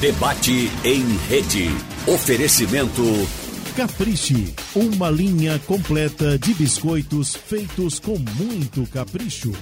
Debate 0.00 0.70
em 0.84 1.16
rede. 1.28 1.70
Oferecimento. 2.06 3.02
Capriche, 3.76 4.52
uma 4.74 5.08
linha 5.08 5.58
completa 5.60 6.38
de 6.38 6.52
biscoitos 6.52 7.34
feitos 7.34 7.98
com 8.00 8.18
muito 8.18 8.86
capricho. 8.90 9.52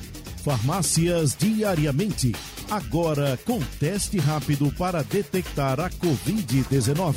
Farmácias 0.42 1.36
diariamente. 1.38 2.34
Agora 2.70 3.38
com 3.44 3.60
teste 3.78 4.18
rápido 4.18 4.72
para 4.72 5.02
detectar 5.02 5.78
a 5.78 5.90
Covid-19. 5.90 7.14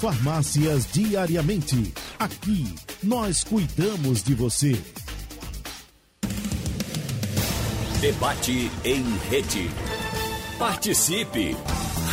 Farmácias 0.00 0.88
diariamente. 0.90 1.92
Aqui, 2.18 2.66
nós 3.02 3.44
cuidamos 3.44 4.22
de 4.22 4.34
você. 4.34 4.76
Debate 8.00 8.70
em 8.84 9.04
rede. 9.30 9.70
Participe! 10.58 11.54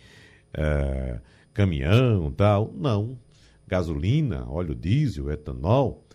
é, 0.53 1.19
caminhão 1.53 2.31
tal. 2.31 2.73
Não. 2.73 3.17
Gasolina, 3.67 4.49
óleo 4.49 4.73
diesel, 4.73 5.29
etanol 5.31 6.05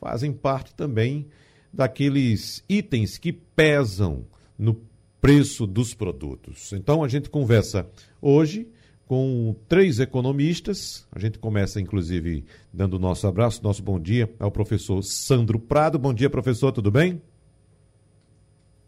fazem 0.00 0.32
parte 0.32 0.74
também 0.74 1.26
daqueles 1.72 2.64
itens 2.68 3.18
que 3.18 3.32
pesam 3.32 4.24
no 4.58 4.80
preço 5.20 5.66
dos 5.66 5.94
produtos. 5.94 6.72
Então 6.72 7.02
a 7.02 7.08
gente 7.08 7.28
conversa 7.28 7.88
hoje 8.20 8.68
com 9.10 9.56
três 9.66 9.98
economistas. 9.98 11.04
A 11.10 11.18
gente 11.18 11.36
começa, 11.36 11.80
inclusive, 11.80 12.44
dando 12.72 12.94
o 12.94 12.98
nosso 13.00 13.26
abraço, 13.26 13.60
nosso 13.60 13.82
bom 13.82 13.98
dia 13.98 14.32
ao 14.38 14.52
professor 14.52 15.02
Sandro 15.02 15.58
Prado. 15.58 15.98
Bom 15.98 16.14
dia, 16.14 16.30
professor, 16.30 16.70
tudo 16.70 16.92
bem? 16.92 17.20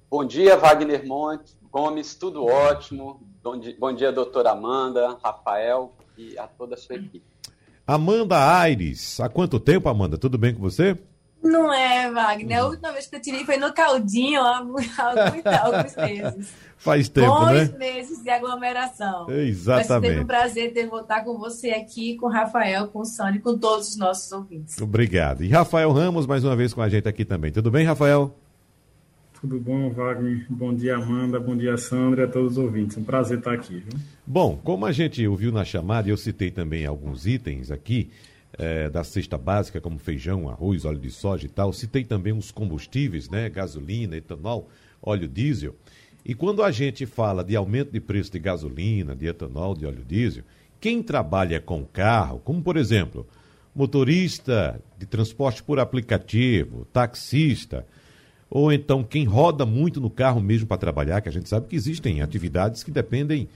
Bom 0.09 0.25
dia, 0.25 0.57
Wagner 0.57 1.05
Monte, 1.05 1.57
Gomes, 1.73 2.15
tudo 2.15 2.45
ótimo. 2.45 3.21
Bom 3.43 3.59
dia, 3.59 3.77
bom 3.77 3.93
dia, 3.93 4.13
doutora 4.13 4.53
Amanda, 4.53 5.19
Rafael 5.25 5.93
e 6.17 6.39
a 6.39 6.47
toda 6.47 6.77
a 6.77 6.79
sua 6.79 6.95
equipe. 6.95 7.25
Amanda 7.85 8.39
Aires, 8.61 9.19
há 9.19 9.29
quanto 9.29 9.59
tempo, 9.59 9.89
Amanda? 9.89 10.17
Tudo 10.17 10.39
bem 10.39 10.55
com 10.55 10.61
você? 10.61 10.97
Não 11.43 11.73
é, 11.73 12.11
Wagner. 12.11 12.61
A 12.61 12.67
última 12.67 12.93
vez 12.93 13.07
que 13.07 13.17
eu 13.17 13.21
tirei 13.21 13.45
foi 13.45 13.57
no 13.57 13.73
caldinho, 13.73 14.41
há 14.41 14.59
alguns, 15.65 15.97
meses. 15.97 16.53
Faz 16.77 17.09
tempo, 17.09 17.29
Bons 17.29 17.53
né? 17.53 17.79
Meses 17.79 18.23
de 18.23 18.31
aglomeração. 18.31 19.31
Exatamente. 19.31 20.01
Vai 20.01 20.15
ser 20.15 20.21
um 20.21 20.27
prazer 20.27 20.73
ter 20.73 20.87
voltar 20.87 21.25
com 21.25 21.39
você 21.39 21.71
aqui, 21.71 22.17
com 22.17 22.27
o 22.27 22.31
Rafael, 22.31 22.89
com 22.89 23.01
o 23.01 23.05
Sônia 23.05 23.39
e 23.39 23.41
com 23.41 23.59
todos 23.59 23.91
os 23.91 23.97
nossos 23.97 24.31
ouvintes. 24.33 24.81
Obrigado. 24.81 25.43
E 25.43 25.49
Rafael 25.49 25.91
Ramos, 25.91 26.27
mais 26.27 26.45
uma 26.45 26.55
vez 26.55 26.73
com 26.73 26.81
a 26.81 26.89
gente 26.89 27.09
aqui 27.09 27.25
também. 27.25 27.51
Tudo 27.51 27.71
bem, 27.71 27.85
Rafael? 27.85 28.35
Tudo 29.41 29.59
bom, 29.59 29.91
Wagner? 29.91 30.47
Bom 30.49 30.73
dia, 30.73 30.97
Amanda. 30.97 31.41
Bom 31.41 31.57
dia, 31.57 31.77
Sandra 31.77 32.23
e 32.23 32.25
a 32.27 32.29
todos 32.29 32.53
os 32.53 32.59
ouvintes. 32.59 32.97
Um 32.97 33.03
prazer 33.03 33.39
estar 33.39 33.53
aqui. 33.53 33.81
Viu? 33.81 33.99
Bom, 34.25 34.57
como 34.63 34.87
a 34.87 34.93
gente 34.93 35.27
ouviu 35.27 35.51
na 35.51 35.65
chamada, 35.65 36.09
eu 36.09 36.17
citei 36.17 36.53
também 36.53 36.87
alguns 36.87 37.27
itens 37.27 37.71
aqui 37.73 38.11
é, 38.59 38.89
da 38.89 39.03
cesta 39.03 39.39
básica, 39.39 39.81
como 39.81 39.99
feijão, 39.99 40.49
arroz, 40.49 40.85
óleo 40.85 40.99
de 40.99 41.11
soja 41.11 41.47
e 41.47 41.49
tal. 41.49 41.73
Citei 41.73 42.05
também 42.05 42.33
os 42.33 42.51
combustíveis, 42.51 43.29
né? 43.29 43.49
Gasolina, 43.49 44.17
etanol, 44.17 44.69
óleo 45.03 45.29
diesel. 45.29 45.75
E 46.25 46.35
quando 46.35 46.63
a 46.63 46.71
gente 46.71 47.05
fala 47.05 47.43
de 47.43 47.57
aumento 47.57 47.91
de 47.91 48.01
preço 48.01 48.31
de 48.31 48.39
gasolina, 48.39 49.15
de 49.17 49.27
etanol, 49.27 49.75
de 49.75 49.87
óleo 49.87 50.05
diesel, 50.05 50.45
quem 50.81 51.03
trabalha 51.03 51.61
com 51.61 51.85
carro, 51.85 52.41
como 52.41 52.63
por 52.63 52.77
exemplo, 52.77 53.27
motorista 53.75 54.81
de 54.99 55.07
transporte 55.07 55.63
por 55.63 55.81
aplicativo, 55.81 56.87
taxista, 56.93 57.87
ou 58.49 58.73
então 58.73 59.03
quem 59.03 59.25
roda 59.25 59.65
muito 59.65 60.01
no 60.01 60.11
carro 60.11 60.41
mesmo 60.41 60.67
para 60.67 60.77
trabalhar, 60.77 61.21
que 61.21 61.29
a 61.29 61.33
gente 61.33 61.49
sabe 61.49 61.69
que 61.69 61.77
existem 61.77 62.21
atividades 62.21 62.85
que 62.85 62.91
dependem 62.91 63.49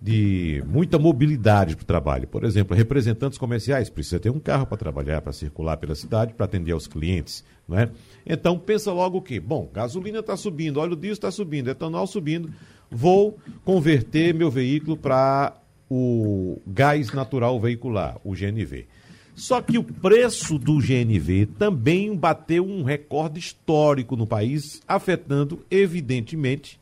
de 0.00 0.62
muita 0.66 0.98
mobilidade 0.98 1.74
para 1.74 1.82
o 1.82 1.86
trabalho. 1.86 2.28
Por 2.28 2.44
exemplo, 2.44 2.76
representantes 2.76 3.36
comerciais 3.36 3.90
precisa 3.90 4.20
ter 4.20 4.30
um 4.30 4.38
carro 4.38 4.66
para 4.66 4.76
trabalhar, 4.76 5.20
para 5.20 5.32
circular 5.32 5.76
pela 5.76 5.94
cidade, 5.94 6.34
para 6.34 6.46
atender 6.46 6.72
aos 6.72 6.86
clientes, 6.86 7.44
não 7.66 7.78
é? 7.78 7.90
Então 8.24 8.58
pensa 8.58 8.92
logo 8.92 9.18
o 9.18 9.22
quê? 9.22 9.40
Bom, 9.40 9.68
gasolina 9.72 10.20
está 10.20 10.36
subindo, 10.36 10.78
óleo 10.78 10.94
diesel 10.94 11.14
está 11.14 11.30
subindo, 11.30 11.68
etanol 11.68 12.06
subindo, 12.06 12.52
vou 12.88 13.38
converter 13.64 14.32
meu 14.32 14.50
veículo 14.50 14.96
para 14.96 15.56
o 15.90 16.60
gás 16.66 17.12
natural 17.12 17.58
veicular, 17.58 18.18
o 18.22 18.32
GNV. 18.32 18.86
Só 19.34 19.60
que 19.60 19.78
o 19.78 19.84
preço 19.84 20.58
do 20.58 20.78
GNV 20.78 21.46
também 21.58 22.14
bateu 22.14 22.66
um 22.66 22.82
recorde 22.82 23.38
histórico 23.38 24.16
no 24.16 24.26
país, 24.26 24.80
afetando, 24.86 25.64
evidentemente, 25.70 26.78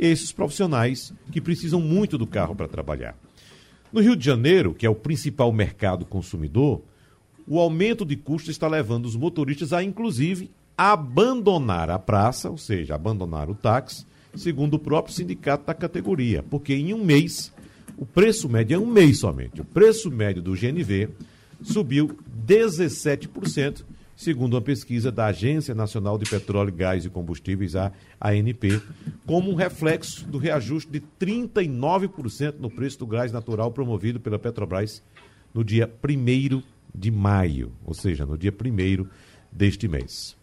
esses 0.00 0.32
profissionais 0.32 1.12
que 1.30 1.42
precisam 1.42 1.78
muito 1.78 2.16
do 2.16 2.26
carro 2.26 2.56
para 2.56 2.66
trabalhar. 2.66 3.14
No 3.92 4.00
Rio 4.00 4.16
de 4.16 4.24
Janeiro, 4.24 4.72
que 4.72 4.86
é 4.86 4.90
o 4.90 4.94
principal 4.94 5.52
mercado 5.52 6.06
consumidor, 6.06 6.80
o 7.46 7.58
aumento 7.58 8.04
de 8.04 8.16
custos 8.16 8.50
está 8.50 8.66
levando 8.66 9.04
os 9.04 9.14
motoristas 9.14 9.74
a, 9.74 9.82
inclusive, 9.84 10.50
abandonar 10.76 11.90
a 11.90 11.98
praça, 11.98 12.48
ou 12.48 12.56
seja, 12.56 12.94
abandonar 12.94 13.50
o 13.50 13.54
táxi, 13.54 14.06
segundo 14.34 14.74
o 14.74 14.78
próprio 14.78 15.14
sindicato 15.14 15.66
da 15.66 15.74
categoria, 15.74 16.42
porque 16.48 16.72
em 16.74 16.94
um 16.94 17.04
mês, 17.04 17.52
o 17.98 18.06
preço 18.06 18.48
médio 18.48 18.76
é 18.76 18.78
um 18.78 18.86
mês 18.86 19.18
somente, 19.18 19.60
o 19.60 19.64
preço 19.64 20.10
médio 20.10 20.40
do 20.40 20.52
GNV 20.52 21.10
subiu 21.62 22.16
17%, 22.46 23.84
segundo 24.20 24.52
uma 24.52 24.60
pesquisa 24.60 25.10
da 25.10 25.26
Agência 25.28 25.74
Nacional 25.74 26.18
de 26.18 26.28
Petróleo, 26.28 26.70
Gás 26.70 27.06
e 27.06 27.08
Combustíveis, 27.08 27.74
a 27.74 27.90
ANP, 28.20 28.78
como 29.24 29.50
um 29.50 29.54
reflexo 29.54 30.26
do 30.26 30.36
reajuste 30.36 30.92
de 30.92 31.00
39% 31.18 32.56
no 32.58 32.68
preço 32.68 32.98
do 32.98 33.06
gás 33.06 33.32
natural 33.32 33.72
promovido 33.72 34.20
pela 34.20 34.38
Petrobras 34.38 35.02
no 35.54 35.64
dia 35.64 35.90
1 36.06 36.62
de 36.94 37.10
maio, 37.10 37.72
ou 37.82 37.94
seja, 37.94 38.26
no 38.26 38.36
dia 38.36 38.52
1 38.52 39.06
deste 39.50 39.88
mês. 39.88 40.36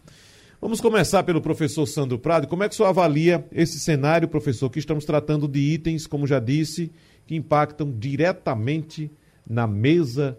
Vamos 0.60 0.80
começar 0.80 1.22
pelo 1.22 1.40
professor 1.40 1.86
Sandro 1.86 2.18
Prado. 2.18 2.48
Como 2.48 2.64
é 2.64 2.68
que 2.68 2.74
o 2.74 2.76
senhor 2.76 2.88
avalia 2.88 3.46
esse 3.52 3.78
cenário, 3.78 4.26
professor, 4.26 4.68
que 4.70 4.80
estamos 4.80 5.04
tratando 5.04 5.46
de 5.46 5.60
itens, 5.60 6.04
como 6.04 6.26
já 6.26 6.40
disse, 6.40 6.90
que 7.28 7.36
impactam 7.36 7.94
diretamente 7.96 9.08
na 9.48 9.68
mesa 9.68 10.36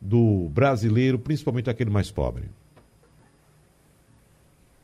do 0.00 0.48
brasileiro, 0.50 1.18
principalmente 1.18 1.68
aquele 1.68 1.90
mais 1.90 2.12
pobre? 2.12 2.44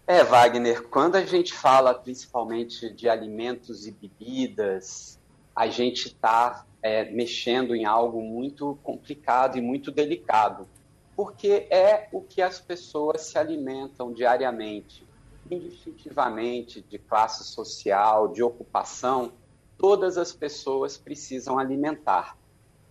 É, 0.04 0.24
Wagner, 0.24 0.88
quando 0.88 1.14
a 1.14 1.24
gente 1.24 1.54
fala 1.54 1.94
principalmente 1.94 2.90
de 2.90 3.08
alimentos 3.08 3.86
e 3.86 3.92
bebidas, 3.92 5.18
a 5.54 5.68
gente 5.68 6.08
está 6.08 6.66
é, 6.82 7.04
mexendo 7.04 7.74
em 7.74 7.84
algo 7.84 8.20
muito 8.20 8.76
complicado 8.82 9.56
e 9.56 9.60
muito 9.60 9.92
delicado, 9.92 10.68
porque 11.14 11.68
é 11.70 12.08
o 12.10 12.20
que 12.20 12.42
as 12.42 12.58
pessoas 12.58 13.22
se 13.22 13.38
alimentam 13.38 14.12
diariamente, 14.12 15.06
indistintivamente 15.48 16.80
de 16.80 16.98
classe 16.98 17.44
social, 17.44 18.28
de 18.28 18.42
ocupação, 18.42 19.32
todas 19.78 20.19
as 20.19 20.32
pessoas 20.32 20.96
precisam 20.98 21.58
alimentar. 21.58 22.37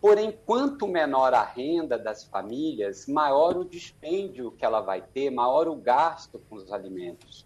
Porém, 0.01 0.35
quanto 0.47 0.87
menor 0.87 1.31
a 1.31 1.43
renda 1.43 1.95
das 1.95 2.23
famílias, 2.23 3.05
maior 3.05 3.55
o 3.55 3.63
dispêndio 3.63 4.51
que 4.51 4.65
ela 4.65 4.81
vai 4.81 4.99
ter, 4.99 5.29
maior 5.29 5.67
o 5.67 5.75
gasto 5.75 6.41
com 6.49 6.55
os 6.55 6.73
alimentos. 6.73 7.45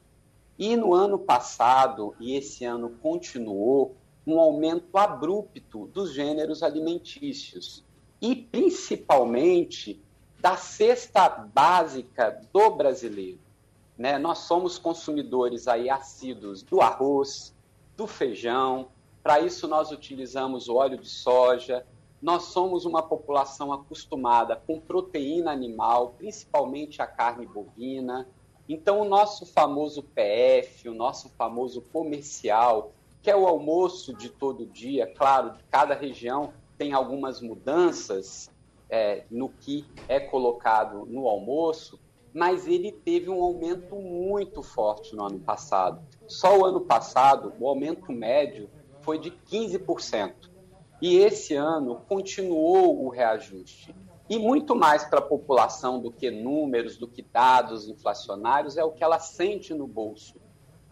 E 0.57 0.77
no 0.77 0.93
ano 0.93 1.19
passado, 1.19 2.15
e 2.17 2.33
esse 2.33 2.63
ano 2.63 2.91
continuou, 3.01 3.97
um 4.25 4.39
aumento 4.39 4.97
abrupto 4.97 5.87
dos 5.87 6.13
gêneros 6.13 6.63
alimentícios 6.63 7.83
e 8.21 8.35
principalmente 8.35 10.01
da 10.39 10.55
cesta 10.55 11.27
básica 11.27 12.41
do 12.53 12.69
brasileiro. 12.71 13.39
Né? 13.97 14.17
Nós 14.17 14.39
somos 14.39 14.77
consumidores 14.77 15.67
aí 15.67 15.89
assíduos 15.89 16.63
do 16.63 16.81
arroz, 16.81 17.53
do 17.97 18.07
feijão, 18.07 18.87
para 19.21 19.39
isso 19.41 19.67
nós 19.67 19.91
utilizamos 19.91 20.69
o 20.69 20.75
óleo 20.75 20.97
de 20.97 21.09
soja, 21.09 21.85
nós 22.21 22.43
somos 22.45 22.85
uma 22.85 23.03
população 23.03 23.71
acostumada 23.71 24.55
com 24.55 24.79
proteína 24.79 25.51
animal, 25.51 26.15
principalmente 26.17 27.01
a 27.01 27.07
carne 27.07 27.45
bovina. 27.45 28.27
Então, 28.67 29.01
o 29.01 29.05
nosso 29.05 29.45
famoso 29.45 30.01
PF, 30.01 30.89
o 30.89 30.93
nosso 30.93 31.29
famoso 31.29 31.81
comercial, 31.93 32.93
que 33.21 33.29
é 33.29 33.35
o 33.35 33.47
almoço 33.47 34.13
de 34.13 34.29
todo 34.29 34.65
dia. 34.65 35.05
Claro, 35.15 35.53
cada 35.69 35.93
região 35.93 36.53
tem 36.77 36.93
algumas 36.93 37.41
mudanças 37.41 38.49
é, 38.89 39.25
no 39.29 39.49
que 39.49 39.85
é 40.07 40.19
colocado 40.19 41.05
no 41.05 41.27
almoço, 41.27 41.99
mas 42.33 42.67
ele 42.67 42.91
teve 42.91 43.29
um 43.29 43.41
aumento 43.41 43.95
muito 43.95 44.61
forte 44.61 45.15
no 45.15 45.23
ano 45.23 45.39
passado. 45.39 46.01
Só 46.27 46.57
o 46.57 46.65
ano 46.65 46.81
passado, 46.81 47.53
o 47.59 47.67
aumento 47.67 48.11
médio 48.11 48.69
foi 49.01 49.17
de 49.17 49.31
15%. 49.31 50.54
E 51.01 51.17
esse 51.17 51.53
ano 51.55 52.01
continuou 52.07 53.03
o 53.05 53.09
reajuste. 53.09 53.95
E 54.29 54.39
muito 54.39 54.75
mais 54.75 55.03
para 55.03 55.19
a 55.19 55.21
população 55.21 55.99
do 55.99 56.11
que 56.11 56.31
números, 56.31 56.97
do 56.97 57.07
que 57.07 57.21
dados 57.21 57.87
inflacionários, 57.87 58.75
é 58.75 58.83
o 58.83 58.91
que 58.91 59.03
ela 59.03 59.19
sente 59.19 59.73
no 59.73 59.85
bolso. 59.85 60.35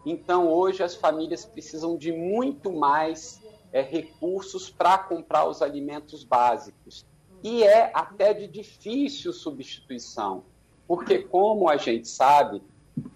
Então, 0.06 0.52
hoje, 0.52 0.82
as 0.82 0.94
famílias 0.94 1.44
precisam 1.44 1.96
de 1.96 2.12
muito 2.12 2.72
mais 2.72 3.42
é, 3.72 3.80
recursos 3.80 4.70
para 4.70 4.98
comprar 4.98 5.48
os 5.48 5.62
alimentos 5.62 6.22
básicos. 6.22 7.04
E 7.42 7.64
é 7.64 7.90
até 7.92 8.32
de 8.32 8.46
difícil 8.46 9.32
substituição, 9.32 10.44
porque, 10.86 11.18
como 11.18 11.68
a 11.68 11.76
gente 11.76 12.06
sabe, 12.06 12.62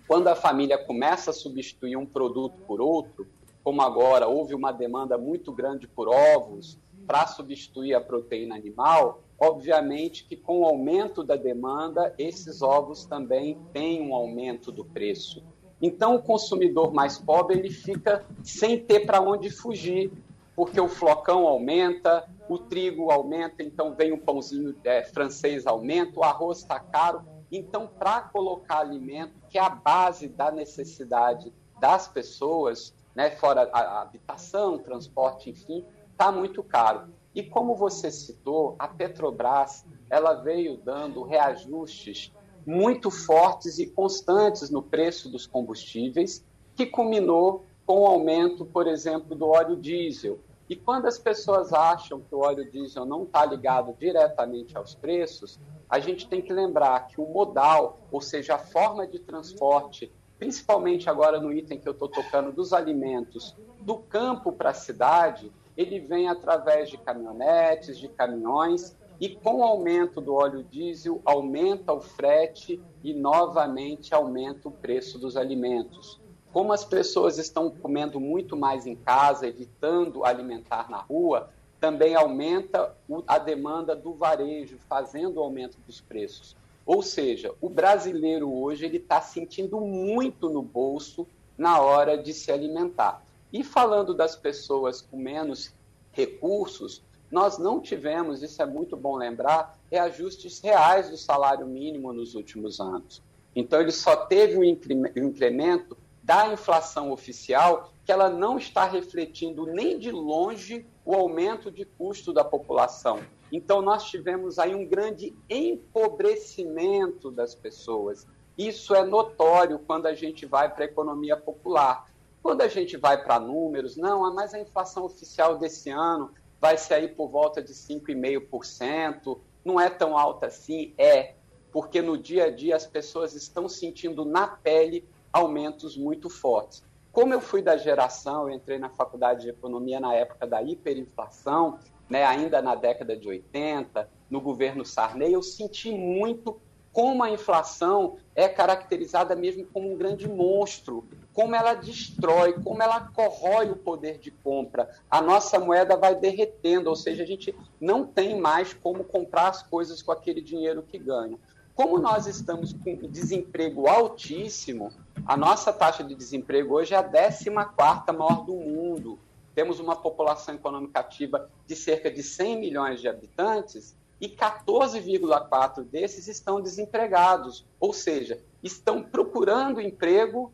quando 0.06 0.28
a 0.28 0.34
família 0.34 0.76
começa 0.76 1.30
a 1.30 1.34
substituir 1.34 1.96
um 1.96 2.06
produto 2.06 2.58
por 2.66 2.80
outro, 2.80 3.26
como 3.68 3.82
agora 3.82 4.26
houve 4.26 4.54
uma 4.54 4.72
demanda 4.72 5.18
muito 5.18 5.52
grande 5.52 5.86
por 5.86 6.08
ovos 6.08 6.78
para 7.06 7.26
substituir 7.26 7.92
a 7.92 8.00
proteína 8.00 8.54
animal, 8.54 9.22
obviamente 9.38 10.24
que 10.24 10.34
com 10.34 10.60
o 10.60 10.64
aumento 10.64 11.22
da 11.22 11.36
demanda, 11.36 12.14
esses 12.16 12.62
ovos 12.62 13.04
também 13.04 13.58
têm 13.74 14.00
um 14.00 14.14
aumento 14.14 14.72
do 14.72 14.86
preço. 14.86 15.44
Então, 15.82 16.14
o 16.14 16.22
consumidor 16.22 16.94
mais 16.94 17.18
pobre 17.18 17.58
ele 17.58 17.68
fica 17.68 18.24
sem 18.42 18.80
ter 18.80 19.00
para 19.00 19.20
onde 19.20 19.50
fugir, 19.50 20.10
porque 20.56 20.80
o 20.80 20.88
flocão 20.88 21.46
aumenta, 21.46 22.26
o 22.48 22.56
trigo 22.56 23.10
aumenta, 23.10 23.62
então 23.62 23.94
vem 23.94 24.12
o 24.12 24.18
pãozinho 24.18 24.74
é, 24.82 25.04
francês 25.04 25.66
aumenta, 25.66 26.20
o 26.20 26.24
arroz 26.24 26.60
está 26.60 26.80
caro. 26.80 27.20
Então, 27.52 27.86
para 27.86 28.22
colocar 28.22 28.78
alimento, 28.78 29.34
que 29.50 29.58
é 29.58 29.60
a 29.60 29.68
base 29.68 30.26
da 30.26 30.50
necessidade 30.50 31.52
das 31.78 32.08
pessoas, 32.08 32.94
né, 33.18 33.32
fora 33.32 33.68
a 33.72 34.02
habitação, 34.02 34.78
transporte, 34.78 35.50
enfim, 35.50 35.84
está 36.12 36.30
muito 36.30 36.62
caro. 36.62 37.08
E 37.34 37.42
como 37.42 37.74
você 37.74 38.12
citou, 38.12 38.76
a 38.78 38.86
Petrobras 38.86 39.84
ela 40.08 40.34
veio 40.34 40.76
dando 40.76 41.24
reajustes 41.24 42.32
muito 42.64 43.10
fortes 43.10 43.80
e 43.80 43.88
constantes 43.88 44.70
no 44.70 44.84
preço 44.84 45.28
dos 45.28 45.48
combustíveis, 45.48 46.46
que 46.76 46.86
culminou 46.86 47.66
com 47.84 48.02
o 48.02 48.06
aumento, 48.06 48.64
por 48.64 48.86
exemplo, 48.86 49.34
do 49.34 49.48
óleo 49.48 49.74
diesel. 49.74 50.38
E 50.68 50.76
quando 50.76 51.06
as 51.06 51.18
pessoas 51.18 51.72
acham 51.72 52.20
que 52.20 52.32
o 52.32 52.38
óleo 52.38 52.70
diesel 52.70 53.04
não 53.04 53.24
está 53.24 53.44
ligado 53.44 53.96
diretamente 53.98 54.76
aos 54.76 54.94
preços, 54.94 55.58
a 55.90 55.98
gente 55.98 56.28
tem 56.28 56.40
que 56.40 56.52
lembrar 56.52 57.08
que 57.08 57.20
o 57.20 57.26
modal, 57.26 57.98
ou 58.12 58.20
seja, 58.20 58.54
a 58.54 58.58
forma 58.58 59.08
de 59.08 59.18
transporte, 59.18 60.12
principalmente 60.38 61.10
agora 61.10 61.40
no 61.40 61.52
item 61.52 61.78
que 61.78 61.88
eu 61.88 61.92
estou 61.92 62.08
tocando 62.08 62.52
dos 62.52 62.72
alimentos, 62.72 63.56
do 63.80 63.96
campo 63.96 64.52
para 64.52 64.70
a 64.70 64.74
cidade, 64.74 65.52
ele 65.76 66.00
vem 66.00 66.28
através 66.28 66.90
de 66.90 66.96
caminhonetes, 66.98 67.98
de 67.98 68.08
caminhões, 68.08 68.96
e 69.20 69.28
com 69.28 69.56
o 69.56 69.64
aumento 69.64 70.20
do 70.20 70.34
óleo 70.34 70.62
diesel, 70.62 71.20
aumenta 71.24 71.92
o 71.92 72.00
frete 72.00 72.80
e 73.02 73.12
novamente 73.12 74.14
aumenta 74.14 74.68
o 74.68 74.72
preço 74.72 75.18
dos 75.18 75.36
alimentos. 75.36 76.20
Como 76.52 76.72
as 76.72 76.84
pessoas 76.84 77.36
estão 77.36 77.70
comendo 77.70 78.20
muito 78.20 78.56
mais 78.56 78.86
em 78.86 78.94
casa, 78.94 79.46
evitando 79.46 80.24
alimentar 80.24 80.88
na 80.88 80.98
rua, 80.98 81.50
também 81.80 82.14
aumenta 82.14 82.96
a 83.26 83.38
demanda 83.38 83.94
do 83.94 84.14
varejo, 84.14 84.78
fazendo 84.88 85.38
o 85.38 85.42
aumento 85.42 85.78
dos 85.86 86.00
preços. 86.00 86.56
Ou 86.88 87.02
seja, 87.02 87.54
o 87.60 87.68
brasileiro 87.68 88.50
hoje 88.50 88.86
ele 88.86 88.96
está 88.96 89.20
sentindo 89.20 89.78
muito 89.78 90.48
no 90.48 90.62
bolso 90.62 91.28
na 91.58 91.82
hora 91.82 92.16
de 92.16 92.32
se 92.32 92.50
alimentar. 92.50 93.22
E 93.52 93.62
falando 93.62 94.14
das 94.14 94.34
pessoas 94.34 95.02
com 95.02 95.18
menos 95.18 95.70
recursos, 96.12 97.02
nós 97.30 97.58
não 97.58 97.78
tivemos, 97.78 98.42
isso 98.42 98.62
é 98.62 98.64
muito 98.64 98.96
bom 98.96 99.16
lembrar, 99.16 99.78
reajustes 99.90 100.60
reais 100.60 101.10
do 101.10 101.18
salário 101.18 101.66
mínimo 101.66 102.10
nos 102.10 102.34
últimos 102.34 102.80
anos. 102.80 103.22
Então, 103.54 103.82
ele 103.82 103.92
só 103.92 104.16
teve 104.16 104.56
um 104.56 104.64
incremento 104.64 105.94
da 106.22 106.50
inflação 106.50 107.12
oficial, 107.12 107.92
que 108.02 108.10
ela 108.10 108.30
não 108.30 108.56
está 108.56 108.86
refletindo 108.86 109.66
nem 109.66 109.98
de 109.98 110.10
longe 110.10 110.86
o 111.04 111.14
aumento 111.14 111.70
de 111.70 111.84
custo 111.84 112.32
da 112.32 112.44
população. 112.44 113.20
Então, 113.52 113.80
nós 113.80 114.04
tivemos 114.04 114.58
aí 114.58 114.74
um 114.74 114.86
grande 114.86 115.34
empobrecimento 115.48 117.30
das 117.30 117.54
pessoas. 117.54 118.26
Isso 118.56 118.94
é 118.94 119.04
notório 119.04 119.78
quando 119.78 120.06
a 120.06 120.14
gente 120.14 120.44
vai 120.44 120.72
para 120.72 120.84
a 120.84 120.86
economia 120.86 121.36
popular. 121.36 122.06
Quando 122.42 122.62
a 122.62 122.68
gente 122.68 122.96
vai 122.96 123.22
para 123.22 123.38
números, 123.38 123.96
não, 123.96 124.32
mas 124.34 124.54
a 124.54 124.60
inflação 124.60 125.04
oficial 125.04 125.58
desse 125.58 125.90
ano 125.90 126.32
vai 126.60 126.76
sair 126.76 127.14
por 127.14 127.28
volta 127.28 127.62
de 127.62 127.72
5,5%, 127.72 129.38
não 129.64 129.80
é 129.80 129.88
tão 129.88 130.16
alta 130.16 130.46
assim? 130.46 130.92
É, 130.98 131.34
porque 131.70 132.02
no 132.02 132.16
dia 132.16 132.46
a 132.46 132.50
dia 132.50 132.74
as 132.76 132.86
pessoas 132.86 133.34
estão 133.34 133.68
sentindo 133.68 134.24
na 134.24 134.46
pele 134.46 135.08
aumentos 135.32 135.96
muito 135.96 136.28
fortes. 136.28 136.82
Como 137.12 137.32
eu 137.34 137.40
fui 137.40 137.62
da 137.62 137.76
geração, 137.76 138.48
eu 138.48 138.54
entrei 138.54 138.78
na 138.78 138.88
faculdade 138.88 139.42
de 139.42 139.50
economia 139.50 140.00
na 140.00 140.14
época 140.14 140.46
da 140.46 140.62
hiperinflação, 140.62 141.78
né, 142.08 142.24
ainda 142.24 142.62
na 142.62 142.74
década 142.74 143.16
de 143.16 143.28
80, 143.28 144.08
no 144.30 144.40
governo 144.40 144.84
Sarney, 144.84 145.32
eu 145.32 145.42
senti 145.42 145.90
muito 145.90 146.60
como 146.92 147.22
a 147.22 147.30
inflação 147.30 148.16
é 148.34 148.48
caracterizada 148.48 149.36
mesmo 149.36 149.64
como 149.66 149.92
um 149.92 149.96
grande 149.96 150.28
monstro, 150.28 151.04
como 151.32 151.54
ela 151.54 151.74
destrói, 151.74 152.54
como 152.54 152.82
ela 152.82 153.00
corrói 153.14 153.70
o 153.70 153.76
poder 153.76 154.18
de 154.18 154.30
compra. 154.30 154.90
A 155.08 155.20
nossa 155.20 155.60
moeda 155.60 155.96
vai 155.96 156.16
derretendo, 156.16 156.90
ou 156.90 156.96
seja, 156.96 157.22
a 157.22 157.26
gente 157.26 157.54
não 157.80 158.04
tem 158.04 158.40
mais 158.40 158.72
como 158.74 159.04
comprar 159.04 159.48
as 159.48 159.62
coisas 159.62 160.02
com 160.02 160.10
aquele 160.10 160.40
dinheiro 160.40 160.82
que 160.82 160.98
ganha. 160.98 161.38
Como 161.72 162.00
nós 162.00 162.26
estamos 162.26 162.72
com 162.72 162.96
desemprego 163.06 163.86
altíssimo, 163.86 164.90
a 165.24 165.36
nossa 165.36 165.72
taxa 165.72 166.02
de 166.02 166.16
desemprego 166.16 166.74
hoje 166.74 166.94
é 166.94 166.96
a 166.96 167.04
14 167.04 167.48
maior 167.50 168.44
do 168.44 168.54
mundo. 168.54 169.20
Temos 169.58 169.80
uma 169.80 169.96
população 169.96 170.54
econômica 170.54 171.00
ativa 171.00 171.50
de 171.66 171.74
cerca 171.74 172.08
de 172.08 172.22
100 172.22 172.60
milhões 172.60 173.00
de 173.00 173.08
habitantes 173.08 173.96
e 174.20 174.28
14,4 174.28 175.82
desses 175.82 176.28
estão 176.28 176.60
desempregados, 176.60 177.66
ou 177.80 177.92
seja, 177.92 178.40
estão 178.62 179.02
procurando 179.02 179.80
emprego 179.80 180.52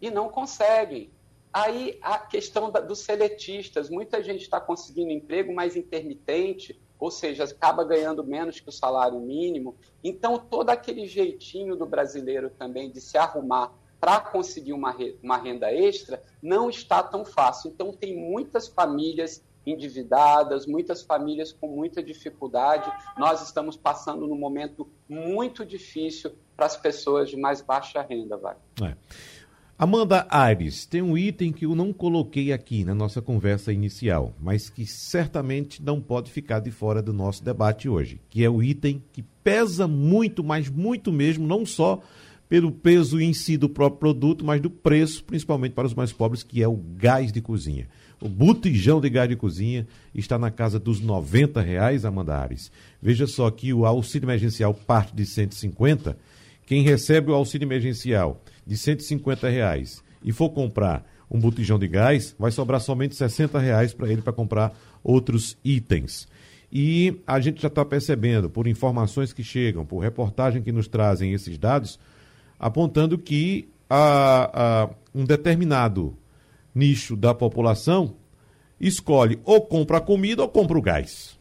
e 0.00 0.10
não 0.10 0.30
conseguem. 0.30 1.10
Aí 1.52 1.98
a 2.00 2.16
questão 2.16 2.70
da, 2.70 2.80
dos 2.80 3.00
seletistas, 3.00 3.90
muita 3.90 4.22
gente 4.22 4.40
está 4.40 4.58
conseguindo 4.58 5.10
emprego 5.10 5.52
mais 5.52 5.76
intermitente, 5.76 6.80
ou 6.98 7.10
seja, 7.10 7.44
acaba 7.44 7.84
ganhando 7.84 8.24
menos 8.24 8.60
que 8.60 8.70
o 8.70 8.72
salário 8.72 9.20
mínimo. 9.20 9.76
Então, 10.02 10.38
todo 10.38 10.70
aquele 10.70 11.06
jeitinho 11.06 11.76
do 11.76 11.84
brasileiro 11.84 12.48
também 12.48 12.90
de 12.90 12.98
se 13.02 13.18
arrumar 13.18 13.74
para 14.00 14.20
conseguir 14.20 14.72
uma, 14.72 14.94
uma 15.22 15.36
renda 15.36 15.72
extra 15.72 16.22
não 16.42 16.70
está 16.70 17.02
tão 17.02 17.24
fácil. 17.24 17.70
Então, 17.70 17.92
tem 17.92 18.16
muitas 18.16 18.68
famílias 18.68 19.42
endividadas, 19.66 20.66
muitas 20.66 21.02
famílias 21.02 21.52
com 21.52 21.68
muita 21.68 22.02
dificuldade. 22.02 22.90
Nós 23.18 23.42
estamos 23.42 23.76
passando 23.76 24.26
num 24.26 24.38
momento 24.38 24.88
muito 25.08 25.64
difícil 25.64 26.32
para 26.56 26.66
as 26.66 26.76
pessoas 26.76 27.28
de 27.28 27.36
mais 27.36 27.60
baixa 27.60 28.00
renda, 28.02 28.36
vai. 28.36 28.56
É. 28.82 28.96
Amanda 29.80 30.26
Aires, 30.28 30.84
tem 30.86 31.00
um 31.00 31.16
item 31.16 31.52
que 31.52 31.64
eu 31.64 31.72
não 31.72 31.92
coloquei 31.92 32.52
aqui 32.52 32.82
na 32.82 32.96
nossa 32.96 33.22
conversa 33.22 33.72
inicial, 33.72 34.34
mas 34.40 34.68
que 34.68 34.84
certamente 34.84 35.80
não 35.80 36.00
pode 36.00 36.32
ficar 36.32 36.58
de 36.58 36.72
fora 36.72 37.00
do 37.00 37.12
nosso 37.12 37.44
debate 37.44 37.88
hoje, 37.88 38.20
que 38.28 38.42
é 38.42 38.50
o 38.50 38.60
item 38.60 39.00
que 39.12 39.22
pesa 39.22 39.86
muito, 39.86 40.42
mas 40.42 40.68
muito 40.68 41.12
mesmo, 41.12 41.46
não 41.46 41.64
só 41.64 42.02
pelo 42.48 42.72
peso 42.72 43.20
em 43.20 43.32
si 43.32 43.56
do 43.56 43.68
próprio 43.68 43.98
produto, 43.98 44.44
mas 44.44 44.60
do 44.60 44.70
preço, 44.70 45.22
principalmente 45.24 45.72
para 45.72 45.86
os 45.86 45.94
mais 45.94 46.12
pobres, 46.12 46.42
que 46.42 46.62
é 46.62 46.68
o 46.68 46.76
gás 46.76 47.30
de 47.30 47.40
cozinha. 47.40 47.88
O 48.20 48.28
botijão 48.28 49.00
de 49.00 49.10
gás 49.10 49.28
de 49.28 49.36
cozinha 49.36 49.86
está 50.14 50.38
na 50.38 50.50
casa 50.50 50.78
dos 50.78 51.00
R$ 51.00 51.62
reais, 51.62 52.04
Amanda 52.04 52.36
Ares. 52.36 52.72
Veja 53.00 53.26
só 53.26 53.50
que 53.50 53.72
o 53.72 53.84
auxílio 53.84 54.26
emergencial 54.26 54.72
parte 54.72 55.14
de 55.14 55.24
150. 55.26 56.16
Quem 56.66 56.82
recebe 56.82 57.30
o 57.30 57.34
auxílio 57.34 57.66
emergencial 57.66 58.42
de 58.66 58.76
150 58.76 59.48
reais 59.48 60.02
e 60.22 60.32
for 60.32 60.50
comprar 60.50 61.06
um 61.30 61.38
botijão 61.38 61.78
de 61.78 61.86
gás, 61.86 62.34
vai 62.38 62.50
sobrar 62.50 62.80
somente 62.80 63.14
60 63.14 63.58
reais 63.58 63.92
para 63.92 64.10
ele 64.10 64.22
para 64.22 64.32
comprar 64.32 64.76
outros 65.04 65.56
itens. 65.62 66.26
E 66.72 67.20
a 67.26 67.38
gente 67.40 67.62
já 67.62 67.68
está 67.68 67.84
percebendo, 67.84 68.50
por 68.50 68.66
informações 68.66 69.32
que 69.32 69.42
chegam, 69.42 69.86
por 69.86 69.98
reportagem 69.98 70.62
que 70.62 70.72
nos 70.72 70.88
trazem 70.88 71.32
esses 71.32 71.56
dados, 71.58 71.98
apontando 72.58 73.18
que 73.18 73.68
a, 73.88 74.50
a, 74.84 74.90
um 75.14 75.24
determinado 75.24 76.16
nicho 76.74 77.16
da 77.16 77.34
população 77.34 78.16
escolhe 78.80 79.40
ou 79.44 79.60
compra 79.62 79.98
a 79.98 80.00
comida 80.00 80.42
ou 80.42 80.48
compra 80.48 80.78
o 80.78 80.82
gás. 80.82 81.38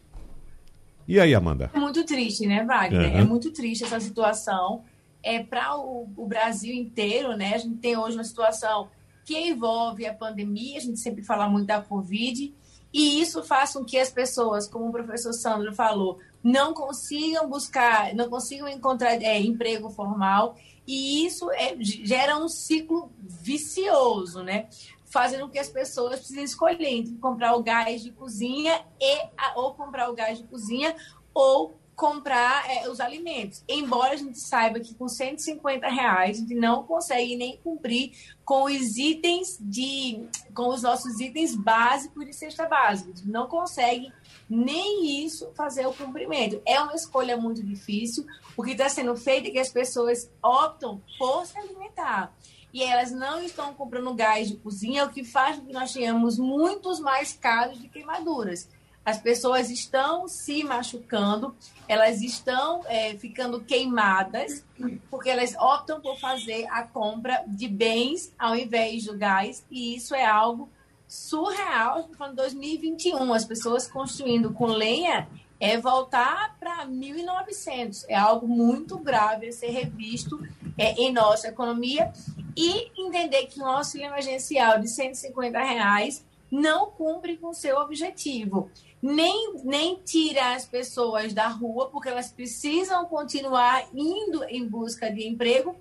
E 1.08 1.20
aí, 1.20 1.34
Amanda? 1.34 1.72
É 1.74 1.80
muito 1.80 2.06
triste, 2.06 2.46
né, 2.46 2.66
Wagner? 2.66 3.12
Uhum. 3.12 3.18
É 3.18 3.24
muito 3.24 3.52
triste 3.52 3.84
essa 3.84 4.00
situação. 4.00 4.84
É 5.24 5.42
para 5.42 5.78
o, 5.78 6.08
o, 6.18 6.28
Brasil 6.28 6.74
inteiro, 6.74 7.36
né? 7.38 7.54
A 7.56 7.58
gente 7.58 7.78
tem 7.78 7.98
hoje 7.98 8.18
uma 8.18 8.24
situação 8.24 8.90
que 9.26 9.38
envolve 9.38 10.06
a 10.06 10.14
pandemia, 10.14 10.78
a 10.78 10.82
gente 10.82 11.00
sempre 11.00 11.24
fala 11.24 11.50
muito 11.50 11.68
da 11.68 11.82
Covid, 11.82 12.54
e 12.94 13.22
isso 13.22 13.44
faz 13.44 13.74
com 13.74 13.84
que 13.84 13.98
as 13.98 14.10
pessoas, 14.10 14.68
como 14.68 14.88
o 14.88 14.92
professor 14.92 15.34
Sandro 15.34 15.74
falou, 15.74 16.20
não 16.44 16.74
consigam 16.74 17.50
buscar, 17.50 18.14
não 18.14 18.30
consigam 18.30 18.68
encontrar 18.68 19.22
é, 19.22 19.40
emprego 19.40 19.90
formal, 19.90 20.56
e 20.88 21.26
isso 21.26 21.52
é, 21.52 21.76
gera 21.80 22.38
um 22.38 22.48
ciclo 22.48 23.12
vicioso, 23.20 24.42
né? 24.42 24.70
Fazendo 25.06 25.42
com 25.42 25.50
que 25.50 25.60
as 25.60 25.70
pessoas 25.70 26.20
precisem 26.20 26.44
escolher 26.46 26.88
entre 26.88 27.16
comprar 27.16 27.56
o 27.56 27.64
gás 27.64 28.02
de 28.02 28.12
cozinha 28.12 28.86
e 29.00 29.30
ou 29.56 29.74
comprar 29.74 30.10
o 30.10 30.16
gás 30.16 30.38
de 30.38 30.46
cozinha 30.46 30.96
ou 31.34 31.78
comprar 31.98 32.70
é, 32.70 32.88
os 32.88 33.00
alimentos. 33.00 33.64
Embora 33.68 34.14
a 34.14 34.16
gente 34.16 34.40
saiba 34.40 34.80
que 34.80 34.94
com 34.94 35.10
150 35.10 35.88
reais 35.88 36.38
a 36.38 36.40
gente 36.42 36.54
não 36.54 36.84
consegue 36.84 37.36
nem 37.36 37.58
cumprir 37.58 38.12
com 38.46 38.66
os 38.66 38.98
itens 38.98 39.58
de. 39.60 40.24
com 40.54 40.70
os 40.70 40.84
nossos 40.84 41.20
itens 41.20 41.56
básicos 41.56 42.24
de 42.24 42.34
cesta 42.34 42.68
básica. 42.68 43.12
A 43.12 43.16
gente 43.16 43.28
não 43.28 43.48
consegue 43.48 44.14
nem 44.50 45.26
isso 45.26 45.52
fazer 45.56 45.86
o 45.86 45.94
cumprimento. 45.94 46.62
É 46.66 46.80
uma 46.80 46.96
escolha 46.96 47.38
muito 47.38 47.64
difícil. 47.64 48.26
O 48.56 48.64
que 48.64 48.72
está 48.72 48.90
sendo 48.90 49.16
feito 49.16 49.48
é 49.48 49.52
que 49.52 49.60
as 49.60 49.72
pessoas 49.72 50.30
optam 50.42 51.02
por 51.18 51.46
se 51.46 51.58
alimentar. 51.58 52.34
E 52.74 52.84
elas 52.84 53.12
não 53.12 53.42
estão 53.42 53.74
comprando 53.74 54.14
gás 54.14 54.50
de 54.50 54.58
cozinha, 54.58 55.06
o 55.06 55.10
que 55.10 55.24
faz 55.24 55.58
com 55.58 55.66
que 55.66 55.74
nós 55.74 55.92
tenhamos 55.92 56.38
muitos 56.38 57.00
mais 57.00 57.34
casos 57.34 57.82
de 57.82 57.88
queimaduras. 57.88 58.70
As 59.08 59.18
pessoas 59.18 59.70
estão 59.70 60.28
se 60.28 60.66
machucando, 60.66 61.56
elas 61.88 62.22
estão 62.22 62.82
é, 62.88 63.16
ficando 63.16 63.62
queimadas, 63.62 64.66
porque 65.10 65.30
elas 65.30 65.56
optam 65.56 66.02
por 66.02 66.20
fazer 66.20 66.68
a 66.70 66.84
compra 66.84 67.42
de 67.48 67.70
bens 67.70 68.34
ao 68.38 68.54
invés 68.54 69.06
do 69.06 69.18
gás, 69.18 69.66
e 69.72 69.96
isso 69.96 70.14
é 70.14 70.26
algo 70.26 70.70
surreal. 71.08 72.10
Falando 72.18 72.38
2021, 72.38 73.34
as 73.34 73.46
pessoas 73.46 73.88
construindo 73.88 74.54
com 74.54 74.66
lenha 74.68 75.28
é 75.60 75.78
voltar 75.78 76.56
para 76.60 76.86
1900. 76.86 78.06
É 78.08 78.16
algo 78.16 78.48
muito 78.48 78.98
grave 78.98 79.48
a 79.48 79.52
ser 79.52 79.70
revisto 79.70 80.40
é, 80.78 80.94
em 80.94 81.12
nossa 81.12 81.48
economia 81.48 82.12
e 82.56 82.92
entender 82.98 83.48
que 83.48 83.62
um 83.62 83.66
auxílio 83.66 84.08
emergencial 84.08 84.80
de 84.80 84.88
150 84.88 85.58
reais 85.60 86.26
não 86.52 86.92
cumpre 86.92 87.38
com 87.38 87.54
seu 87.54 87.78
objetivo 87.78 88.70
nem, 89.02 89.54
nem 89.64 90.00
tira 90.04 90.54
as 90.56 90.66
pessoas 90.66 91.34
da 91.34 91.48
rua, 91.48 91.88
porque 91.90 92.10
elas 92.10 92.32
precisam 92.32 93.06
continuar 93.06 93.88
indo 93.94 94.44
em 94.46 94.68
busca 94.68 95.12
de 95.12 95.28
emprego 95.28 95.76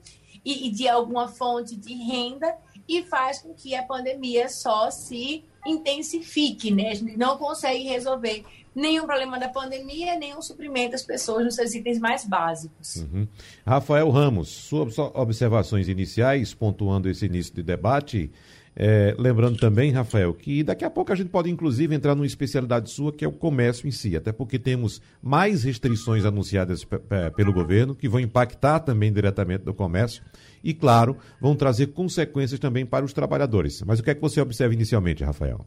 e, 0.44 0.68
e 0.68 0.70
de 0.70 0.88
alguma 0.88 1.28
fonte 1.28 1.74
de 1.76 1.94
renda, 1.94 2.56
e 2.88 3.02
faz 3.02 3.40
com 3.40 3.52
que 3.54 3.74
a 3.74 3.82
pandemia 3.82 4.48
só 4.48 4.90
se 4.90 5.44
intensifique, 5.66 6.70
né? 6.70 6.90
A 6.90 6.94
gente 6.94 7.16
não 7.16 7.36
consegue 7.36 7.84
resolver 7.84 8.44
nenhum 8.74 9.06
problema 9.06 9.38
da 9.38 9.48
pandemia, 9.48 10.18
o 10.36 10.42
suprimento 10.42 10.92
das 10.92 11.02
pessoas 11.02 11.44
nos 11.44 11.54
seus 11.54 11.74
itens 11.74 11.98
mais 11.98 12.26
básicos. 12.26 12.96
Uhum. 12.96 13.26
Rafael 13.66 14.10
Ramos, 14.10 14.48
suas 14.48 14.98
observações 14.98 15.88
iniciais, 15.88 16.52
pontuando 16.52 17.08
esse 17.08 17.24
início 17.24 17.54
de 17.54 17.62
debate, 17.62 18.30
é, 18.78 19.16
lembrando 19.18 19.56
também, 19.56 19.90
Rafael, 19.90 20.34
que 20.34 20.62
daqui 20.62 20.84
a 20.84 20.90
pouco 20.90 21.10
a 21.10 21.16
gente 21.16 21.30
pode 21.30 21.50
inclusive 21.50 21.94
entrar 21.94 22.14
numa 22.14 22.26
especialidade 22.26 22.90
sua, 22.90 23.10
que 23.10 23.24
é 23.24 23.28
o 23.28 23.32
comércio 23.32 23.88
em 23.88 23.90
si, 23.90 24.14
até 24.14 24.30
porque 24.30 24.58
temos 24.58 25.00
mais 25.22 25.64
restrições 25.64 26.26
anunciadas 26.26 26.86
pelo 27.34 27.54
governo, 27.54 27.94
que 27.94 28.06
vão 28.06 28.20
impactar 28.20 28.80
também 28.80 29.10
diretamente 29.10 29.64
no 29.64 29.72
comércio 29.72 30.22
e, 30.62 30.74
claro, 30.74 31.16
vão 31.40 31.54
trazer 31.54 31.88
consequências 31.88 32.60
também 32.60 32.84
para 32.84 33.04
os 33.04 33.12
trabalhadores. 33.12 33.82
Mas 33.82 34.00
o 34.00 34.02
que 34.02 34.10
é 34.10 34.14
que 34.14 34.20
você 34.20 34.40
observa 34.40 34.74
inicialmente, 34.74 35.24
Rafael? 35.24 35.64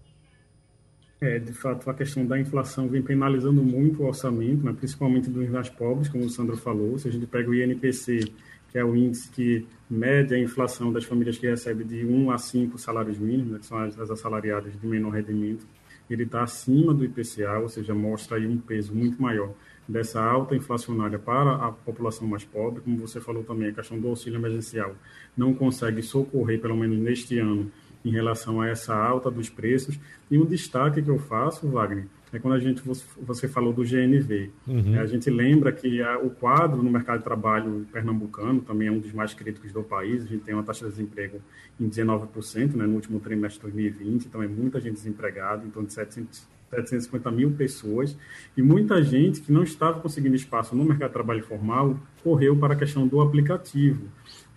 É, 1.22 1.38
de 1.38 1.52
fato, 1.52 1.90
a 1.90 1.94
questão 1.94 2.26
da 2.26 2.40
inflação 2.40 2.88
vem 2.88 3.02
penalizando 3.02 3.62
muito 3.62 4.04
o 4.04 4.08
orçamento, 4.08 4.64
né, 4.64 4.74
principalmente 4.74 5.30
dos 5.30 5.50
mais 5.50 5.68
pobres, 5.70 6.08
como 6.08 6.24
o 6.24 6.30
Sandro 6.30 6.56
falou. 6.56 6.98
Se 6.98 7.10
a 7.10 7.12
gente 7.12 7.26
pega 7.26 7.50
o 7.50 7.54
INPC 7.54 8.32
que 8.72 8.78
é 8.78 8.84
o 8.84 8.96
índice 8.96 9.30
que 9.30 9.68
mede 9.90 10.36
a 10.36 10.40
inflação 10.40 10.94
das 10.94 11.04
famílias 11.04 11.38
que 11.38 11.48
recebem 11.48 11.86
de 11.86 12.06
1 12.06 12.32
a 12.32 12.38
5 12.38 12.78
salários 12.78 13.18
mínimos, 13.18 13.52
né, 13.52 13.60
que 13.60 13.66
são 13.66 13.78
as, 13.80 14.00
as 14.00 14.12
assalariadas 14.12 14.80
de 14.80 14.88
menor 14.88 15.12
rendimento, 15.12 15.66
ele 16.10 16.24
está 16.24 16.44
acima 16.44 16.94
do 16.94 17.04
IPCA, 17.04 17.60
ou 17.60 17.70
seja, 17.70 17.94
mostra 17.94 18.38
aí 18.38 18.48
um 18.48 18.58
peso 18.58 18.94
muito 18.94 19.22
maior 19.22 19.54
dessa 19.90 20.22
alta 20.22 20.56
inflacionária 20.56 21.18
para 21.18 21.56
a 21.56 21.72
população 21.72 22.28
mais 22.28 22.44
pobre, 22.44 22.82
como 22.82 22.96
você 22.98 23.20
falou 23.20 23.44
também, 23.44 23.70
a 23.70 23.74
questão 23.74 24.00
do 24.00 24.08
auxílio 24.08 24.38
emergencial 24.38 24.96
não 25.36 25.52
consegue 25.54 26.04
socorrer, 26.04 26.62
pelo 26.62 26.78
menos 26.78 27.00
neste 27.00 27.40
ano, 27.40 27.72
em 28.06 28.12
relação 28.12 28.62
a 28.62 28.68
essa 28.68 28.96
alta 28.96 29.32
dos 29.32 29.50
preços. 29.50 30.00
E 30.30 30.38
um 30.38 30.46
destaque 30.46 31.02
que 31.02 31.10
eu 31.10 31.18
faço, 31.18 31.68
Wagner, 31.68 32.06
é 32.32 32.38
quando 32.38 32.54
a 32.54 32.60
gente 32.60 32.84
você 33.18 33.48
falou 33.48 33.74
do 33.74 33.84
GNV. 33.84 34.52
Uhum. 34.68 34.96
É, 34.96 35.00
a 35.00 35.06
gente 35.08 35.28
lembra 35.30 35.72
que 35.72 36.02
a, 36.04 36.20
o 36.20 36.30
quadro 36.30 36.84
no 36.84 36.92
mercado 36.92 37.18
de 37.18 37.24
trabalho 37.24 37.88
pernambucano 37.92 38.62
também 38.62 38.88
é 38.88 38.92
um 38.92 39.00
dos 39.00 39.12
mais 39.12 39.34
críticos 39.34 39.72
do 39.72 39.82
país. 39.82 40.24
A 40.24 40.28
gente 40.28 40.44
tem 40.44 40.54
uma 40.54 40.64
taxa 40.64 40.86
de 40.86 40.92
desemprego 40.92 41.42
em 41.80 41.90
19% 41.90 42.76
né, 42.76 42.86
no 42.86 42.94
último 42.94 43.20
trimestre 43.20 43.60
de 43.60 43.72
2020, 43.72 44.26
então 44.26 44.44
é 44.44 44.48
muita 44.48 44.80
gente 44.80 44.94
desempregada, 44.94 45.66
em 45.66 45.72
torno 45.72 45.88
de 45.88 45.94
700, 45.96 46.48
750 46.70 47.32
mil 47.32 47.52
pessoas, 47.52 48.18
e 48.56 48.62
muita 48.62 49.02
gente 49.04 49.42
que 49.42 49.52
não 49.52 49.64
estava 49.64 50.00
conseguindo 50.00 50.36
espaço 50.36 50.76
no 50.76 50.84
mercado 50.84 51.10
de 51.10 51.14
trabalho 51.14 51.44
formal 51.44 52.00
correu 52.24 52.56
para 52.56 52.74
a 52.74 52.78
questão 52.78 53.08
do 53.08 53.22
aplicativo. 53.22 54.08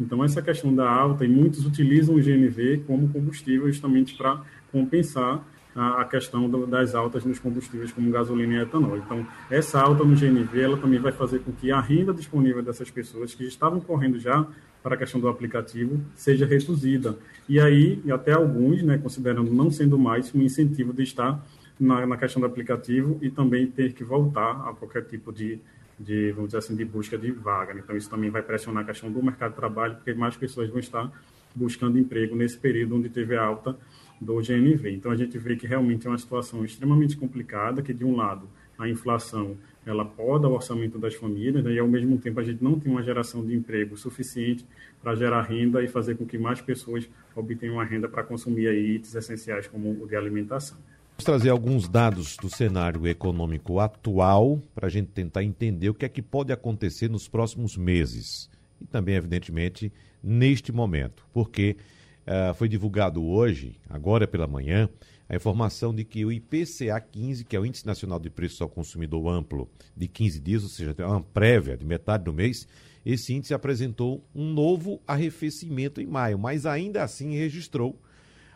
Então, 0.00 0.25
essa 0.25 0.42
questão 0.42 0.75
da 0.75 0.90
alta, 0.90 1.25
e 1.25 1.28
muitos 1.28 1.64
utilizam 1.64 2.14
o 2.14 2.21
GNV 2.21 2.85
como 2.87 3.09
combustível 3.09 3.66
justamente 3.66 4.16
para 4.16 4.42
compensar 4.71 5.45
a, 5.75 6.04
questão 6.04 6.49
das 6.66 6.95
altas 6.95 7.25
nos 7.25 7.38
combustíveis 7.38 7.92
como 7.92 8.11
gasolina 8.11 8.54
e 8.54 8.59
etanol. 8.59 8.97
Então, 8.97 9.26
essa 9.50 9.81
alta 9.81 10.04
no 10.04 10.14
GNV 10.14 10.61
ela 10.61 10.76
também 10.76 10.99
vai 10.99 11.12
fazer 11.12 11.40
com 11.40 11.52
que 11.52 11.71
a 11.71 11.81
renda 11.81 12.12
disponível 12.12 12.62
dessas 12.62 12.90
pessoas 12.90 13.35
que 13.35 13.45
estavam 13.45 13.81
correndo 13.81 14.19
já 14.19 14.47
para 14.83 14.95
a 14.95 14.99
questão 14.99 15.21
do 15.21 15.28
aplicativo 15.28 16.00
seja 16.14 16.45
reduzida. 16.45 17.16
E 17.49 17.59
aí, 17.61 18.02
até 18.12 18.33
alguns, 18.33 18.83
né, 18.83 18.99
considerando 18.99 19.52
não 19.52 19.71
sendo 19.71 19.99
mais 19.99 20.35
um 20.35 20.42
incentivo 20.42 20.92
de 20.92 21.04
estar 21.04 21.42
na, 21.83 22.07
na 22.07 22.17
questão 22.17 22.41
do 22.41 22.47
aplicativo 22.47 23.19
e 23.21 23.31
também 23.31 23.67
ter 23.67 23.93
que 23.93 24.05
voltar 24.05 24.69
a 24.69 24.73
qualquer 24.73 25.05
tipo 25.05 25.33
de, 25.33 25.59
de, 25.99 26.33
vamos 26.33 26.49
dizer 26.49 26.59
assim, 26.59 26.77
de 26.77 26.85
busca 26.85 27.19
de 27.19 27.31
vaga. 27.31 27.79
Então, 27.79 27.97
isso 27.97 28.09
também 28.09 28.31
vai 28.31 28.43
pressionar 28.43 28.83
a 28.83 28.87
questão 28.87 29.11
do 29.11 29.23
mercado 29.23 29.51
de 29.51 29.57
trabalho, 29.57 29.97
porque 29.97 30.15
mais 30.15 30.37
pessoas 30.37 30.69
vão 30.69 30.79
estar 30.79 31.11
buscando 31.55 31.99
emprego 31.99 32.35
nesse 32.35 32.59
período 32.59 32.97
onde 32.97 33.09
teve 33.09 33.37
alta 33.37 33.77
do 34.21 34.37
GNV. 34.37 34.91
Então 34.91 35.11
a 35.11 35.17
gente 35.17 35.37
vê 35.37 35.57
que 35.57 35.67
realmente 35.67 36.07
é 36.07 36.11
uma 36.11 36.19
situação 36.19 36.65
extremamente 36.65 37.17
complicada, 37.17 37.83
que 37.83 37.93
de 37.93 38.05
um 38.05 38.17
lado 38.17 38.49
a 38.79 38.89
inflação 38.89 39.57
ela 39.85 40.05
poda 40.05 40.49
o 40.49 40.53
orçamento 40.53 40.99
das 40.99 41.15
famílias 41.15 41.62
né, 41.62 41.73
e 41.73 41.79
ao 41.79 41.89
mesmo 41.89 42.17
tempo 42.17 42.39
a 42.39 42.43
gente 42.43 42.62
não 42.62 42.79
tem 42.79 42.91
uma 42.91 43.03
geração 43.03 43.45
de 43.45 43.55
emprego 43.55 43.97
suficiente 43.97 44.65
para 45.03 45.15
gerar 45.15 45.43
renda 45.43 45.83
e 45.83 45.89
fazer 45.89 46.17
com 46.17 46.25
que 46.25 46.39
mais 46.39 46.61
pessoas 46.61 47.09
obtenham 47.35 47.75
uma 47.75 47.85
renda 47.85 48.09
para 48.09 48.23
consumir 48.23 48.69
aí 48.69 48.95
itens 48.95 49.15
essenciais 49.15 49.67
como 49.67 50.03
o 50.03 50.07
de 50.07 50.15
alimentação. 50.15 50.79
Vamos 51.23 51.41
trazer 51.41 51.50
alguns 51.50 51.88
dados 51.88 52.37
do 52.37 52.50
cenário 52.50 53.07
econômico 53.07 53.79
atual 53.79 54.61
para 54.75 54.88
a 54.88 54.91
gente 54.91 55.07
tentar 55.12 55.45
entender 55.45 55.88
o 55.88 55.95
que 55.95 56.05
é 56.05 56.09
que 56.09 56.21
pode 56.21 56.52
acontecer 56.52 57.09
nos 57.09 57.29
próximos 57.29 57.76
meses. 57.76 58.50
E 58.81 58.85
também, 58.85 59.14
evidentemente, 59.14 59.93
neste 60.21 60.73
momento, 60.73 61.25
porque 61.33 61.76
Uh, 62.23 62.55
foi 62.55 62.69
divulgado 62.69 63.21
hoje, 63.21 63.81
agora 63.91 64.29
pela 64.29 64.47
manhã, 64.47 64.88
a 65.29 65.35
informação 65.35 65.93
de 65.93 66.05
que 66.05 66.25
o 66.25 66.31
IPCA 66.31 67.00
15, 67.00 67.45
que 67.45 67.57
é 67.57 67.59
o 67.59 67.67
Índice 67.67 67.85
Nacional 67.85 68.21
de 68.21 68.31
Preços 68.31 68.62
ao 68.62 68.69
Consumidor 68.69 69.26
Amplo 69.26 69.69
de 69.97 70.07
15 70.07 70.38
dias, 70.38 70.62
ou 70.62 70.69
seja, 70.69 70.95
uma 71.00 71.21
prévia 71.21 71.76
de 71.76 71.85
metade 71.85 72.23
do 72.23 72.33
mês, 72.33 72.69
esse 73.05 73.35
índice 73.35 73.52
apresentou 73.52 74.25
um 74.33 74.52
novo 74.52 75.02
arrefecimento 75.05 76.00
em 76.00 76.07
maio, 76.07 76.38
mas 76.38 76.64
ainda 76.64 77.02
assim 77.02 77.35
registrou 77.35 78.00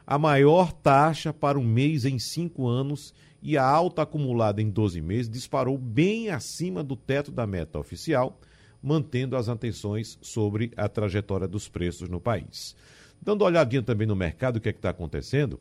a 0.06 0.18
maior 0.18 0.72
taxa 0.72 1.32
para 1.32 1.58
um 1.58 1.64
mês 1.64 2.04
em 2.04 2.18
cinco 2.18 2.68
anos 2.68 3.12
e 3.42 3.58
a 3.58 3.64
alta 3.64 4.02
acumulada 4.02 4.62
em 4.62 4.70
12 4.70 5.00
meses 5.00 5.28
disparou 5.28 5.76
bem 5.76 6.30
acima 6.30 6.84
do 6.84 6.94
teto 6.94 7.32
da 7.32 7.46
meta 7.46 7.78
oficial, 7.78 8.40
mantendo 8.80 9.36
as 9.36 9.48
atenções 9.48 10.16
sobre 10.22 10.70
a 10.76 10.88
trajetória 10.88 11.48
dos 11.48 11.68
preços 11.68 12.08
no 12.08 12.20
país. 12.20 12.76
Dando 13.20 13.42
uma 13.42 13.48
olhadinha 13.48 13.82
também 13.82 14.06
no 14.06 14.14
mercado, 14.14 14.56
o 14.56 14.60
que 14.60 14.68
é 14.68 14.72
que 14.72 14.78
está 14.78 14.90
acontecendo? 14.90 15.58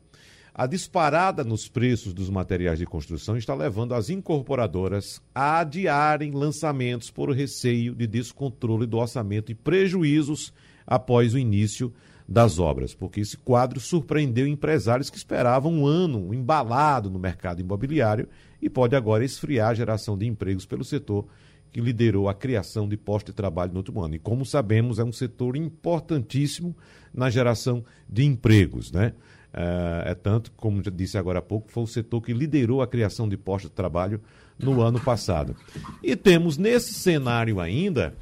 A 0.54 0.66
disparada 0.66 1.44
nos 1.44 1.68
preços 1.68 2.14
dos 2.14 2.30
materiais 2.30 2.78
de 2.78 2.86
construção 2.86 3.36
está 3.36 3.54
levando 3.54 3.94
as 3.94 4.08
incorporadoras 4.08 5.20
a 5.34 5.58
adiarem 5.58 6.30
lançamentos 6.30 7.10
por 7.10 7.30
receio 7.30 7.94
de 7.94 8.06
descontrole 8.06 8.86
do 8.86 8.96
orçamento 8.96 9.50
e 9.50 9.54
prejuízos 9.54 10.52
após 10.86 11.34
o 11.34 11.38
início 11.38 11.92
das 12.28 12.58
obras, 12.58 12.94
porque 12.94 13.20
esse 13.20 13.36
quadro 13.36 13.78
surpreendeu 13.78 14.46
empresários 14.46 15.08
que 15.08 15.16
esperavam 15.16 15.72
um 15.72 15.86
ano 15.86 16.34
embalado 16.34 17.08
no 17.08 17.18
mercado 17.18 17.60
imobiliário 17.60 18.28
e 18.60 18.68
pode 18.68 18.96
agora 18.96 19.24
esfriar 19.24 19.70
a 19.70 19.74
geração 19.74 20.18
de 20.18 20.26
empregos 20.26 20.66
pelo 20.66 20.84
setor 20.84 21.26
que 21.70 21.80
liderou 21.80 22.28
a 22.28 22.34
criação 22.34 22.88
de 22.88 22.96
postos 22.96 23.32
de 23.32 23.36
trabalho 23.36 23.72
no 23.72 23.78
último 23.78 24.02
ano. 24.02 24.14
E 24.14 24.18
como 24.18 24.44
sabemos, 24.44 24.98
é 24.98 25.04
um 25.04 25.12
setor 25.12 25.56
importantíssimo 25.56 26.74
na 27.12 27.30
geração 27.30 27.84
de 28.08 28.24
empregos, 28.24 28.90
né? 28.90 29.12
É, 29.52 30.10
é 30.10 30.14
tanto, 30.14 30.50
como 30.52 30.82
já 30.82 30.90
disse 30.90 31.16
agora 31.16 31.38
há 31.38 31.42
pouco, 31.42 31.70
foi 31.70 31.82
o 31.82 31.86
setor 31.86 32.20
que 32.22 32.32
liderou 32.32 32.82
a 32.82 32.86
criação 32.86 33.28
de 33.28 33.36
postos 33.36 33.70
de 33.70 33.76
trabalho 33.76 34.20
no 34.58 34.80
ano 34.80 34.98
passado. 34.98 35.54
E 36.02 36.16
temos 36.16 36.56
nesse 36.56 36.94
cenário 36.94 37.60
ainda 37.60 38.14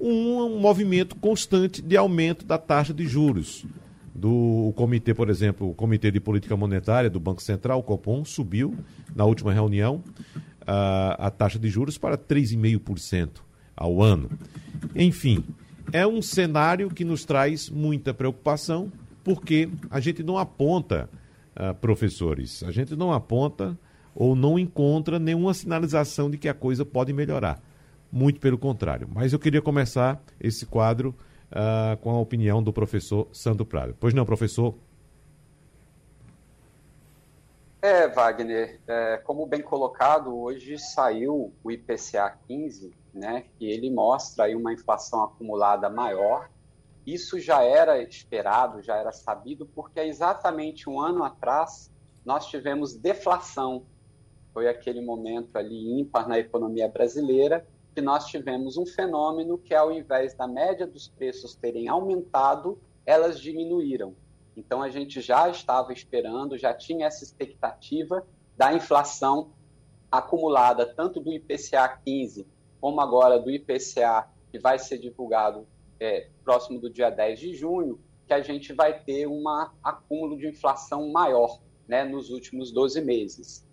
um, 0.00 0.58
movimento 0.58 1.16
constante 1.16 1.82
de 1.82 1.96
aumento 1.96 2.44
da 2.44 2.58
taxa 2.58 2.92
de 2.92 3.06
juros. 3.06 3.64
Do 4.14 4.72
comitê, 4.76 5.12
por 5.12 5.28
exemplo, 5.28 5.68
o 5.68 5.74
Comitê 5.74 6.10
de 6.10 6.18
Política 6.18 6.56
Monetária 6.56 7.10
do 7.10 7.20
Banco 7.20 7.42
Central, 7.42 7.80
o 7.80 7.82
Copom, 7.82 8.24
subiu 8.24 8.74
na 9.14 9.26
última 9.26 9.52
reunião 9.52 10.02
a, 10.66 11.26
a 11.26 11.30
taxa 11.30 11.58
de 11.58 11.68
juros 11.68 11.98
para 11.98 12.16
3,5% 12.16 13.42
ao 13.76 14.02
ano. 14.02 14.30
Enfim, 14.94 15.44
é 15.92 16.06
um 16.06 16.22
cenário 16.22 16.88
que 16.88 17.04
nos 17.04 17.24
traz 17.24 17.68
muita 17.68 18.14
preocupação, 18.14 18.90
porque 19.22 19.68
a 19.90 20.00
gente 20.00 20.22
não 20.22 20.38
aponta, 20.38 21.10
uh, 21.54 21.74
professores, 21.74 22.62
a 22.62 22.70
gente 22.70 22.96
não 22.96 23.12
aponta 23.12 23.78
ou 24.14 24.34
não 24.34 24.58
encontra 24.58 25.18
nenhuma 25.18 25.52
sinalização 25.52 26.30
de 26.30 26.38
que 26.38 26.48
a 26.48 26.54
coisa 26.54 26.86
pode 26.86 27.12
melhorar. 27.12 27.62
Muito 28.10 28.40
pelo 28.40 28.58
contrário. 28.58 29.08
Mas 29.12 29.32
eu 29.32 29.38
queria 29.38 29.60
começar 29.60 30.22
esse 30.40 30.64
quadro 30.66 31.14
uh, 31.50 31.96
com 31.98 32.10
a 32.10 32.18
opinião 32.18 32.62
do 32.62 32.72
professor 32.72 33.28
Sandro 33.32 33.66
Prado. 33.66 33.96
Pois 33.98 34.14
não, 34.14 34.24
professor? 34.24 34.74
É, 37.82 38.08
Wagner, 38.08 38.80
é, 38.88 39.18
como 39.18 39.46
bem 39.46 39.62
colocado, 39.62 40.36
hoje 40.36 40.76
saiu 40.78 41.52
o 41.62 41.70
IPCA 41.70 42.36
15, 42.48 42.92
né, 43.14 43.44
que 43.56 43.64
ele 43.70 43.90
mostra 43.90 44.44
aí 44.44 44.56
uma 44.56 44.72
inflação 44.72 45.22
acumulada 45.22 45.88
maior. 45.88 46.50
Isso 47.06 47.38
já 47.38 47.62
era 47.62 48.02
esperado, 48.02 48.82
já 48.82 48.96
era 48.96 49.12
sabido, 49.12 49.66
porque 49.66 50.00
exatamente 50.00 50.90
um 50.90 51.00
ano 51.00 51.22
atrás 51.22 51.92
nós 52.24 52.46
tivemos 52.46 52.96
deflação. 52.96 53.84
Foi 54.52 54.68
aquele 54.68 55.00
momento 55.00 55.54
ali 55.54 56.00
ímpar 56.00 56.26
na 56.26 56.40
economia 56.40 56.88
brasileira 56.88 57.64
que 57.96 58.02
nós 58.02 58.26
tivemos 58.26 58.76
um 58.76 58.84
fenômeno 58.84 59.56
que, 59.56 59.74
ao 59.74 59.90
invés 59.90 60.34
da 60.34 60.46
média 60.46 60.86
dos 60.86 61.08
preços 61.08 61.54
terem 61.54 61.88
aumentado, 61.88 62.78
elas 63.06 63.40
diminuíram. 63.40 64.14
Então 64.54 64.82
a 64.82 64.90
gente 64.90 65.22
já 65.22 65.48
estava 65.48 65.94
esperando, 65.94 66.58
já 66.58 66.74
tinha 66.74 67.06
essa 67.06 67.24
expectativa 67.24 68.22
da 68.54 68.74
inflação 68.74 69.50
acumulada 70.12 70.84
tanto 70.84 71.20
do 71.20 71.32
IPCA 71.32 71.88
15 72.04 72.46
como 72.82 73.00
agora 73.00 73.38
do 73.38 73.50
IPCA 73.50 74.28
que 74.50 74.58
vai 74.58 74.78
ser 74.78 74.98
divulgado 74.98 75.66
é, 75.98 76.28
próximo 76.44 76.78
do 76.78 76.90
dia 76.90 77.08
10 77.08 77.40
de 77.40 77.54
junho, 77.54 77.98
que 78.26 78.34
a 78.34 78.42
gente 78.42 78.74
vai 78.74 79.00
ter 79.00 79.26
um 79.26 79.42
acúmulo 79.82 80.36
de 80.36 80.46
inflação 80.46 81.08
maior 81.10 81.58
né, 81.88 82.04
nos 82.04 82.28
últimos 82.28 82.70
12 82.70 83.00
meses. 83.00 83.66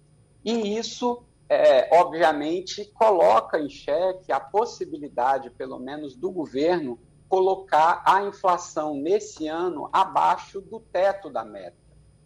E 0.45 0.77
isso, 0.77 1.23
é, 1.49 1.95
obviamente, 1.95 2.85
coloca 2.93 3.59
em 3.59 3.69
xeque 3.69 4.31
a 4.31 4.39
possibilidade, 4.39 5.49
pelo 5.49 5.79
menos, 5.79 6.15
do 6.15 6.31
governo 6.31 6.99
colocar 7.27 8.01
a 8.05 8.23
inflação 8.23 8.95
nesse 8.95 9.47
ano 9.47 9.89
abaixo 9.91 10.61
do 10.61 10.79
teto 10.79 11.29
da 11.29 11.43
meta. 11.43 11.77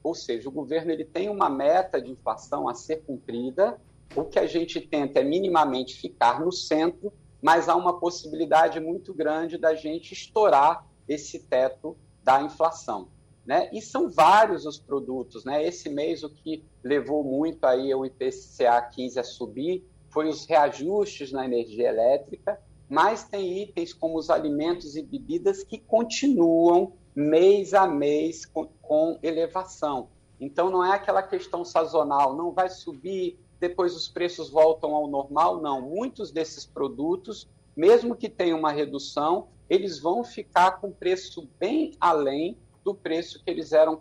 Ou 0.04 0.14
seja, 0.14 0.50
o 0.50 0.52
governo 0.52 0.92
ele 0.92 1.06
tem 1.06 1.30
uma 1.30 1.50
meta 1.50 2.02
de 2.02 2.12
inflação 2.12 2.68
a 2.68 2.74
ser 2.74 3.04
cumprida, 3.06 3.80
o 4.16 4.24
que 4.24 4.40
a 4.40 4.48
gente 4.48 4.80
tenta 4.80 5.20
é 5.20 5.24
minimamente 5.24 5.96
ficar 5.96 6.40
no 6.40 6.52
centro, 6.52 7.12
mas 7.42 7.70
há 7.70 7.76
uma 7.76 8.00
possibilidade 8.00 8.80
muito 8.80 9.14
grande 9.14 9.58
da 9.58 9.76
gente 9.76 10.14
estourar 10.14 10.86
esse 11.08 11.40
teto 11.40 11.98
da 12.24 12.42
inflação. 12.42 13.10
Né? 13.48 13.70
E 13.72 13.82
são 13.82 14.10
vários 14.10 14.66
os 14.66 14.78
produtos. 14.78 15.46
Né? 15.46 15.66
Esse 15.66 15.90
mês 15.90 16.22
o 16.22 16.30
que 16.30 16.66
levou 16.84 17.24
muito 17.24 17.64
aí 17.64 17.96
o 17.96 18.06
IPCA 18.06 18.82
15 18.94 19.20
a 19.20 19.24
subir 19.24 19.88
foi 20.10 20.28
os 20.28 20.46
reajustes 20.46 21.32
na 21.32 21.46
energia 21.46 21.88
elétrica, 21.88 22.60
mas 22.90 23.24
tem 23.24 23.64
itens 23.64 23.94
como 23.94 24.18
os 24.18 24.30
alimentos 24.30 24.98
e 24.98 25.02
bebidas 25.02 25.64
que 25.64 25.78
continuam 25.78 26.92
mês 27.16 27.74
a 27.74 27.88
mês 27.88 28.46
com, 28.46 28.68
com 28.82 29.18
elevação. 29.24 30.10
Então 30.40 30.70
não 30.70 30.84
é 30.84 30.94
aquela 30.94 31.24
questão 31.24 31.64
sazonal, 31.64 32.36
não 32.36 32.52
vai 32.52 32.70
subir, 32.70 33.40
depois 33.60 33.96
os 33.96 34.08
preços 34.10 34.50
voltam 34.50 34.94
ao 34.94 35.08
normal, 35.08 35.62
não. 35.62 35.82
Muitos 35.82 36.32
desses 36.32 36.66
produtos, 36.66 37.48
mesmo 37.76 38.16
que 38.16 38.30
tenham 38.30 38.60
uma 38.60 38.72
redução, 38.72 39.48
eles 39.70 40.00
vão 40.00 40.24
ficar 40.24 40.80
com 40.80 40.92
preço 40.92 41.48
bem 41.60 41.94
além 42.00 42.58
do 42.88 42.96
preço 42.96 43.44
que 43.44 43.52
eles 43.52 43.74
eram 43.74 44.00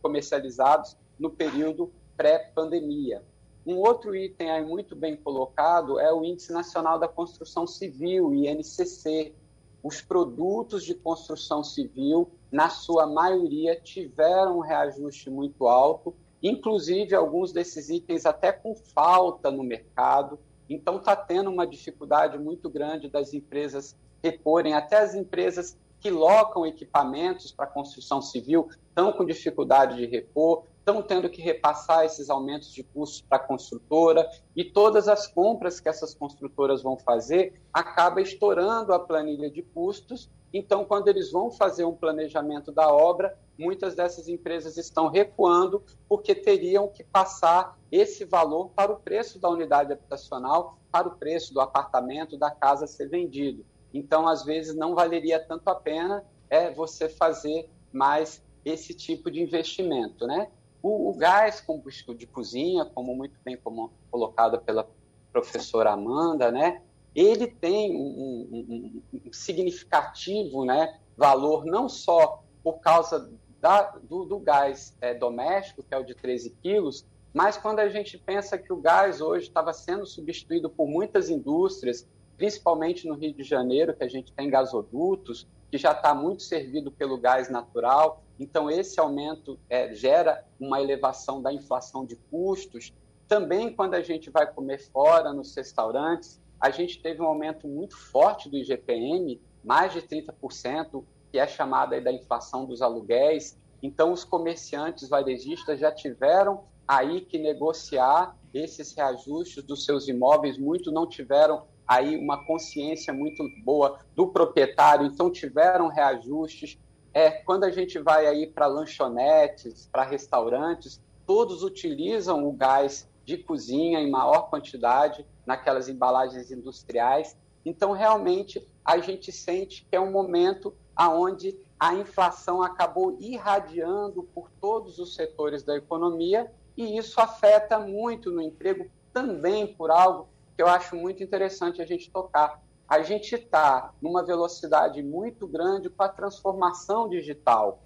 comercializados 0.00 0.96
no 1.18 1.30
período 1.30 1.92
pré-pandemia. 2.16 3.24
Um 3.66 3.74
outro 3.78 4.14
item 4.14 4.52
aí 4.52 4.64
muito 4.64 4.94
bem 4.94 5.16
colocado 5.16 5.98
é 5.98 6.12
o 6.12 6.24
Índice 6.24 6.52
Nacional 6.52 6.96
da 6.96 7.08
Construção 7.08 7.66
Civil, 7.66 8.32
INCC. 8.32 9.34
Os 9.82 10.00
produtos 10.00 10.84
de 10.84 10.94
construção 10.94 11.64
civil, 11.64 12.30
na 12.52 12.68
sua 12.68 13.04
maioria, 13.04 13.74
tiveram 13.74 14.58
um 14.58 14.60
reajuste 14.60 15.28
muito 15.28 15.66
alto, 15.66 16.14
inclusive 16.40 17.16
alguns 17.16 17.50
desses 17.50 17.88
itens 17.88 18.24
até 18.24 18.52
com 18.52 18.76
falta 18.76 19.50
no 19.50 19.64
mercado. 19.64 20.38
Então, 20.70 20.98
está 20.98 21.16
tendo 21.16 21.50
uma 21.50 21.66
dificuldade 21.66 22.38
muito 22.38 22.70
grande 22.70 23.08
das 23.08 23.34
empresas 23.34 23.96
reporem, 24.22 24.74
até 24.74 24.98
as 24.98 25.16
empresas 25.16 25.76
que 26.00 26.10
locam 26.10 26.66
equipamentos 26.66 27.52
para 27.52 27.66
construção 27.66 28.22
civil 28.22 28.68
estão 28.88 29.12
com 29.12 29.24
dificuldade 29.24 29.96
de 29.96 30.06
repor, 30.06 30.64
estão 30.78 31.02
tendo 31.02 31.28
que 31.28 31.42
repassar 31.42 32.04
esses 32.04 32.30
aumentos 32.30 32.72
de 32.72 32.82
custos 32.82 33.20
para 33.20 33.36
a 33.36 33.46
construtora 33.46 34.26
e 34.56 34.64
todas 34.64 35.06
as 35.06 35.26
compras 35.26 35.80
que 35.80 35.88
essas 35.88 36.14
construtoras 36.14 36.82
vão 36.82 36.96
fazer 36.96 37.60
acaba 37.72 38.22
estourando 38.22 38.92
a 38.92 38.98
planilha 38.98 39.50
de 39.50 39.62
custos. 39.62 40.30
Então, 40.52 40.84
quando 40.86 41.08
eles 41.08 41.30
vão 41.30 41.50
fazer 41.50 41.84
um 41.84 41.94
planejamento 41.94 42.72
da 42.72 42.90
obra, 42.90 43.38
muitas 43.58 43.94
dessas 43.94 44.28
empresas 44.28 44.78
estão 44.78 45.08
recuando 45.08 45.82
porque 46.08 46.34
teriam 46.34 46.88
que 46.88 47.04
passar 47.04 47.78
esse 47.92 48.24
valor 48.24 48.70
para 48.70 48.90
o 48.90 48.96
preço 48.96 49.38
da 49.38 49.50
unidade 49.50 49.92
habitacional, 49.92 50.78
para 50.90 51.08
o 51.08 51.16
preço 51.16 51.52
do 51.52 51.60
apartamento, 51.60 52.38
da 52.38 52.50
casa 52.50 52.86
ser 52.86 53.08
vendido. 53.08 53.64
Então, 53.92 54.28
às 54.28 54.44
vezes, 54.44 54.74
não 54.74 54.94
valeria 54.94 55.38
tanto 55.38 55.68
a 55.68 55.74
pena 55.74 56.24
é 56.50 56.70
você 56.70 57.08
fazer 57.08 57.68
mais 57.92 58.42
esse 58.64 58.94
tipo 58.94 59.30
de 59.30 59.40
investimento, 59.42 60.26
né? 60.26 60.48
O, 60.82 61.10
o 61.10 61.14
gás 61.14 61.60
combustível 61.60 62.14
de 62.14 62.26
cozinha, 62.26 62.84
como 62.84 63.14
muito 63.14 63.34
bem 63.44 63.56
como, 63.56 63.90
colocado 64.10 64.60
pela 64.60 64.88
professora 65.32 65.92
Amanda, 65.92 66.50
né, 66.50 66.80
ele 67.14 67.46
tem 67.46 67.96
um, 67.96 68.48
um, 68.52 69.02
um 69.12 69.32
significativo 69.32 70.64
né, 70.64 70.98
valor 71.16 71.64
não 71.64 71.88
só 71.88 72.42
por 72.62 72.80
causa 72.80 73.30
da, 73.60 73.82
do, 74.02 74.24
do, 74.24 74.38
gás 74.38 74.96
é, 75.00 75.14
doméstico, 75.14 75.82
que 75.82 75.92
é 75.92 75.98
o 75.98 76.04
de 76.04 76.14
13 76.14 76.50
quilos, 76.62 77.04
mas 77.32 77.56
quando 77.56 77.80
a 77.80 77.88
gente 77.88 78.16
pensa 78.16 78.56
que 78.56 78.72
o 78.72 78.76
gás 78.76 79.20
hoje 79.20 79.48
estava 79.48 79.72
sendo 79.72 80.06
substituído 80.06 80.70
por 80.70 80.86
muitas 80.86 81.28
indústrias, 81.28 82.06
principalmente 82.38 83.06
no 83.06 83.14
Rio 83.14 83.34
de 83.34 83.42
Janeiro, 83.42 83.94
que 83.94 84.04
a 84.04 84.08
gente 84.08 84.32
tem 84.32 84.48
gasodutos, 84.48 85.46
que 85.70 85.76
já 85.76 85.92
está 85.92 86.14
muito 86.14 86.42
servido 86.42 86.90
pelo 86.90 87.18
gás 87.18 87.50
natural, 87.50 88.24
então, 88.38 88.70
esse 88.70 89.00
aumento 89.00 89.58
é, 89.68 89.92
gera 89.92 90.44
uma 90.60 90.80
elevação 90.80 91.42
da 91.42 91.52
inflação 91.52 92.06
de 92.06 92.14
custos. 92.30 92.94
Também, 93.26 93.74
quando 93.74 93.94
a 93.94 94.00
gente 94.00 94.30
vai 94.30 94.50
comer 94.50 94.78
fora 94.78 95.32
nos 95.32 95.54
restaurantes, 95.54 96.40
a 96.60 96.70
gente 96.70 97.02
teve 97.02 97.20
um 97.20 97.26
aumento 97.26 97.66
muito 97.66 97.96
forte 97.96 98.48
do 98.48 98.56
IGPM, 98.56 99.40
mais 99.64 99.92
de 99.92 100.02
30%, 100.02 101.04
que 101.32 101.38
é 101.38 101.46
chamada 101.46 102.00
da 102.00 102.12
inflação 102.12 102.64
dos 102.64 102.80
aluguéis. 102.80 103.58
Então, 103.82 104.12
os 104.12 104.24
comerciantes 104.24 105.08
varejistas 105.08 105.80
já 105.80 105.90
tiveram 105.90 106.64
aí 106.86 107.20
que 107.20 107.38
negociar 107.38 108.36
esses 108.54 108.94
reajustes 108.94 109.62
dos 109.64 109.84
seus 109.84 110.08
imóveis, 110.08 110.56
muito 110.56 110.90
não 110.90 111.06
tiveram 111.06 111.66
aí 111.88 112.16
uma 112.16 112.44
consciência 112.44 113.12
muito 113.12 113.42
boa 113.64 113.98
do 114.14 114.28
proprietário, 114.28 115.06
então 115.06 115.30
tiveram 115.30 115.88
reajustes 115.88 116.78
é 117.14 117.30
quando 117.30 117.64
a 117.64 117.70
gente 117.70 117.98
vai 117.98 118.26
aí 118.26 118.46
para 118.46 118.66
lanchonetes, 118.66 119.88
para 119.90 120.04
restaurantes, 120.04 121.00
todos 121.26 121.62
utilizam 121.62 122.46
o 122.46 122.52
gás 122.52 123.08
de 123.24 123.38
cozinha 123.38 124.00
em 124.00 124.10
maior 124.10 124.48
quantidade 124.50 125.26
naquelas 125.44 125.88
embalagens 125.88 126.50
industriais. 126.50 127.36
Então, 127.64 127.92
realmente, 127.92 128.66
a 128.84 128.98
gente 128.98 129.32
sente 129.32 129.86
que 129.88 129.96
é 129.96 130.00
um 130.00 130.12
momento 130.12 130.74
aonde 130.94 131.58
a 131.78 131.94
inflação 131.94 132.62
acabou 132.62 133.16
irradiando 133.20 134.22
por 134.34 134.50
todos 134.60 134.98
os 134.98 135.14
setores 135.14 135.62
da 135.62 135.76
economia 135.76 136.50
e 136.76 136.96
isso 136.96 137.20
afeta 137.20 137.78
muito 137.78 138.30
no 138.30 138.40
emprego 138.40 138.90
também 139.12 139.66
por 139.66 139.90
algo 139.90 140.28
que 140.58 140.62
eu 140.62 140.66
acho 140.66 140.96
muito 140.96 141.22
interessante 141.22 141.80
a 141.80 141.86
gente 141.86 142.10
tocar. 142.10 142.60
A 142.88 143.00
gente 143.00 143.32
está 143.32 143.94
numa 144.02 144.24
velocidade 144.24 145.00
muito 145.04 145.46
grande 145.46 145.88
com 145.88 146.02
a 146.02 146.08
transformação 146.08 147.08
digital. 147.08 147.84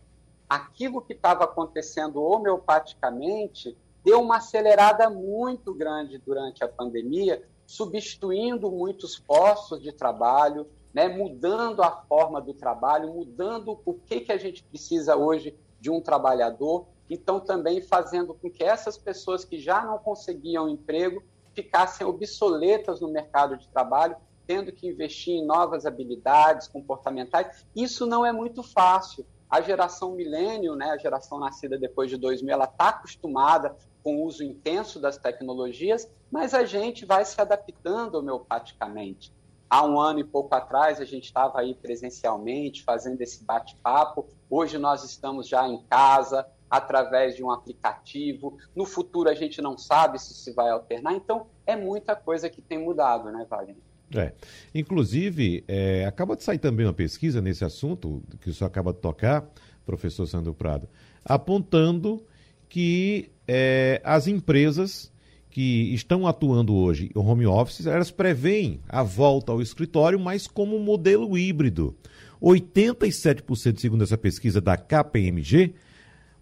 Aquilo 0.48 1.02
que 1.02 1.12
estava 1.12 1.44
acontecendo 1.44 2.22
homeopaticamente 2.22 3.76
deu 4.02 4.22
uma 4.22 4.38
acelerada 4.38 5.10
muito 5.10 5.74
grande 5.74 6.16
durante 6.16 6.64
a 6.64 6.68
pandemia, 6.68 7.46
substituindo 7.66 8.70
muitos 8.70 9.18
postos 9.18 9.82
de 9.82 9.92
trabalho, 9.92 10.66
né, 10.94 11.08
mudando 11.08 11.82
a 11.82 11.90
forma 11.90 12.40
do 12.40 12.54
trabalho, 12.54 13.12
mudando 13.12 13.78
o 13.84 13.92
que, 13.92 14.20
que 14.20 14.32
a 14.32 14.38
gente 14.38 14.64
precisa 14.64 15.14
hoje 15.14 15.54
de 15.78 15.90
um 15.90 16.00
trabalhador, 16.00 16.86
então 17.10 17.38
também 17.38 17.82
fazendo 17.82 18.32
com 18.32 18.50
que 18.50 18.64
essas 18.64 18.96
pessoas 18.96 19.44
que 19.44 19.58
já 19.58 19.84
não 19.84 19.98
conseguiam 19.98 20.70
emprego 20.70 21.22
ficassem 21.54 22.06
obsoletas 22.06 23.00
no 23.00 23.08
mercado 23.08 23.56
de 23.56 23.68
trabalho, 23.68 24.16
tendo 24.46 24.72
que 24.72 24.88
investir 24.88 25.34
em 25.34 25.46
novas 25.46 25.86
habilidades 25.86 26.68
comportamentais. 26.68 27.64
Isso 27.74 28.06
não 28.06 28.24
é 28.24 28.32
muito 28.32 28.62
fácil. 28.62 29.24
A 29.48 29.60
geração 29.60 30.12
milênio, 30.12 30.74
né, 30.74 30.90
a 30.90 30.98
geração 30.98 31.38
nascida 31.38 31.78
depois 31.78 32.10
de 32.10 32.16
2000, 32.16 32.52
ela 32.52 32.64
está 32.64 32.88
acostumada 32.88 33.76
com 34.02 34.16
o 34.16 34.24
uso 34.24 34.42
intenso 34.42 34.98
das 34.98 35.16
tecnologias, 35.16 36.10
mas 36.30 36.54
a 36.54 36.64
gente 36.64 37.04
vai 37.04 37.24
se 37.24 37.40
adaptando 37.40 38.16
homeopaticamente. 38.16 39.32
Há 39.68 39.86
um 39.86 39.98
ano 39.98 40.20
e 40.20 40.24
pouco 40.24 40.54
atrás, 40.54 41.00
a 41.00 41.04
gente 41.04 41.24
estava 41.24 41.60
aí 41.60 41.74
presencialmente 41.74 42.82
fazendo 42.82 43.20
esse 43.22 43.42
bate-papo. 43.42 44.26
Hoje 44.50 44.76
nós 44.76 45.02
estamos 45.02 45.48
já 45.48 45.66
em 45.66 45.82
casa, 45.84 46.46
através 46.72 47.36
de 47.36 47.44
um 47.44 47.50
aplicativo. 47.50 48.56
No 48.74 48.86
futuro, 48.86 49.28
a 49.28 49.34
gente 49.34 49.60
não 49.60 49.76
sabe 49.76 50.18
se 50.18 50.32
se 50.32 50.52
vai 50.54 50.70
alternar. 50.70 51.12
Então, 51.12 51.46
é 51.66 51.76
muita 51.76 52.16
coisa 52.16 52.48
que 52.48 52.62
tem 52.62 52.78
mudado, 52.78 53.30
né, 53.30 53.46
Wagner? 53.48 53.76
É. 54.14 54.32
Inclusive, 54.74 55.62
é, 55.68 56.06
acaba 56.06 56.34
de 56.34 56.42
sair 56.42 56.58
também 56.58 56.86
uma 56.86 56.94
pesquisa 56.94 57.42
nesse 57.42 57.62
assunto, 57.62 58.22
que 58.40 58.48
o 58.48 58.54
senhor 58.54 58.68
acaba 58.68 58.90
de 58.90 59.00
tocar, 59.00 59.46
professor 59.84 60.26
Sandro 60.26 60.54
Prado, 60.54 60.88
apontando 61.22 62.24
que 62.70 63.30
é, 63.46 64.00
as 64.02 64.26
empresas 64.26 65.12
que 65.50 65.92
estão 65.92 66.26
atuando 66.26 66.74
hoje 66.74 67.10
em 67.14 67.18
home 67.18 67.46
office, 67.46 67.86
elas 67.86 68.10
preveem 68.10 68.80
a 68.88 69.02
volta 69.02 69.52
ao 69.52 69.60
escritório, 69.60 70.18
mas 70.18 70.46
como 70.46 70.78
modelo 70.78 71.36
híbrido. 71.36 71.94
87%, 72.40 73.78
segundo 73.78 74.04
essa 74.04 74.16
pesquisa 74.16 74.58
da 74.58 74.78
KPMG, 74.78 75.74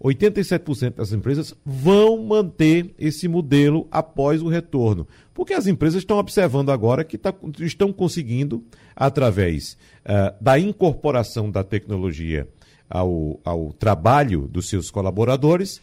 87% 0.02 0.94
das 0.94 1.12
empresas 1.12 1.54
vão 1.64 2.22
manter 2.24 2.94
esse 2.98 3.28
modelo 3.28 3.86
após 3.90 4.40
o 4.40 4.48
retorno. 4.48 5.06
Porque 5.34 5.52
as 5.52 5.66
empresas 5.66 6.02
estão 6.02 6.18
observando 6.18 6.70
agora 6.70 7.04
que 7.04 7.18
tá, 7.18 7.34
estão 7.60 7.92
conseguindo, 7.92 8.64
através 8.96 9.76
uh, 10.04 10.34
da 10.42 10.58
incorporação 10.58 11.50
da 11.50 11.62
tecnologia 11.62 12.48
ao, 12.88 13.38
ao 13.44 13.72
trabalho 13.72 14.48
dos 14.48 14.68
seus 14.68 14.90
colaboradores, 14.90 15.80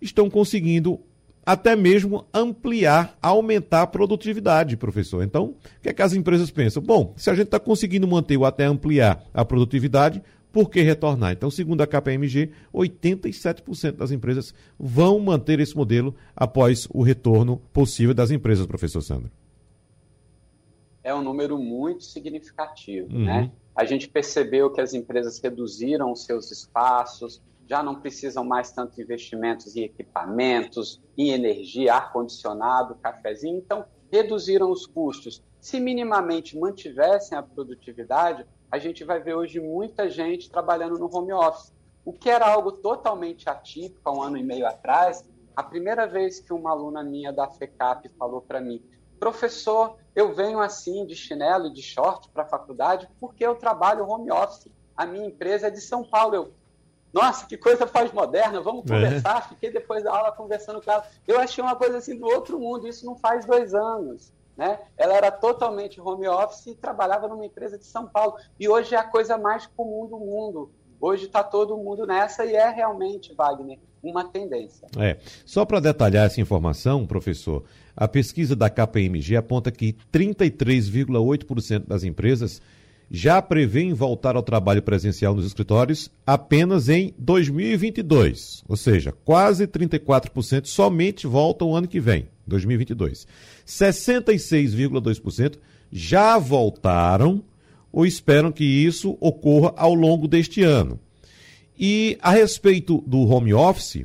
estão 0.00 0.28
conseguindo 0.28 1.00
até 1.44 1.74
mesmo 1.74 2.26
ampliar, 2.34 3.16
aumentar 3.22 3.82
a 3.82 3.86
produtividade, 3.86 4.76
professor. 4.76 5.22
Então, 5.22 5.44
o 5.44 5.56
que, 5.82 5.88
é 5.88 5.92
que 5.92 6.02
as 6.02 6.12
empresas 6.12 6.50
pensam? 6.50 6.82
Bom, 6.82 7.14
se 7.16 7.30
a 7.30 7.34
gente 7.34 7.46
está 7.46 7.58
conseguindo 7.58 8.06
manter 8.06 8.36
ou 8.36 8.44
até 8.44 8.64
ampliar 8.64 9.24
a 9.32 9.44
produtividade, 9.44 10.22
por 10.52 10.70
que 10.70 10.80
retornar? 10.80 11.32
Então, 11.32 11.50
segundo 11.50 11.80
a 11.80 11.86
KPMG, 11.86 12.50
87% 12.74 13.92
das 13.92 14.10
empresas 14.10 14.54
vão 14.78 15.18
manter 15.20 15.60
esse 15.60 15.76
modelo 15.76 16.14
após 16.34 16.88
o 16.90 17.02
retorno 17.02 17.58
possível 17.72 18.14
das 18.14 18.30
empresas, 18.30 18.66
professor 18.66 19.00
Sandro. 19.00 19.30
É 21.02 21.14
um 21.14 21.22
número 21.22 21.58
muito 21.58 22.04
significativo, 22.04 23.12
uhum. 23.12 23.24
né? 23.24 23.50
A 23.74 23.84
gente 23.84 24.08
percebeu 24.08 24.70
que 24.70 24.80
as 24.80 24.92
empresas 24.92 25.40
reduziram 25.40 26.12
os 26.12 26.24
seus 26.24 26.50
espaços, 26.50 27.40
já 27.68 27.82
não 27.82 28.00
precisam 28.00 28.44
mais 28.44 28.72
tanto 28.72 29.00
investimentos 29.00 29.76
em 29.76 29.84
equipamentos, 29.84 31.00
em 31.16 31.30
energia, 31.30 31.94
ar-condicionado, 31.94 32.96
cafezinho, 32.96 33.58
então 33.58 33.84
reduziram 34.10 34.70
os 34.70 34.86
custos. 34.86 35.42
Se 35.60 35.78
minimamente 35.78 36.58
mantivessem 36.58 37.36
a 37.36 37.42
produtividade, 37.42 38.46
a 38.70 38.78
gente 38.78 39.04
vai 39.04 39.20
ver 39.20 39.34
hoje 39.34 39.60
muita 39.60 40.08
gente 40.08 40.50
trabalhando 40.50 40.98
no 40.98 41.14
home 41.14 41.32
office. 41.32 41.72
O 42.04 42.12
que 42.12 42.30
era 42.30 42.48
algo 42.50 42.72
totalmente 42.72 43.48
atípico 43.48 44.00
há 44.08 44.12
um 44.12 44.22
ano 44.22 44.36
e 44.36 44.42
meio 44.42 44.66
atrás, 44.66 45.24
a 45.54 45.62
primeira 45.62 46.06
vez 46.06 46.40
que 46.40 46.52
uma 46.52 46.70
aluna 46.70 47.02
minha 47.02 47.32
da 47.32 47.48
FECAP 47.48 48.08
falou 48.18 48.40
para 48.40 48.60
mim, 48.60 48.82
professor, 49.18 49.96
eu 50.16 50.34
venho 50.34 50.60
assim 50.60 51.04
de 51.04 51.14
chinelo 51.14 51.66
e 51.66 51.72
de 51.72 51.82
short 51.82 52.30
para 52.30 52.44
a 52.44 52.48
faculdade 52.48 53.08
porque 53.20 53.44
eu 53.44 53.54
trabalho 53.54 54.08
home 54.08 54.32
office. 54.32 54.68
A 54.96 55.04
minha 55.04 55.26
empresa 55.26 55.66
é 55.66 55.70
de 55.70 55.80
São 55.80 56.02
Paulo. 56.02 56.34
Eu, 56.34 56.54
nossa, 57.12 57.46
que 57.46 57.56
coisa 57.56 57.86
faz 57.86 58.12
moderna, 58.12 58.60
vamos 58.60 58.84
é. 58.90 58.94
conversar. 58.94 59.38
É. 59.38 59.48
Fiquei 59.48 59.70
depois 59.70 60.04
da 60.04 60.16
aula 60.16 60.32
conversando 60.32 60.80
com 60.80 60.90
ela. 60.90 61.04
Eu 61.26 61.40
achei 61.40 61.62
uma 61.62 61.76
coisa 61.76 61.98
assim 61.98 62.16
do 62.16 62.26
outro 62.26 62.58
mundo, 62.58 62.86
isso 62.86 63.04
não 63.04 63.16
faz 63.16 63.44
dois 63.44 63.74
anos. 63.74 64.32
Né? 64.56 64.78
Ela 64.96 65.14
era 65.14 65.30
totalmente 65.30 66.00
home 66.00 66.28
office 66.28 66.66
e 66.66 66.74
trabalhava 66.74 67.26
numa 67.26 67.46
empresa 67.46 67.78
de 67.78 67.84
São 67.84 68.06
Paulo. 68.06 68.36
E 68.58 68.68
hoje 68.68 68.94
é 68.94 68.98
a 68.98 69.04
coisa 69.04 69.38
mais 69.38 69.66
comum 69.66 70.06
do 70.06 70.18
mundo. 70.18 70.70
Hoje 71.00 71.24
está 71.26 71.42
todo 71.42 71.76
mundo 71.78 72.06
nessa 72.06 72.44
e 72.44 72.54
é 72.54 72.68
realmente, 72.68 73.34
Wagner, 73.34 73.78
uma 74.02 74.24
tendência. 74.24 74.86
É. 74.98 75.16
Só 75.46 75.64
para 75.64 75.80
detalhar 75.80 76.26
essa 76.26 76.40
informação, 76.40 77.06
professor, 77.06 77.64
a 77.96 78.06
pesquisa 78.06 78.54
da 78.54 78.68
KPMG 78.68 79.36
aponta 79.36 79.70
que 79.70 79.94
33,8% 80.12 81.86
das 81.86 82.04
empresas 82.04 82.60
já 83.10 83.42
prevêem 83.42 83.92
voltar 83.92 84.36
ao 84.36 84.42
trabalho 84.42 84.80
presencial 84.80 85.34
nos 85.34 85.44
escritórios 85.44 86.08
apenas 86.24 86.88
em 86.88 87.12
2022, 87.18 88.62
ou 88.68 88.76
seja, 88.76 89.12
quase 89.24 89.66
34% 89.66 90.66
somente 90.66 91.26
voltam 91.26 91.70
o 91.70 91.76
ano 91.76 91.88
que 91.88 91.98
vem, 91.98 92.28
2022. 92.46 93.26
66,2% 93.66 95.56
já 95.90 96.38
voltaram 96.38 97.42
ou 97.92 98.06
esperam 98.06 98.52
que 98.52 98.64
isso 98.64 99.18
ocorra 99.20 99.74
ao 99.76 99.92
longo 99.92 100.28
deste 100.28 100.62
ano. 100.62 101.00
E 101.76 102.16
a 102.20 102.30
respeito 102.30 103.02
do 103.06 103.26
home 103.26 103.52
office, 103.52 104.04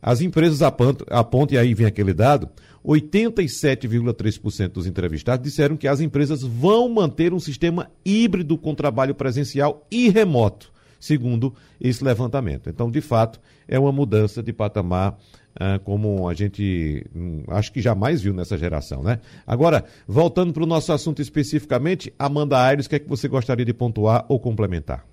as 0.00 0.22
empresas 0.22 0.62
apontam, 0.62 1.06
apontam 1.10 1.56
e 1.56 1.58
aí 1.58 1.74
vem 1.74 1.86
aquele 1.86 2.14
dado, 2.14 2.48
87,3% 2.86 4.68
dos 4.68 4.86
entrevistados 4.86 5.44
disseram 5.44 5.76
que 5.76 5.88
as 5.88 6.00
empresas 6.00 6.42
vão 6.42 6.88
manter 6.88 7.34
um 7.34 7.40
sistema 7.40 7.90
híbrido 8.04 8.56
com 8.56 8.74
trabalho 8.74 9.14
presencial 9.14 9.84
e 9.90 10.08
remoto, 10.08 10.72
segundo 11.00 11.52
esse 11.80 12.04
levantamento. 12.04 12.70
Então, 12.70 12.88
de 12.90 13.00
fato, 13.00 13.40
é 13.66 13.76
uma 13.78 13.90
mudança 13.90 14.40
de 14.40 14.52
patamar 14.52 15.18
ah, 15.58 15.80
como 15.82 16.28
a 16.28 16.34
gente 16.34 17.04
hum, 17.14 17.42
acho 17.48 17.72
que 17.72 17.80
jamais 17.80 18.20
viu 18.20 18.32
nessa 18.32 18.56
geração, 18.56 19.02
né? 19.02 19.20
Agora, 19.46 19.84
voltando 20.06 20.52
para 20.52 20.62
o 20.62 20.66
nosso 20.66 20.92
assunto 20.92 21.20
especificamente, 21.20 22.12
Amanda 22.18 22.60
Aires, 22.60 22.86
o 22.86 22.88
que 22.90 22.96
é 22.96 22.98
que 22.98 23.08
você 23.08 23.26
gostaria 23.26 23.64
de 23.64 23.72
pontuar 23.72 24.24
ou 24.28 24.38
complementar? 24.38 25.04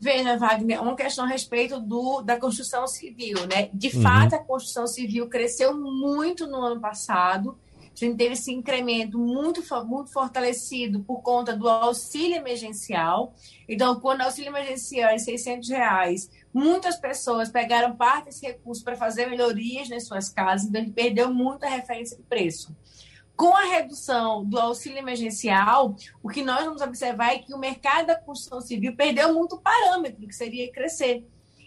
Veja, 0.00 0.36
Wagner, 0.36 0.82
uma 0.82 0.96
questão 0.96 1.24
a 1.24 1.28
respeito 1.28 1.80
do, 1.80 2.20
da 2.20 2.38
construção 2.38 2.86
civil, 2.86 3.46
né? 3.46 3.70
De 3.72 3.96
uhum. 3.96 4.02
fato, 4.02 4.34
a 4.34 4.38
construção 4.38 4.86
civil 4.86 5.28
cresceu 5.28 5.76
muito 5.76 6.46
no 6.46 6.58
ano 6.58 6.80
passado. 6.80 7.56
A 7.94 7.96
gente 7.96 8.16
teve 8.16 8.32
esse 8.32 8.52
incremento 8.52 9.16
muito, 9.18 9.62
muito 9.86 10.12
fortalecido 10.12 11.00
por 11.04 11.22
conta 11.22 11.56
do 11.56 11.68
auxílio 11.68 12.36
emergencial. 12.36 13.32
Então, 13.68 14.00
quando 14.00 14.20
o 14.20 14.24
auxílio 14.24 14.50
emergencial 14.50 15.10
é 15.10 15.18
600 15.18 15.68
reais, 15.70 16.28
muitas 16.52 16.96
pessoas 16.96 17.50
pegaram 17.50 17.94
parte 17.94 18.26
desse 18.26 18.44
recurso 18.44 18.82
para 18.82 18.96
fazer 18.96 19.26
melhorias 19.26 19.88
nas 19.88 20.06
suas 20.06 20.28
casas, 20.28 20.66
então 20.66 20.80
ele 20.80 20.90
perdeu 20.90 21.32
muito 21.32 21.64
a 21.64 21.68
referência 21.68 22.16
de 22.16 22.24
preço. 22.24 22.74
Com 23.36 23.54
a 23.56 23.64
redução 23.64 24.44
do 24.44 24.58
auxílio 24.58 24.98
emergencial, 24.98 25.96
o 26.22 26.28
que 26.28 26.42
nós 26.42 26.64
vamos 26.64 26.80
observar 26.80 27.34
é 27.34 27.38
que 27.38 27.52
o 27.52 27.58
mercado 27.58 28.06
da 28.06 28.14
construção 28.14 28.60
civil 28.60 28.94
perdeu 28.94 29.34
muito 29.34 29.58
parâmetro, 29.58 30.26
que 30.26 30.34
seria 30.34 30.70
crescer. 30.70 31.26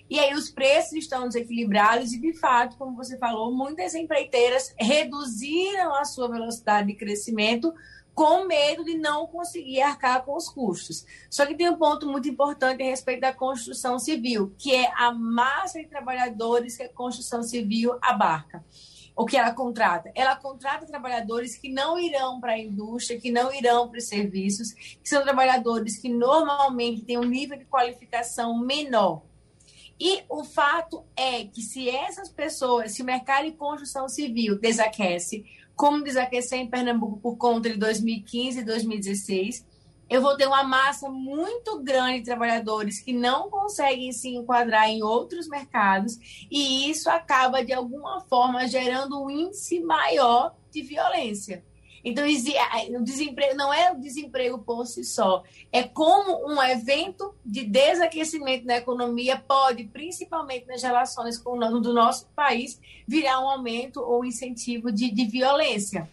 E 0.09 0.17
aí 0.17 0.33
os 0.33 0.49
preços 0.49 0.93
estão 0.93 1.27
desequilibrados 1.27 2.13
e, 2.13 2.21
de 2.21 2.31
fato, 2.33 2.77
como 2.77 2.95
você 2.95 3.17
falou, 3.17 3.53
muitas 3.53 3.93
empreiteiras 3.93 4.73
reduziram 4.79 5.93
a 5.93 6.05
sua 6.05 6.29
velocidade 6.29 6.87
de 6.87 6.95
crescimento 6.95 7.73
com 8.15 8.45
medo 8.45 8.83
de 8.83 8.97
não 8.97 9.27
conseguir 9.27 9.81
arcar 9.81 10.23
com 10.23 10.35
os 10.35 10.49
custos. 10.49 11.05
Só 11.29 11.45
que 11.45 11.53
tem 11.53 11.69
um 11.69 11.77
ponto 11.77 12.07
muito 12.07 12.27
importante 12.27 12.81
a 12.81 12.85
respeito 12.85 13.21
da 13.21 13.33
construção 13.33 13.99
civil, 13.99 14.55
que 14.57 14.73
é 14.73 14.91
a 14.95 15.11
massa 15.11 15.79
de 15.79 15.87
trabalhadores 15.87 16.77
que 16.77 16.83
a 16.83 16.89
construção 16.89 17.43
civil 17.43 17.97
abarca. 18.01 18.65
O 19.17 19.25
que 19.25 19.35
ela 19.35 19.51
contrata? 19.51 20.11
Ela 20.13 20.35
contrata 20.35 20.85
trabalhadores 20.85 21.57
que 21.57 21.69
não 21.69 21.97
irão 21.97 22.39
para 22.39 22.51
a 22.51 22.59
indústria, 22.59 23.19
que 23.19 23.31
não 23.31 23.51
irão 23.51 23.89
para 23.89 23.97
os 23.97 24.07
serviços, 24.07 24.71
que 24.73 25.09
são 25.09 25.23
trabalhadores 25.23 25.97
que 25.97 26.07
normalmente 26.07 27.03
têm 27.03 27.17
um 27.17 27.23
nível 27.23 27.57
de 27.57 27.65
qualificação 27.65 28.55
menor. 28.59 29.23
E 29.99 30.21
o 30.29 30.43
fato 30.43 31.03
é 31.15 31.45
que 31.45 31.63
se 31.63 31.89
essas 31.89 32.29
pessoas, 32.29 32.91
se 32.91 33.01
o 33.01 33.05
mercado 33.05 33.45
de 33.45 33.53
construção 33.53 34.07
civil 34.07 34.59
desaquece, 34.59 35.43
como 35.75 36.03
desaqueceu 36.03 36.59
em 36.59 36.69
Pernambuco 36.69 37.19
por 37.19 37.37
conta 37.37 37.71
de 37.71 37.77
2015 37.77 38.59
e 38.59 38.63
2016, 38.63 39.65
eu 40.09 40.21
vou 40.21 40.35
ter 40.37 40.47
uma 40.47 40.63
massa 40.63 41.09
muito 41.09 41.79
grande 41.79 42.19
de 42.19 42.25
trabalhadores 42.25 42.99
que 42.99 43.11
não 43.11 43.49
conseguem 43.49 44.11
se 44.11 44.29
enquadrar 44.29 44.89
em 44.89 45.03
outros 45.03 45.47
mercados, 45.47 46.17
e 46.49 46.89
isso 46.89 47.09
acaba, 47.09 47.63
de 47.63 47.73
alguma 47.73 48.21
forma, 48.21 48.67
gerando 48.67 49.21
um 49.21 49.29
índice 49.29 49.79
maior 49.79 50.55
de 50.71 50.81
violência. 50.81 51.63
Então, 52.03 52.23
o 52.25 53.03
desemprego 53.03 53.55
não 53.57 53.73
é 53.73 53.91
o 53.91 53.99
desemprego 53.99 54.59
por 54.59 54.85
si 54.85 55.03
só, 55.03 55.43
é 55.73 55.83
como 55.83 56.47
um 56.47 56.61
evento 56.63 57.35
de 57.45 57.65
desaquecimento 57.65 58.65
da 58.65 58.77
economia 58.77 59.37
pode, 59.37 59.83
principalmente 59.83 60.65
nas 60.67 60.81
relações 60.81 61.37
com 61.37 61.57
o 61.57 61.79
do 61.81 61.93
nosso 61.93 62.25
país, 62.33 62.79
virar 63.05 63.41
um 63.41 63.49
aumento 63.49 63.99
ou 63.99 64.23
incentivo 64.23 64.89
de, 64.89 65.11
de 65.11 65.25
violência. 65.25 66.09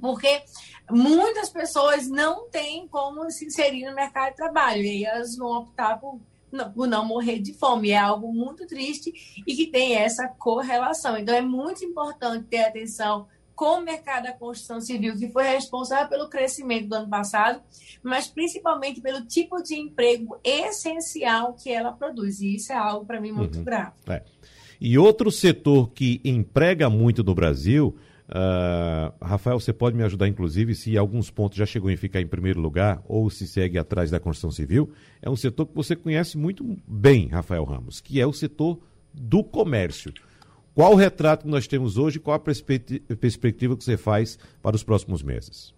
Porque 0.00 0.42
muitas 0.90 1.48
pessoas 1.48 2.08
não 2.08 2.48
têm 2.48 2.86
como 2.88 3.30
se 3.30 3.46
inserir 3.46 3.84
no 3.86 3.94
mercado 3.94 4.30
de 4.30 4.36
trabalho 4.36 4.82
e 4.82 5.04
elas 5.04 5.36
vão 5.36 5.58
optar 5.58 5.98
por 5.98 6.20
não, 6.50 6.72
por 6.72 6.86
não 6.86 7.04
morrer 7.04 7.40
de 7.40 7.52
fome. 7.52 7.90
É 7.90 7.98
algo 7.98 8.32
muito 8.32 8.66
triste 8.66 9.12
e 9.46 9.54
que 9.54 9.66
tem 9.66 9.96
essa 9.96 10.28
correlação. 10.28 11.18
Então, 11.18 11.34
é 11.34 11.42
muito 11.42 11.84
importante 11.84 12.46
ter 12.46 12.64
atenção 12.64 13.26
com 13.54 13.78
o 13.78 13.84
mercado 13.84 14.24
da 14.24 14.32
construção 14.32 14.80
civil, 14.80 15.16
que 15.16 15.30
foi 15.30 15.44
responsável 15.44 16.08
pelo 16.08 16.28
crescimento 16.28 16.88
do 16.88 16.94
ano 16.96 17.08
passado, 17.08 17.62
mas 18.02 18.26
principalmente 18.26 19.00
pelo 19.00 19.24
tipo 19.26 19.62
de 19.62 19.76
emprego 19.76 20.38
essencial 20.42 21.54
que 21.54 21.70
ela 21.70 21.92
produz. 21.92 22.40
E 22.40 22.56
isso 22.56 22.72
é 22.72 22.76
algo, 22.76 23.06
para 23.06 23.20
mim, 23.20 23.32
muito 23.32 23.58
uhum. 23.58 23.64
grave. 23.64 23.92
É. 24.08 24.22
E 24.80 24.98
outro 24.98 25.30
setor 25.30 25.90
que 25.90 26.20
emprega 26.24 26.90
muito 26.90 27.22
no 27.22 27.34
Brasil 27.34 27.96
Uh, 28.28 29.12
Rafael, 29.22 29.60
você 29.60 29.72
pode 29.72 29.96
me 29.96 30.02
ajudar, 30.02 30.26
inclusive, 30.26 30.74
se 30.74 30.96
alguns 30.96 31.30
pontos 31.30 31.58
já 31.58 31.66
chegou 31.66 31.90
em 31.90 31.96
ficar 31.96 32.20
em 32.20 32.26
primeiro 32.26 32.60
lugar 32.60 33.02
ou 33.06 33.28
se 33.28 33.46
segue 33.46 33.78
atrás 33.78 34.10
da 34.10 34.18
construção 34.18 34.50
civil. 34.50 34.90
É 35.20 35.28
um 35.28 35.36
setor 35.36 35.66
que 35.66 35.74
você 35.74 35.94
conhece 35.94 36.38
muito 36.38 36.64
bem, 36.86 37.28
Rafael 37.28 37.64
Ramos, 37.64 38.00
que 38.00 38.20
é 38.20 38.26
o 38.26 38.32
setor 38.32 38.78
do 39.12 39.44
comércio. 39.44 40.12
Qual 40.74 40.92
o 40.92 40.96
retrato 40.96 41.44
que 41.44 41.50
nós 41.50 41.66
temos 41.66 41.98
hoje? 41.98 42.18
Qual 42.18 42.34
a 42.34 42.40
perspectiva 42.40 43.76
que 43.76 43.84
você 43.84 43.96
faz 43.96 44.38
para 44.60 44.74
os 44.74 44.82
próximos 44.82 45.22
meses? 45.22 45.72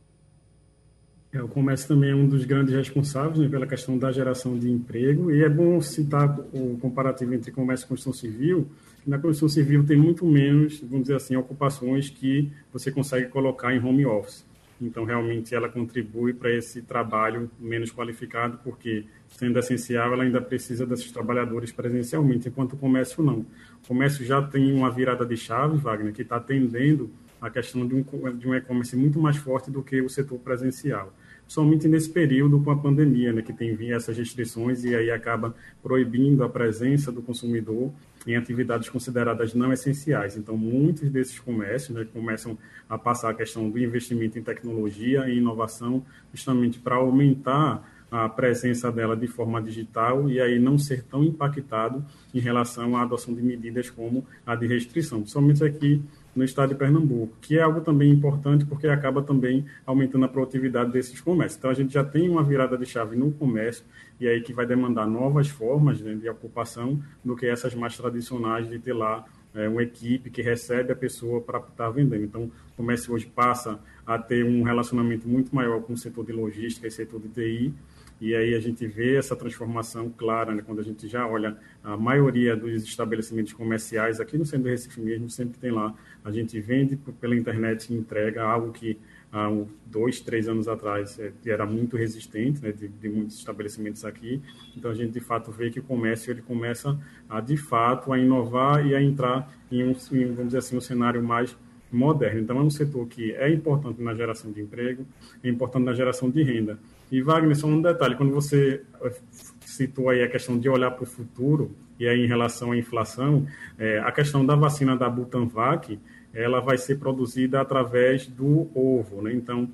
É, 1.37 1.43
o 1.43 1.49
comércio 1.49 1.87
também 1.87 2.11
é 2.11 2.15
um 2.15 2.27
dos 2.27 2.47
grandes 2.47 2.75
responsáveis 2.75 3.39
né, 3.39 3.47
pela 3.47 3.67
questão 3.67 3.99
da 3.99 4.11
geração 4.11 4.59
de 4.59 4.71
emprego, 4.71 5.31
e 5.31 5.45
é 5.45 5.49
bom 5.49 5.79
citar 5.83 6.39
o 6.51 6.79
comparativo 6.81 7.35
entre 7.35 7.53
comércio 7.53 7.85
e 7.85 7.89
construção 7.89 8.13
civil, 8.15 8.67
na 9.07 9.19
construção 9.19 9.49
civil 9.49 9.85
tem 9.85 9.99
muito 9.99 10.25
menos, 10.25 10.81
vamos 10.81 11.03
dizer 11.03 11.17
assim, 11.17 11.37
ocupações 11.37 12.09
que 12.09 12.51
você 12.73 12.91
consegue 12.91 13.29
colocar 13.29 13.75
em 13.75 13.85
home 13.85 14.07
office. 14.07 14.47
Então, 14.81 15.05
realmente, 15.05 15.55
ela 15.55 15.69
contribui 15.69 16.33
para 16.33 16.51
esse 16.51 16.83
trabalho 16.83 17.51
menos 17.61 17.93
qualificado, 17.93 18.59
porque, 18.65 19.05
sendo 19.29 19.59
essencial, 19.59 20.13
ela 20.13 20.25
ainda 20.25 20.41
precisa 20.41 20.87
desses 20.87 21.11
trabalhadores 21.13 21.71
presencialmente, 21.71 22.49
enquanto 22.49 22.73
o 22.73 22.77
comércio 22.77 23.23
não. 23.23 23.41
O 23.85 23.89
comércio 23.89 24.25
já 24.25 24.43
tem 24.43 24.73
uma 24.73 24.91
virada 24.91 25.25
de 25.25 25.37
chave, 25.37 25.77
Wagner, 25.77 26.13
que 26.13 26.23
está 26.23 26.37
atendendo 26.37 27.11
a 27.41 27.49
questão 27.49 27.87
de 27.87 27.95
um, 27.95 28.03
de 28.37 28.49
um 28.49 28.55
e-commerce 28.55 28.97
muito 28.97 29.21
mais 29.21 29.37
forte 29.37 29.71
do 29.71 29.83
que 29.83 30.01
o 30.01 30.09
setor 30.09 30.39
presencial 30.39 31.13
somente 31.47 31.87
nesse 31.87 32.11
período 32.11 32.61
com 32.61 32.71
a 32.71 32.77
pandemia, 32.77 33.33
né, 33.33 33.43
que 33.43 33.53
tem 33.53 33.75
vindo 33.75 33.95
essas 33.95 34.17
restrições 34.17 34.85
e 34.85 34.95
aí 34.95 35.11
acaba 35.11 35.55
proibindo 35.83 36.43
a 36.43 36.49
presença 36.49 37.13
do 37.13 37.23
consumidor 37.23 37.93
em 38.27 38.37
atividades 38.37 38.89
consideradas 38.89 39.55
não 39.55 39.73
essenciais. 39.73 40.37
Então, 40.37 40.57
muitos 40.57 41.09
desses 41.09 41.39
comércios 41.39 41.97
né, 41.97 42.07
começam 42.13 42.59
a 42.89 42.99
passar 42.99 43.31
a 43.31 43.35
questão 43.35 43.71
do 43.71 43.79
investimento 43.79 44.39
em 44.39 44.43
tecnologia 44.43 45.29
e 45.29 45.39
inovação, 45.39 46.05
justamente 46.33 46.79
para 46.81 46.97
aumentar 46.97 47.93
a 48.11 48.29
presença 48.29 48.91
dela 48.91 49.17
de 49.17 49.27
forma 49.27 49.61
digital 49.61 50.31
e 50.31 50.41
aí 50.41 50.59
não 50.59 50.79
ser 50.79 51.03
tão 51.05 51.25
impactado 51.25 52.05
em 52.33 52.39
relação 52.39 52.97
à 52.97 53.03
adoção 53.03 53.35
de 53.35 53.43
medidas 53.43 53.91
como 53.91 54.25
a 54.45 54.55
de 54.55 54.67
restrição. 54.67 55.27
Somente 55.27 55.65
aqui 55.65 56.03
no 56.37 56.45
estado 56.45 56.69
de 56.69 56.75
Pernambuco, 56.75 57.33
que 57.41 57.59
é 57.59 57.63
algo 57.63 57.81
também 57.81 58.13
importante 58.13 58.67
porque 58.67 58.87
acaba 58.87 59.23
também 59.23 59.65
aumentando 59.87 60.27
a 60.27 60.29
produtividade 60.29 60.93
desses 60.93 61.21
comércios. 61.21 61.59
Então 61.59 61.71
a 61.71 61.75
gente 61.75 61.95
já 61.95 62.05
tem 62.05 62.29
uma 62.29 62.43
virada 62.43 62.77
de 62.77 62.85
chave 62.85 63.17
no 63.17 63.33
comércio 63.33 63.85
e 64.21 64.29
aí 64.29 64.43
que 64.43 64.53
vai 64.53 64.67
demandar 64.67 65.07
novas 65.07 65.49
formas 65.49 66.01
né, 66.01 66.15
de 66.15 66.29
ocupação 66.29 67.03
do 67.25 67.35
que 67.35 67.47
essas 67.47 67.75
mais 67.75 67.97
tradicionais 67.97 68.69
de 68.69 68.79
ter 68.79 68.93
lá 68.93 69.25
é, 69.55 69.67
uma 69.67 69.83
equipe 69.83 70.31
que 70.31 70.43
recebe 70.43 70.93
a 70.93 70.97
pessoa 70.97 71.41
para 71.41 71.59
estar 71.59 71.89
vendendo. 71.91 72.23
Então 72.23 72.43
o 72.45 72.77
comércio 72.77 73.15
hoje 73.15 73.27
passa 73.27 73.81
a 74.07 74.19
ter 74.19 74.45
um 74.45 74.63
relacionamento 74.63 75.27
muito 75.27 75.55
maior 75.55 75.81
com 75.81 75.95
o 75.95 75.97
setor 75.97 76.27
de 76.27 76.33
logística 76.33 76.87
e 76.87 76.91
setor 76.91 77.21
de 77.21 77.29
TI 77.29 77.75
e 78.21 78.35
aí 78.35 78.55
a 78.55 78.61
gente 78.61 78.87
vê 78.87 79.17
essa 79.17 79.37
transformação 79.37 80.11
clara, 80.11 80.55
né, 80.55 80.63
quando 80.65 80.81
a 80.81 80.83
gente 80.83 81.07
já 81.07 81.27
olha 81.27 81.57
a 81.85 81.97
maioria 81.97 82.57
dos 82.57 82.83
estabelecimentos 82.83 83.53
comerciais, 83.53 84.21
aqui 84.21 84.39
no 84.39 84.47
centro 84.47 84.65
do 84.65 84.71
Recife 84.71 85.01
mesmo, 85.01 85.29
sempre 85.29 85.59
tem 85.59 85.71
lá, 85.71 85.95
a 86.25 86.31
gente 86.31 86.59
vende 86.61 86.97
pela 87.21 87.37
internet 87.37 87.93
e 87.93 87.97
entrega 87.97 88.43
algo 88.43 88.73
que 88.73 88.99
há 89.33 89.51
dois, 89.85 90.21
três 90.21 90.49
anos 90.49 90.67
atrás 90.67 91.19
é, 91.19 91.33
era 91.47 91.67
muito 91.67 91.97
resistente, 91.97 92.63
né, 92.63 92.73
de, 92.73 92.89
de, 92.89 93.09
muitos 93.09 93.37
estabelecimentos 93.39 94.05
aqui. 94.05 94.41
Então 94.77 94.91
a 94.91 94.95
gente 94.95 95.13
de 95.13 95.21
fato 95.21 95.51
vê 95.51 95.71
que 95.71 95.81
o 95.81 95.83
comércio 95.83 96.31
ele 96.31 96.43
começa 96.43 96.99
a 97.29 97.41
de 97.41 97.57
fato 97.57 98.13
a 98.13 98.19
inovar 98.19 98.87
e 98.87 98.95
a 98.95 99.03
entrar 99.03 99.53
em 99.71 99.85
um, 99.85 99.95
em, 100.13 100.27
vamos 100.27 100.47
dizer 100.47 100.59
assim, 100.59 100.77
um 100.77 100.81
cenário 100.81 101.23
mais 101.23 101.57
moderno. 101.93 102.41
Então 102.41 102.59
é 102.59 102.63
um 102.63 102.71
setor 102.71 103.07
que 103.07 103.33
é 103.35 103.51
importante 103.51 104.03
na 104.03 104.15
geração 104.15 104.51
de 104.51 104.61
emprego, 104.61 105.07
é 105.43 105.49
importante 105.49 105.85
na 105.85 105.93
geração 105.93 106.31
de 106.31 106.43
renda. 106.43 106.79
E 107.11 107.23
Wagner, 107.23 107.57
só 107.57 107.67
um 107.67 107.81
detalhe, 107.81 108.17
quando 108.17 108.33
você 108.33 108.83
eh, 109.03 109.13
citou 109.61 110.11
aí 110.11 110.23
a 110.23 110.29
questão 110.29 110.59
de 110.59 110.69
olhar 110.69 110.91
para 110.91 111.05
o 111.05 111.07
futuro, 111.07 111.71
e 111.99 112.07
aí 112.07 112.25
em 112.25 112.27
relação 112.27 112.73
à 112.73 112.77
inflação, 112.77 113.47
é, 113.79 113.99
a 114.01 114.13
questão 114.13 114.45
da 114.45 114.55
vacina 114.55 114.97
da 114.97 115.09
Butanvac, 115.09 115.99
ela 116.35 116.61
vai 116.61 116.77
ser 116.77 116.99
produzida 116.99 117.61
através 117.61 118.27
do 118.27 118.69
ovo, 118.75 119.23
né? 119.23 119.33
Então, 119.33 119.69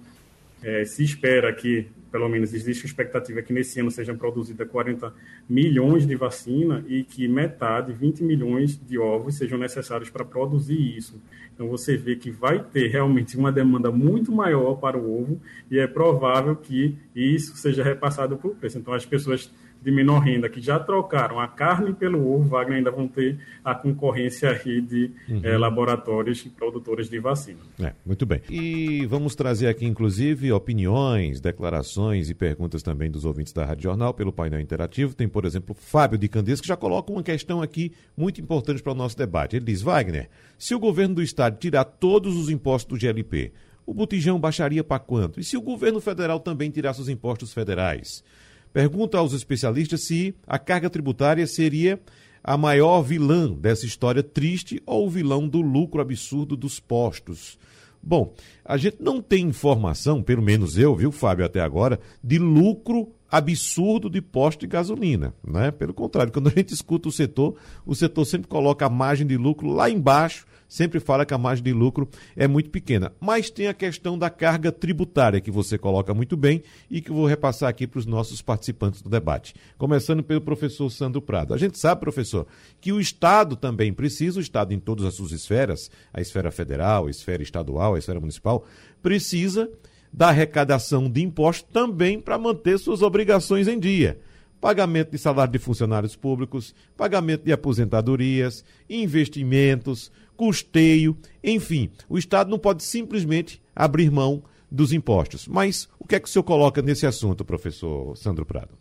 é, 0.63 0.85
se 0.85 1.03
espera 1.03 1.53
que, 1.53 1.89
pelo 2.13 2.29
menos 2.29 2.53
existe 2.53 2.85
expectativa 2.85 3.41
que 3.41 3.55
nesse 3.55 3.81
ano 3.81 3.91
sejam 3.91 4.17
produzidas 4.17 4.69
40 4.69 5.13
milhões 5.49 6.07
de 6.07 6.15
vacina 6.15 6.85
e 6.87 7.03
que 7.03 7.27
metade, 7.27 7.93
20 7.95 8.23
milhões 8.23 8.79
de 8.79 8.99
ovos, 8.99 9.37
sejam 9.37 9.59
necessários 9.59 10.11
para 10.11 10.23
produzir 10.23 10.79
isso. 10.79 11.21
Então 11.55 11.69
você 11.69 11.97
vê 11.97 12.15
que 12.15 12.31
vai 12.31 12.63
ter 12.63 12.89
realmente 12.89 13.37
uma 13.37 13.51
demanda 13.51 13.91
muito 13.91 14.31
maior 14.31 14.75
para 14.75 14.99
o 14.99 15.23
ovo 15.23 15.41
e 15.71 15.79
é 15.79 15.87
provável 15.87 16.55
que 16.55 16.99
isso 17.17 17.57
seja 17.57 17.83
repassado 17.83 18.37
por 18.37 18.55
preço. 18.57 18.79
Então 18.79 18.93
as 18.93 19.07
pessoas 19.07 19.51
de 19.83 19.91
menor 19.91 20.21
renda 20.21 20.49
que 20.49 20.61
já 20.61 20.79
trocaram 20.79 21.41
a 21.41 21.49
carne 21.49 21.93
pelo 21.93 22.33
ovo, 22.33 22.49
Wagner, 22.49 22.79
ainda 22.79 22.91
vão 22.91 23.09
ter 23.09 23.39
a 23.65 23.75
concorrência 23.75 24.51
aí 24.51 24.81
de 24.81 25.11
uhum. 25.29 25.41
é, 25.43 25.59
laboratórios 25.59 26.45
e 26.47 26.49
produtores 26.49 27.09
de 27.09 27.19
vacina. 27.19 27.59
É, 27.81 27.93
muito 28.07 28.25
bem. 28.25 28.41
E 28.49 29.05
vamos 29.07 29.35
trazer 29.35 29.67
aqui, 29.67 29.85
inclusive, 29.85 30.53
opiniões, 30.53 31.41
declarações 31.41 32.31
e 32.31 32.35
perguntas 32.35 32.83
também 32.83 33.11
dos 33.11 33.25
ouvintes 33.25 33.53
da 33.53 33.65
Rádio 33.65 33.85
Jornal 33.85 34.15
pelo 34.15 34.33
painel 34.33 34.61
interativo. 34.61 35.15
Tem, 35.15 35.29
por 35.29 35.45
exemplo, 35.45 35.75
Fábio 35.75 36.19
de 36.19 36.29
Candês, 36.29 36.61
que 36.61 36.69
já 36.69 36.77
coloca 36.77 37.13
uma 37.13 37.23
questão 37.23 37.61
aqui 37.61 37.93
muito 38.17 38.41
importante 38.41 38.83
para 38.83 38.93
o 38.93 38.97
nosso 38.97 39.17
debate. 39.17 39.57
Ele 39.57 39.65
diz, 39.65 39.83
Wagner, 39.83 40.29
se 40.59 40.75
o 40.75 40.79
governo 40.79 41.17
do 41.17 41.23
estado 41.23 41.59
tirar 41.59 41.85
todos 41.85 42.37
os 42.37 42.49
impostos 42.49 42.99
do 42.99 43.01
GLP, 43.01 43.53
o 43.85 43.93
botijão 43.93 44.39
baixaria 44.39 44.85
para 44.85 44.99
quanto? 44.99 45.41
E 45.41 45.45
se 45.45 45.57
o 45.57 45.61
governo 45.61 46.01
federal 46.01 46.39
também 46.39 46.71
tirasse 46.71 47.01
os 47.01 47.09
impostos 47.09 47.53
federais? 47.53 48.23
Pergunta 48.73 49.19
aos 49.19 49.33
especialistas 49.33 50.05
se 50.05 50.35
a 50.47 50.59
carga 50.59 50.89
tributária 50.89 51.47
seria 51.47 52.01
a 52.43 52.57
maior 52.57 53.03
vilã 53.03 53.53
dessa 53.53 53.87
história 53.87 54.23
triste 54.23 54.83
ou 54.87 55.07
o 55.07 55.11
vilão 55.11 55.47
do 55.47 55.61
lucro 55.61 56.01
absurdo 56.01 56.57
dos 56.57 56.81
postos. 56.81 57.59
Bom, 58.03 58.35
a 58.65 58.77
gente 58.77 58.97
não 58.99 59.23
tem 59.23 59.47
informação, 59.47 60.23
pelo 60.23 60.43
menos 60.43 60.77
eu, 60.77 60.97
viu, 60.97 61.13
Fábio, 61.13 61.45
até 61.45 61.61
agora, 61.61 62.01
de 62.23 62.37
lucro 62.37 63.13
absurdo 63.31 64.11
de 64.11 64.21
posto 64.21 64.61
de 64.61 64.67
gasolina, 64.67 65.33
né? 65.47 65.71
Pelo 65.71 65.95
contrário, 65.95 66.33
quando 66.33 66.49
a 66.49 66.53
gente 66.53 66.75
escuta 66.75 67.09
o 67.09 67.13
setor, 67.13 67.55
o 67.87 67.95
setor 67.95 68.25
sempre 68.25 68.49
coloca 68.49 68.87
a 68.87 68.91
margem 68.91 69.27
de 69.27 69.37
lucro 69.37 69.69
lá 69.69 69.89
embaixo, 69.89 70.47
sempre 70.73 70.99
fala 70.99 71.27
que 71.27 71.35
a 71.35 71.39
margem 71.39 71.63
de 71.63 71.73
lucro 71.73 72.09
é 72.35 72.49
muito 72.49 72.71
pequena. 72.71 73.13
Mas 73.21 73.51
tem 73.51 73.69
a 73.69 73.75
questão 73.75 74.19
da 74.19 74.31
carga 74.31 74.73
tributária, 74.73 75.39
que 75.39 75.51
você 75.51 75.77
coloca 75.77 76.15
muito 76.15 76.35
bem 76.35 76.63
e 76.91 77.03
que 77.03 77.11
eu 77.11 77.15
vou 77.15 77.27
repassar 77.27 77.69
aqui 77.69 77.87
para 77.87 77.99
os 77.99 78.07
nossos 78.07 78.41
participantes 78.41 79.03
do 79.03 79.11
debate. 79.11 79.55
Começando 79.77 80.23
pelo 80.23 80.41
professor 80.41 80.89
Sandro 80.89 81.21
Prado. 81.21 81.53
A 81.53 81.59
gente 81.59 81.79
sabe, 81.79 82.01
professor, 82.01 82.47
que 82.81 82.91
o 82.91 82.99
Estado 82.99 83.55
também 83.55 83.93
precisa, 83.93 84.39
o 84.39 84.43
Estado 84.43 84.73
em 84.73 84.81
todas 84.81 85.05
as 85.05 85.13
suas 85.15 85.31
esferas, 85.31 85.91
a 86.11 86.23
esfera 86.23 86.51
federal, 86.51 87.07
a 87.07 87.11
esfera 87.11 87.43
estadual, 87.43 87.95
a 87.95 87.99
esfera 87.99 88.19
municipal, 88.19 88.65
precisa 89.03 89.69
da 90.11 90.29
arrecadação 90.29 91.11
de 91.11 91.23
impostos 91.23 91.69
também 91.71 92.19
para 92.19 92.39
manter 92.39 92.79
suas 92.79 93.03
obrigações 93.03 93.69
em 93.69 93.79
dia. 93.79 94.19
Pagamento 94.63 95.11
de 95.11 95.19
salário 95.19 95.53
de 95.53 95.59
funcionários 95.59 96.15
públicos, 96.15 96.73
pagamento 96.97 97.43
de 97.43 97.53
aposentadorias, 97.53 98.65
investimentos, 98.89 100.13
custeio, 100.37 101.17
enfim, 101.43 101.91
o 102.09 102.17
Estado 102.17 102.49
não 102.49 102.61
pode 102.61 102.85
simplesmente 102.85 103.61
abrir 103.75 104.09
mão 104.09 104.45
dos 104.71 104.93
impostos. 104.93 105.49
Mas 105.49 105.89
o 105.99 106.07
que 106.07 106.15
é 106.15 106.21
que 106.21 106.29
o 106.29 106.31
senhor 106.31 106.45
coloca 106.45 106.81
nesse 106.81 107.05
assunto, 107.05 107.45
professor 107.45 108.17
Sandro 108.17 108.47
Prado? 108.47 108.79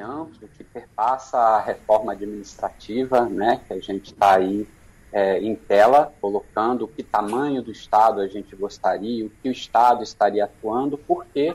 amplo 0.00 0.48
que 0.48 0.64
perpassa 0.64 1.38
a 1.38 1.60
reforma 1.60 2.10
administrativa, 2.10 3.28
né, 3.28 3.60
que 3.68 3.72
a 3.72 3.78
gente 3.78 4.06
está 4.06 4.34
aí 4.34 4.66
é, 5.12 5.38
em 5.38 5.54
tela, 5.54 6.12
colocando 6.20 6.88
que 6.88 7.04
tamanho 7.04 7.62
do 7.62 7.70
Estado 7.70 8.20
a 8.20 8.26
gente 8.26 8.56
gostaria, 8.56 9.24
o 9.24 9.30
que 9.30 9.48
o 9.48 9.52
Estado 9.52 10.02
estaria 10.02 10.44
atuando, 10.44 10.98
porque, 10.98 11.54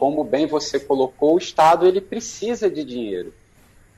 como 0.00 0.24
bem 0.24 0.46
você 0.46 0.80
colocou, 0.80 1.34
o 1.34 1.38
Estado 1.38 1.86
ele 1.86 2.00
precisa 2.00 2.70
de 2.70 2.82
dinheiro. 2.82 3.34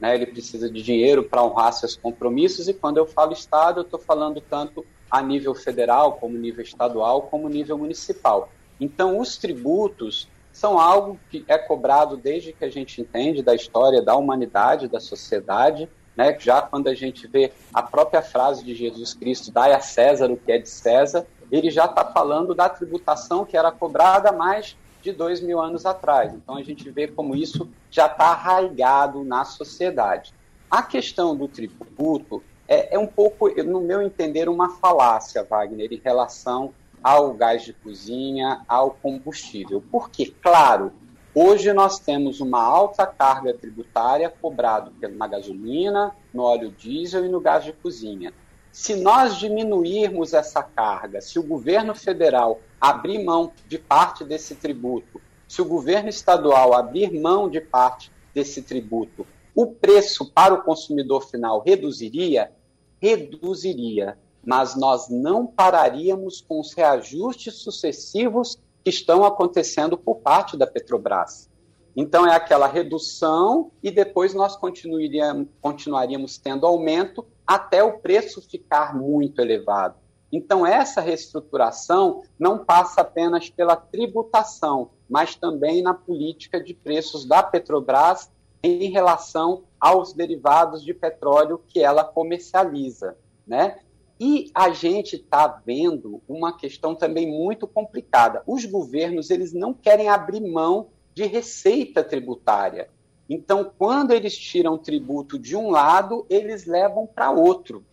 Né? 0.00 0.16
Ele 0.16 0.26
precisa 0.26 0.68
de 0.68 0.82
dinheiro 0.82 1.22
para 1.22 1.44
honrar 1.44 1.72
seus 1.72 1.94
compromissos, 1.94 2.66
e 2.66 2.74
quando 2.74 2.96
eu 2.96 3.06
falo 3.06 3.32
Estado, 3.32 3.78
eu 3.78 3.84
estou 3.84 4.00
falando 4.00 4.40
tanto 4.40 4.84
a 5.08 5.22
nível 5.22 5.54
federal, 5.54 6.14
como 6.14 6.36
nível 6.36 6.64
estadual, 6.64 7.22
como 7.22 7.48
nível 7.48 7.78
municipal. 7.78 8.50
Então, 8.80 9.20
os 9.20 9.36
tributos 9.36 10.26
são 10.52 10.76
algo 10.76 11.20
que 11.30 11.44
é 11.46 11.56
cobrado 11.56 12.16
desde 12.16 12.52
que 12.52 12.64
a 12.64 12.68
gente 12.68 13.00
entende 13.00 13.40
da 13.40 13.54
história 13.54 14.02
da 14.02 14.16
humanidade, 14.16 14.88
da 14.88 14.98
sociedade, 14.98 15.88
né? 16.16 16.36
Já 16.40 16.60
quando 16.62 16.88
a 16.88 16.94
gente 16.94 17.28
vê 17.28 17.52
a 17.72 17.80
própria 17.80 18.22
frase 18.22 18.64
de 18.64 18.74
Jesus 18.74 19.14
Cristo, 19.14 19.52
dai 19.52 19.72
a 19.72 19.80
César 19.80 20.32
o 20.32 20.36
que 20.36 20.50
é 20.50 20.58
de 20.58 20.68
César, 20.68 21.24
ele 21.50 21.70
já 21.70 21.84
está 21.84 22.04
falando 22.04 22.54
da 22.56 22.68
tributação 22.68 23.44
que 23.44 23.56
era 23.56 23.70
cobrada 23.70 24.32
mais 24.32 24.76
de 25.02 25.12
dois 25.12 25.40
mil 25.40 25.60
anos 25.60 25.84
atrás. 25.84 26.32
Então 26.32 26.56
a 26.56 26.62
gente 26.62 26.88
vê 26.90 27.08
como 27.08 27.34
isso 27.34 27.68
já 27.90 28.06
está 28.06 28.26
arraigado 28.26 29.24
na 29.24 29.44
sociedade. 29.44 30.32
A 30.70 30.82
questão 30.82 31.36
do 31.36 31.48
tributo 31.48 32.42
é, 32.66 32.94
é 32.94 32.98
um 32.98 33.06
pouco, 33.06 33.48
no 33.62 33.80
meu 33.80 34.00
entender, 34.00 34.48
uma 34.48 34.70
falácia, 34.76 35.44
Wagner, 35.44 35.92
em 35.92 36.00
relação 36.02 36.72
ao 37.02 37.34
gás 37.34 37.64
de 37.64 37.72
cozinha, 37.72 38.62
ao 38.68 38.92
combustível. 38.92 39.82
Porque, 39.90 40.32
claro, 40.40 40.92
Hoje 41.34 41.72
nós 41.72 41.98
temos 41.98 42.42
uma 42.42 42.62
alta 42.62 43.06
carga 43.06 43.54
tributária 43.54 44.28
cobrado 44.28 44.92
na 45.16 45.26
gasolina, 45.26 46.14
no 46.32 46.42
óleo 46.42 46.70
diesel 46.70 47.24
e 47.24 47.28
no 47.30 47.40
gás 47.40 47.64
de 47.64 47.72
cozinha. 47.72 48.34
Se 48.72 48.96
nós 48.96 49.36
diminuirmos 49.36 50.32
essa 50.32 50.62
carga, 50.62 51.20
se 51.20 51.38
o 51.38 51.42
governo 51.42 51.94
federal 51.94 52.58
abrir 52.80 53.22
mão 53.22 53.52
de 53.68 53.78
parte 53.78 54.24
desse 54.24 54.54
tributo, 54.54 55.20
se 55.46 55.60
o 55.60 55.66
governo 55.66 56.08
estadual 56.08 56.72
abrir 56.72 57.12
mão 57.20 57.50
de 57.50 57.60
parte 57.60 58.10
desse 58.34 58.62
tributo, 58.62 59.26
o 59.54 59.66
preço 59.66 60.32
para 60.32 60.54
o 60.54 60.62
consumidor 60.62 61.28
final 61.28 61.60
reduziria? 61.60 62.50
Reduziria. 62.98 64.16
Mas 64.42 64.74
nós 64.74 65.10
não 65.10 65.46
pararíamos 65.46 66.40
com 66.40 66.58
os 66.58 66.72
reajustes 66.72 67.56
sucessivos 67.56 68.58
que 68.82 68.88
estão 68.88 69.22
acontecendo 69.22 69.98
por 69.98 70.16
parte 70.16 70.56
da 70.56 70.66
Petrobras. 70.66 71.51
Então, 71.94 72.26
é 72.26 72.34
aquela 72.34 72.66
redução 72.66 73.70
e 73.82 73.90
depois 73.90 74.32
nós 74.34 74.56
continuaríamos, 74.56 75.48
continuaríamos 75.60 76.38
tendo 76.38 76.66
aumento 76.66 77.26
até 77.46 77.82
o 77.82 77.98
preço 77.98 78.40
ficar 78.40 78.96
muito 78.96 79.40
elevado. 79.40 79.96
Então, 80.32 80.66
essa 80.66 81.02
reestruturação 81.02 82.22
não 82.38 82.64
passa 82.64 83.02
apenas 83.02 83.50
pela 83.50 83.76
tributação, 83.76 84.90
mas 85.08 85.34
também 85.34 85.82
na 85.82 85.92
política 85.92 86.58
de 86.62 86.72
preços 86.72 87.26
da 87.26 87.42
Petrobras 87.42 88.30
em 88.62 88.90
relação 88.90 89.64
aos 89.78 90.14
derivados 90.14 90.82
de 90.82 90.94
petróleo 90.94 91.60
que 91.68 91.80
ela 91.80 92.02
comercializa. 92.02 93.16
Né? 93.46 93.78
E 94.18 94.50
a 94.54 94.70
gente 94.70 95.16
está 95.16 95.48
vendo 95.66 96.22
uma 96.26 96.56
questão 96.56 96.94
também 96.94 97.26
muito 97.26 97.66
complicada. 97.66 98.42
Os 98.46 98.64
governos 98.64 99.28
eles 99.30 99.52
não 99.52 99.74
querem 99.74 100.08
abrir 100.08 100.40
mão 100.40 100.88
de 101.14 101.24
receita 101.24 102.02
tributária. 102.02 102.88
Então, 103.28 103.72
quando 103.78 104.12
eles 104.12 104.36
tiram 104.36 104.76
tributo 104.76 105.38
de 105.38 105.56
um 105.56 105.70
lado, 105.70 106.26
eles 106.28 106.66
levam 106.66 107.06
para 107.06 107.30
outro. 107.30 107.84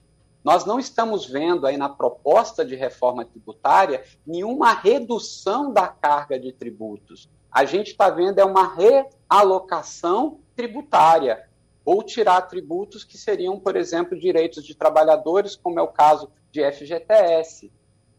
Nós 0.44 0.66
não 0.66 0.80
estamos 0.80 1.26
vendo 1.26 1.68
aí 1.68 1.78
na 1.78 1.90
proposta 1.90 2.64
de 2.66 2.76
reforma 2.76 3.26
tributária 3.26 4.04
nenhuma 4.26 4.74
redução 4.74 5.72
da 5.72 5.88
carga 5.88 6.40
de 6.40 6.52
tributos. 6.52 7.30
A 7.52 7.66
gente 7.66 7.92
está 7.92 8.10
vendo 8.10 8.40
é 8.40 8.46
uma 8.46 8.76
realocação 8.76 10.40
tributária 10.56 11.48
ou 11.84 12.04
tirar 12.04 12.42
tributos 12.44 13.04
que 13.04 13.18
seriam, 13.18 13.60
por 13.60 13.76
exemplo, 13.76 14.20
direitos 14.20 14.64
de 14.64 14.76
trabalhadores, 14.76 15.56
como 15.56 15.80
é 15.80 15.82
o 15.82 15.88
caso 15.88 16.30
de 16.52 16.62
FGTS, 16.72 17.72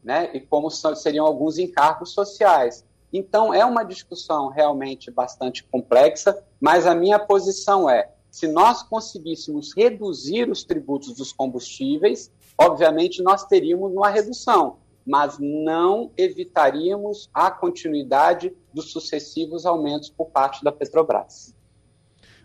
né? 0.02 0.30
e 0.34 0.40
como 0.40 0.70
seriam 0.70 1.26
alguns 1.26 1.58
encargos 1.58 2.10
sociais. 2.10 2.84
Então, 3.12 3.53
é 3.53 3.64
uma 3.64 3.83
discussão 3.83 4.49
realmente 4.49 5.11
bastante 5.11 5.64
complexa, 5.64 6.42
mas 6.61 6.87
a 6.87 6.94
minha 6.94 7.18
posição 7.18 7.88
é: 7.88 8.11
se 8.31 8.46
nós 8.46 8.83
conseguíssemos 8.83 9.75
reduzir 9.75 10.49
os 10.49 10.62
tributos 10.62 11.14
dos 11.14 11.33
combustíveis, 11.33 12.31
obviamente 12.57 13.23
nós 13.23 13.44
teríamos 13.44 13.92
uma 13.92 14.09
redução, 14.09 14.77
mas 15.05 15.38
não 15.40 16.11
evitaríamos 16.16 17.29
a 17.35 17.51
continuidade 17.51 18.55
dos 18.73 18.92
sucessivos 18.92 19.66
aumentos 19.66 20.11
por 20.11 20.27
parte 20.27 20.62
da 20.62 20.70
Petrobras. 20.70 21.55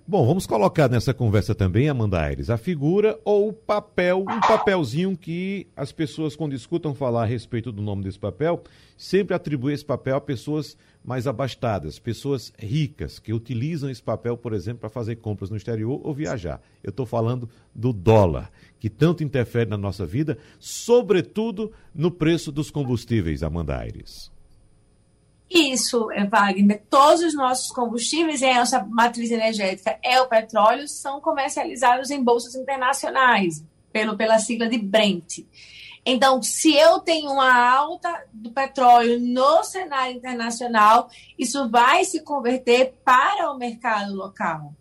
Bom, 0.08 0.24
vamos 0.24 0.46
colocar 0.46 0.88
nessa 0.88 1.16
conversa 1.16 1.56
também, 1.56 1.90
Amanda 1.90 2.22
Aires, 2.22 2.52
a 2.52 2.58
figura 2.58 3.20
ou 3.26 3.50
o 3.50 3.54
papel, 3.54 4.20
um 4.20 4.40
papelzinho 4.40 5.18
que 5.18 5.66
as 5.76 5.92
pessoas, 5.92 6.36
quando 6.36 6.54
escutam 6.54 6.94
falar 6.94 7.24
a 7.24 7.26
respeito 7.26 7.72
do 7.72 7.82
nome 7.82 8.04
desse 8.04 8.20
papel, 8.20 8.62
sempre 8.96 9.34
atribuem 9.34 9.74
esse 9.74 9.84
papel 9.84 10.16
a 10.16 10.22
pessoas 10.22 10.78
mais 11.04 11.26
abastadas, 11.26 11.98
pessoas 11.98 12.54
ricas, 12.56 13.18
que 13.18 13.34
utilizam 13.34 13.90
esse 13.90 14.04
papel, 14.04 14.38
por 14.38 14.54
exemplo, 14.54 14.82
para 14.82 14.90
fazer 14.90 15.16
compras 15.16 15.50
no 15.50 15.58
exterior 15.58 16.00
ou 16.04 16.14
viajar. 16.14 16.62
Eu 16.84 16.92
estou 16.92 17.08
falando 17.08 17.50
do 17.74 17.92
dólar, 17.92 18.52
que 18.80 18.92
tanto 18.92 19.24
interfere 19.24 19.72
na 19.72 19.78
nossa 19.78 20.06
vida, 20.06 20.38
sobretudo 20.60 21.72
no 21.96 22.12
preço 22.12 22.52
dos 22.52 22.70
combustíveis, 22.70 23.42
Amanda 23.42 23.76
Aires. 23.76 24.35
Isso, 25.50 26.12
é, 26.12 26.26
Wagner. 26.26 26.84
Todos 26.90 27.22
os 27.22 27.36
nossos 27.36 27.72
combustíveis 27.72 28.42
e 28.42 28.46
a 28.46 28.60
nossa 28.60 28.84
matriz 28.84 29.32
energética 29.32 29.98
é 30.04 30.20
o 30.20 30.28
petróleo 30.28 30.88
são 30.88 31.22
comercializados 31.22 32.10
em 32.10 32.24
bolsas 32.24 32.56
internacionais, 32.56 33.64
pelo, 33.92 34.18
pela 34.18 34.40
sigla 34.40 34.68
de 34.68 34.78
Brent. 34.78 35.46
Então, 36.06 36.42
se 36.42 36.76
eu 36.76 37.00
tenho 37.00 37.32
uma 37.32 37.54
alta 37.54 38.26
do 38.32 38.52
petróleo 38.52 39.20
no 39.20 39.64
cenário 39.64 40.16
internacional, 40.16 41.10
isso 41.38 41.70
vai 41.70 42.06
se 42.06 42.22
converter 42.22 42.94
para 43.04 43.52
o 43.52 43.58
mercado 43.58 44.14
local. 44.14 44.74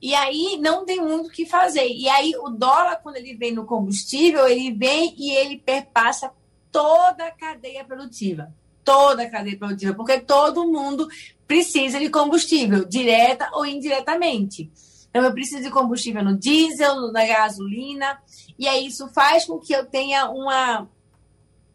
E 0.00 0.14
aí 0.14 0.58
não 0.60 0.84
tem 0.84 1.00
muito 1.00 1.28
o 1.28 1.32
que 1.32 1.46
fazer. 1.46 1.86
E 1.88 2.08
aí 2.08 2.34
o 2.36 2.48
dólar, 2.48 3.00
quando 3.02 3.16
ele 3.16 3.34
vem 3.34 3.52
no 3.52 3.66
combustível, 3.66 4.48
ele 4.48 4.72
vem 4.72 5.14
e 5.16 5.30
ele 5.30 5.58
perpassa 5.58 6.32
toda 6.70 7.26
a 7.26 7.30
cadeia 7.30 7.84
produtiva 7.84 8.52
toda 8.84 9.22
a 9.22 9.30
cadeia 9.30 9.58
produtiva, 9.58 9.94
porque 9.94 10.20
todo 10.20 10.66
mundo 10.66 11.08
precisa 11.46 11.98
de 11.98 12.08
combustível, 12.08 12.84
direta 12.84 13.50
ou 13.52 13.66
indiretamente. 13.66 14.70
Então, 15.10 15.22
eu 15.24 15.32
preciso 15.32 15.62
de 15.62 15.70
combustível 15.70 16.24
no 16.24 16.38
diesel, 16.38 17.12
na 17.12 17.26
gasolina, 17.26 18.18
e 18.58 18.66
aí 18.66 18.86
isso 18.86 19.08
faz 19.08 19.44
com 19.44 19.58
que 19.58 19.74
eu 19.74 19.84
tenha 19.84 20.30
uma, 20.30 20.88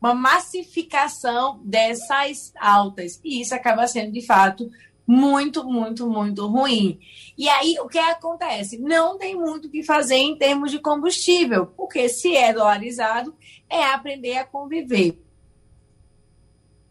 uma 0.01 0.15
massificação 0.15 1.59
dessas 1.63 2.51
altas. 2.59 3.19
E 3.23 3.41
isso 3.41 3.53
acaba 3.53 3.87
sendo, 3.87 4.11
de 4.11 4.25
fato, 4.25 4.71
muito, 5.05 5.63
muito, 5.63 6.09
muito 6.09 6.47
ruim. 6.47 6.99
E 7.37 7.47
aí, 7.47 7.77
o 7.79 7.87
que 7.87 7.99
acontece? 7.99 8.79
Não 8.79 9.17
tem 9.17 9.35
muito 9.35 9.67
o 9.67 9.71
que 9.71 9.83
fazer 9.83 10.15
em 10.15 10.35
termos 10.35 10.71
de 10.71 10.79
combustível, 10.79 11.67
porque 11.67 12.09
se 12.09 12.35
é 12.35 12.51
dolarizado, 12.51 13.35
é 13.69 13.83
aprender 13.85 14.37
a 14.37 14.45
conviver. 14.45 15.26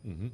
Uhum. 0.07 0.31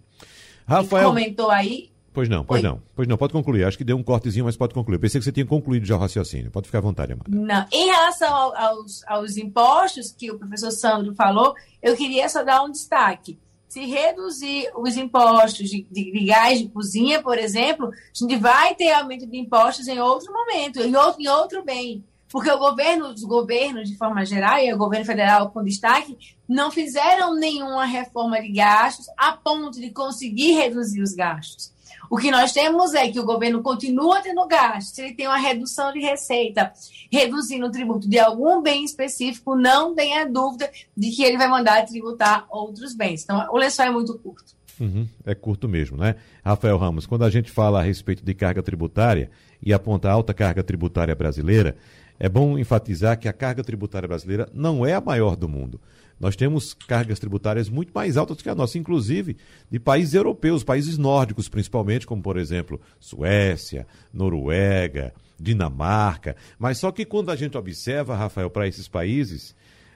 Rafael. 0.67 1.09
comentou 1.09 1.51
aí. 1.51 1.91
Pois 2.13 2.29
não, 2.29 2.45
pois 2.45 2.63
Oi. 2.63 2.69
não. 2.69 2.83
Pois 2.95 3.09
não, 3.09 3.17
pode 3.17 3.33
concluir. 3.33 3.65
Acho 3.65 3.79
que 3.79 3.85
deu 3.85 3.97
um 3.97 4.03
cortezinho, 4.03 4.45
mas 4.45 4.57
pode 4.57 4.75
concluir. 4.75 4.99
pensei 4.99 5.19
que 5.19 5.25
você 5.25 5.33
tinha 5.33 5.47
concluído 5.47 5.87
já 5.87 5.97
o 5.97 5.99
raciocínio. 5.99 6.51
Pode 6.51 6.67
ficar 6.67 6.79
à 6.79 6.83
vontade, 6.83 7.13
Amanda. 7.13 7.31
Não. 7.31 7.67
Em 7.73 7.87
relação 7.87 8.55
aos, 8.55 9.03
aos 9.07 9.37
impostos 9.39 10.13
que 10.13 10.31
o 10.31 10.39
professor 10.39 10.71
Sandro 10.71 11.15
falou, 11.15 11.55
eu 11.83 11.97
queria 11.97 12.29
só 12.29 12.45
dar 12.45 12.63
um 12.63 12.71
destaque. 12.71 13.39
Se 13.67 13.87
reduzir 13.87 14.71
os 14.77 14.99
impostos 14.99 15.71
de, 15.71 15.87
de, 15.91 16.13
de, 16.13 16.25
gás 16.27 16.59
de 16.59 16.69
cozinha, 16.69 17.23
por 17.23 17.39
exemplo, 17.39 17.87
a 17.87 17.91
gente 18.13 18.37
vai 18.37 18.75
ter 18.75 18.93
aumento 18.93 19.27
de 19.27 19.39
impostos 19.39 19.89
em 19.89 19.99
outro 19.99 20.31
momento, 20.31 20.81
em 20.81 20.95
outro, 20.95 21.23
em 21.23 21.29
outro 21.29 21.65
bem. 21.65 22.05
Porque 22.33 22.51
o 22.51 22.59
governo, 22.59 23.09
os 23.09 23.23
governos, 23.23 23.91
de 23.91 23.97
forma 23.99 24.25
geral, 24.25 24.59
e 24.59 24.73
o 24.73 24.79
governo 24.79 25.05
federal 25.05 25.51
com 25.51 25.63
destaque, 25.63 26.17
não 26.49 26.71
fizeram 26.71 27.35
nenhuma 27.35 27.85
reforma 27.85 28.41
de 28.41 28.51
gastos 28.51 29.07
a 29.19 29.33
ponto 29.33 29.79
de 29.79 29.91
conseguir 29.91 30.55
reduzir 30.55 31.03
os 31.03 31.13
gastos. 31.13 31.71
O 32.09 32.17
que 32.17 32.31
nós 32.31 32.53
temos 32.53 32.95
é 32.95 33.11
que 33.11 33.21
o 33.21 33.25
governo 33.25 33.63
continua 33.63 34.21
tendo 34.23 34.47
gastos, 34.47 34.99
ele 34.99 35.15
tem 35.15 35.27
uma 35.27 35.37
redução 35.37 35.93
de 35.93 36.01
receita, 36.01 36.73
reduzindo 37.11 37.67
o 37.67 37.71
tributo 37.71 38.09
de 38.09 38.19
algum 38.19 38.63
bem 38.63 38.83
específico, 38.83 39.55
não 39.55 39.95
tenha 39.95 40.25
dúvida 40.25 40.71
de 40.97 41.11
que 41.11 41.23
ele 41.23 41.37
vai 41.37 41.49
mandar 41.49 41.85
tributar 41.85 42.47
outros 42.51 42.95
bens. 42.95 43.25
Então, 43.25 43.47
o 43.51 43.59
lençol 43.59 43.87
é 43.87 43.91
muito 43.91 44.19
curto. 44.19 44.55
Uhum, 44.81 45.07
é 45.25 45.35
curto 45.35 45.69
mesmo, 45.69 45.97
né? 45.97 46.17
Rafael 46.45 46.79
Ramos, 46.79 47.07
quando 47.07 47.25
a 47.25 47.31
gente 47.31 47.51
fala 47.51 47.81
a 47.81 47.83
respeito 47.83 48.25
de 48.25 48.35
carga 48.35 48.63
tributária 48.63 49.31
e 49.63 49.73
aponta 49.73 50.09
a 50.09 50.13
alta 50.13 50.35
carga 50.35 50.63
tributária 50.63 51.15
brasileira, 51.15 51.77
é 52.19 52.29
bom 52.29 52.59
enfatizar 52.59 53.19
que 53.19 53.29
a 53.29 53.33
carga 53.33 53.65
tributária 53.65 54.09
brasileira 54.09 54.49
não 54.53 54.85
é 54.87 54.95
a 54.95 55.01
maior 55.01 55.37
do 55.37 55.49
mundo. 55.49 55.81
Nós 56.21 56.37
temos 56.37 56.73
cargas 56.73 57.19
tributárias 57.19 57.69
muito 57.69 57.91
mais 57.93 58.17
altas 58.17 58.41
que 58.41 58.49
a 58.49 58.55
nossa, 58.55 58.79
inclusive 58.79 59.37
de 59.69 59.81
países 59.81 60.15
europeus, 60.15 60.63
países 60.63 60.97
nórdicos 60.97 61.49
principalmente, 61.49 62.07
como 62.07 62.23
por 62.23 62.37
exemplo 62.37 62.81
Suécia, 63.01 63.87
Noruega, 64.15 65.13
Dinamarca. 65.39 66.37
Mas 66.59 66.79
só 66.79 66.93
que 66.93 67.05
quando 67.05 67.31
a 67.31 67.37
gente 67.37 67.59
observa, 67.59 68.15
Rafael, 68.15 68.49
para 68.49 68.69
esses 68.69 68.87
países, 68.87 69.53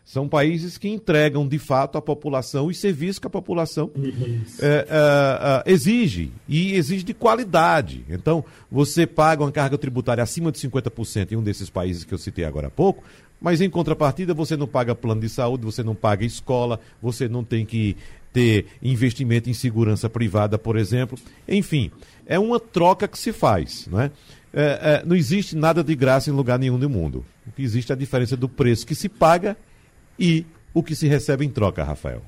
são 0.07 0.29
países 0.29 0.79
que 0.79 0.89
entregam 0.89 1.49
de 1.49 1.59
fato 1.59 1.99
à 1.99 2.01
população 2.01 2.67
os 2.67 2.79
serviços 2.79 3.19
que 3.19 3.27
a 3.27 3.31
população 3.31 3.91
é, 4.63 4.87
é, 4.89 4.89
é, 4.89 5.73
exige 5.73 6.31
e 6.49 6.75
exige 6.75 7.03
de 7.03 7.13
qualidade. 7.13 8.05
Então, 8.09 8.45
você 8.71 9.05
paga 9.05 9.43
uma 9.43 9.51
carga 9.51 9.77
tributária 9.77 10.23
acima 10.23 10.53
de 10.53 10.61
50% 10.61 11.33
em 11.33 11.37
um 11.37 11.43
desses 11.43 11.69
países 11.69 12.05
que 12.05 12.15
eu 12.15 12.19
citei 12.19 12.45
agora 12.45 12.69
há 12.69 12.71
pouco, 12.71 13.03
mas 13.41 13.61
em 13.61 13.69
contrapartida 13.69 14.33
você 14.33 14.57
não 14.57 14.69
paga 14.69 14.95
plano 14.95 15.21
de 15.21 15.29
saúde, 15.29 15.65
você 15.65 15.83
não 15.83 15.95
paga 15.95 16.25
escola, 16.25 16.79
você 17.03 17.29
não 17.29 17.43
tem 17.43 17.67
que 17.67 17.97
ter 18.33 18.67
investimento 18.81 19.51
em 19.51 19.55
segurança 19.55 20.09
privada, 20.09 20.57
por 20.57 20.77
exemplo. 20.77 21.19
Enfim, 21.49 21.91
é 22.25 22.39
uma 22.39 22.61
troca 22.61 23.09
que 23.09 23.19
se 23.19 23.33
faz, 23.33 23.89
não 23.91 24.01
é? 24.01 24.13
É, 24.53 24.63
é, 24.63 25.03
não 25.05 25.17
existe 25.17 25.57
nada 25.57 25.83
de 25.83 25.97
graça 25.97 26.31
em 26.31 26.33
lugar 26.33 26.61
nenhum 26.61 26.79
do 26.79 26.89
mundo. 26.89 27.25
O 27.45 27.51
que 27.51 27.63
existe 27.63 27.91
é 27.91 27.95
a 27.95 27.99
diferença 27.99 28.37
do 28.37 28.49
preço 28.49 28.87
que 28.87 28.95
se 28.95 29.09
paga 29.09 29.57
e 30.19 30.45
o 30.73 30.83
que 30.83 30.95
se 30.95 31.07
recebe 31.07 31.45
em 31.45 31.51
troca, 31.51 31.83
Rafael. 31.83 32.23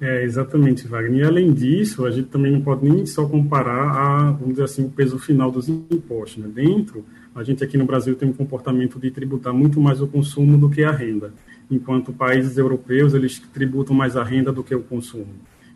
É, 0.00 0.24
exatamente, 0.24 0.88
Wagner. 0.88 1.20
E 1.20 1.24
além 1.24 1.52
disso, 1.52 2.06
a 2.06 2.10
gente 2.10 2.28
também 2.28 2.50
não 2.50 2.62
pode 2.62 2.88
nem 2.88 3.04
só 3.04 3.26
comparar 3.26 3.90
a, 3.90 4.30
vamos 4.30 4.50
dizer 4.50 4.64
assim, 4.64 4.84
o 4.84 4.90
peso 4.90 5.18
final 5.18 5.50
dos 5.50 5.68
impostos. 5.68 6.42
Né? 6.42 6.50
Dentro, 6.52 7.04
a 7.34 7.42
gente 7.42 7.62
aqui 7.62 7.76
no 7.76 7.84
Brasil 7.84 8.14
tem 8.14 8.26
um 8.26 8.32
comportamento 8.32 8.98
de 8.98 9.10
tributar 9.10 9.52
muito 9.52 9.78
mais 9.78 10.00
o 10.00 10.06
consumo 10.06 10.56
do 10.56 10.70
que 10.70 10.82
a 10.82 10.90
renda, 10.90 11.34
enquanto 11.70 12.14
países 12.14 12.56
europeus, 12.56 13.12
eles 13.12 13.38
tributam 13.38 13.94
mais 13.94 14.16
a 14.16 14.24
renda 14.24 14.50
do 14.50 14.64
que 14.64 14.74
o 14.74 14.82
consumo. 14.82 15.34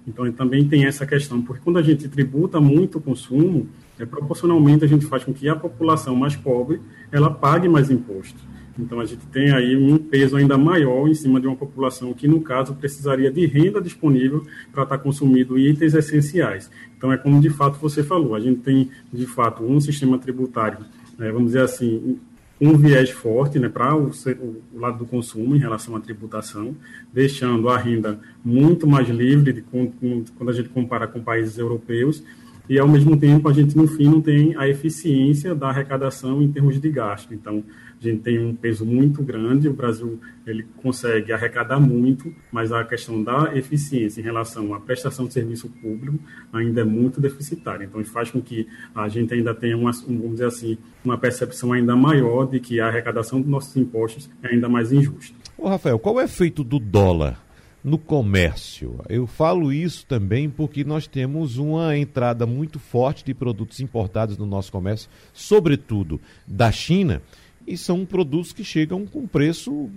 Então, 0.08 0.30
também 0.32 0.66
tem 0.66 0.86
essa 0.86 1.06
questão, 1.06 1.42
porque 1.42 1.62
quando 1.62 1.78
a 1.78 1.82
gente 1.82 2.08
tributa 2.08 2.58
muito 2.60 2.98
o 2.98 3.00
consumo, 3.02 3.68
é, 3.98 4.06
proporcionalmente 4.06 4.84
a 4.84 4.88
gente 4.88 5.04
faz 5.04 5.22
com 5.22 5.34
que 5.34 5.48
a 5.48 5.56
população 5.56 6.16
mais 6.16 6.34
pobre, 6.34 6.80
ela 7.12 7.30
pague 7.30 7.68
mais 7.68 7.90
impostos. 7.90 8.40
Então, 8.78 8.98
a 9.00 9.04
gente 9.04 9.24
tem 9.26 9.52
aí 9.52 9.76
um 9.76 9.96
peso 9.98 10.36
ainda 10.36 10.58
maior 10.58 11.08
em 11.08 11.14
cima 11.14 11.40
de 11.40 11.46
uma 11.46 11.56
população 11.56 12.12
que, 12.12 12.26
no 12.26 12.40
caso, 12.40 12.74
precisaria 12.74 13.30
de 13.30 13.46
renda 13.46 13.80
disponível 13.80 14.44
para 14.72 14.82
estar 14.82 14.98
consumindo 14.98 15.58
itens 15.58 15.94
essenciais. 15.94 16.70
Então, 16.96 17.12
é 17.12 17.16
como 17.16 17.40
de 17.40 17.50
fato 17.50 17.78
você 17.78 18.02
falou, 18.02 18.34
a 18.34 18.40
gente 18.40 18.60
tem, 18.60 18.90
de 19.12 19.26
fato, 19.26 19.62
um 19.62 19.80
sistema 19.80 20.18
tributário, 20.18 20.78
né, 21.16 21.30
vamos 21.30 21.48
dizer 21.48 21.62
assim, 21.62 22.18
um 22.60 22.76
viés 22.76 23.10
forte 23.10 23.58
né, 23.58 23.68
para 23.68 23.94
o, 23.96 24.10
o, 24.10 24.78
lado 24.78 24.98
do 24.98 25.06
consumo 25.06 25.54
em 25.54 25.58
relação 25.58 25.94
à 25.96 26.00
tributação, 26.00 26.74
deixando 27.12 27.68
a 27.68 27.76
renda 27.76 28.18
muito 28.44 28.86
mais 28.86 29.08
livre 29.08 29.52
de, 29.52 29.62
quando 29.62 30.48
a 30.48 30.52
gente 30.52 30.68
compara 30.68 31.06
com 31.06 31.20
países 31.20 31.58
europeus, 31.58 32.22
e 32.68 32.78
ao 32.78 32.88
mesmo 32.88 33.16
tempo 33.16 33.48
a 33.48 33.52
gente 33.52 33.76
no 33.76 33.86
fim 33.86 34.08
não 34.08 34.20
tem 34.20 34.56
a 34.56 34.68
eficiência 34.68 35.54
da 35.54 35.68
arrecadação 35.68 36.40
em 36.42 36.50
termos 36.50 36.80
de 36.80 36.90
gasto. 36.90 37.34
Então, 37.34 37.62
a 38.00 38.04
gente 38.04 38.22
tem 38.22 38.38
um 38.38 38.54
peso 38.54 38.84
muito 38.84 39.22
grande, 39.22 39.68
o 39.68 39.72
Brasil 39.72 40.20
ele 40.46 40.66
consegue 40.76 41.32
arrecadar 41.32 41.78
muito, 41.78 42.32
mas 42.50 42.72
a 42.72 42.84
questão 42.84 43.22
da 43.22 43.56
eficiência 43.56 44.20
em 44.20 44.24
relação 44.24 44.74
à 44.74 44.80
prestação 44.80 45.26
de 45.26 45.32
serviço 45.32 45.68
público 45.68 46.18
ainda 46.52 46.82
é 46.82 46.84
muito 46.84 47.20
deficitária. 47.20 47.84
Então, 47.84 48.00
isso 48.00 48.12
faz 48.12 48.30
com 48.30 48.40
que 48.40 48.66
a 48.94 49.08
gente 49.08 49.32
ainda 49.32 49.54
tenha, 49.54 49.76
uma, 49.76 49.92
vamos 49.92 50.32
dizer 50.32 50.46
assim, 50.46 50.78
uma 51.04 51.18
percepção 51.18 51.72
ainda 51.72 51.94
maior 51.94 52.46
de 52.46 52.60
que 52.60 52.80
a 52.80 52.88
arrecadação 52.88 53.40
dos 53.40 53.50
nossos 53.50 53.76
impostos 53.76 54.30
é 54.42 54.48
ainda 54.48 54.68
mais 54.68 54.92
injusta. 54.92 55.34
Ô 55.56 55.68
Rafael, 55.68 55.98
qual 55.98 56.18
é 56.18 56.22
o 56.22 56.24
efeito 56.24 56.64
do 56.64 56.78
dólar 56.78 57.43
no 57.84 57.98
comércio? 57.98 58.98
Eu 59.10 59.26
falo 59.26 59.70
isso 59.70 60.06
também 60.06 60.48
porque 60.48 60.82
nós 60.82 61.06
temos 61.06 61.58
uma 61.58 61.96
entrada 61.96 62.46
muito 62.46 62.78
forte 62.78 63.22
de 63.22 63.34
produtos 63.34 63.78
importados 63.78 64.38
no 64.38 64.46
nosso 64.46 64.72
comércio, 64.72 65.10
sobretudo 65.34 66.18
da 66.46 66.72
China, 66.72 67.20
e 67.66 67.76
são 67.76 68.06
produtos 68.06 68.52
que 68.52 68.64
chegam 68.64 69.04
com 69.04 69.26
preço, 69.26 69.90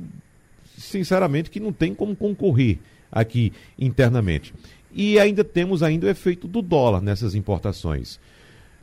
sinceramente, 0.77 1.49
que 1.49 1.61
não 1.61 1.71
tem 1.71 1.95
como 1.95 2.13
concorrer 2.13 2.77
aqui 3.09 3.53
internamente. 3.79 4.53
E 4.93 5.17
ainda 5.17 5.43
temos 5.43 5.81
ainda 5.81 6.07
o 6.07 6.09
efeito 6.09 6.47
do 6.47 6.61
dólar 6.61 7.01
nessas 7.01 7.35
importações. 7.35 8.19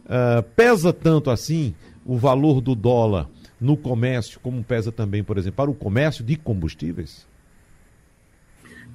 Uh, 0.05 0.43
pesa 0.55 0.93
tanto 0.93 1.31
assim 1.31 1.75
o 2.05 2.17
valor 2.17 2.61
do 2.61 2.75
dólar 2.75 3.29
no 3.61 3.77
comércio, 3.77 4.39
como 4.41 4.63
pesa 4.63 4.93
também, 4.93 5.25
por 5.25 5.39
exemplo, 5.39 5.57
para 5.57 5.71
o 5.71 5.75
comércio 5.75 6.25
de 6.25 6.37
combustíveis? 6.37 7.27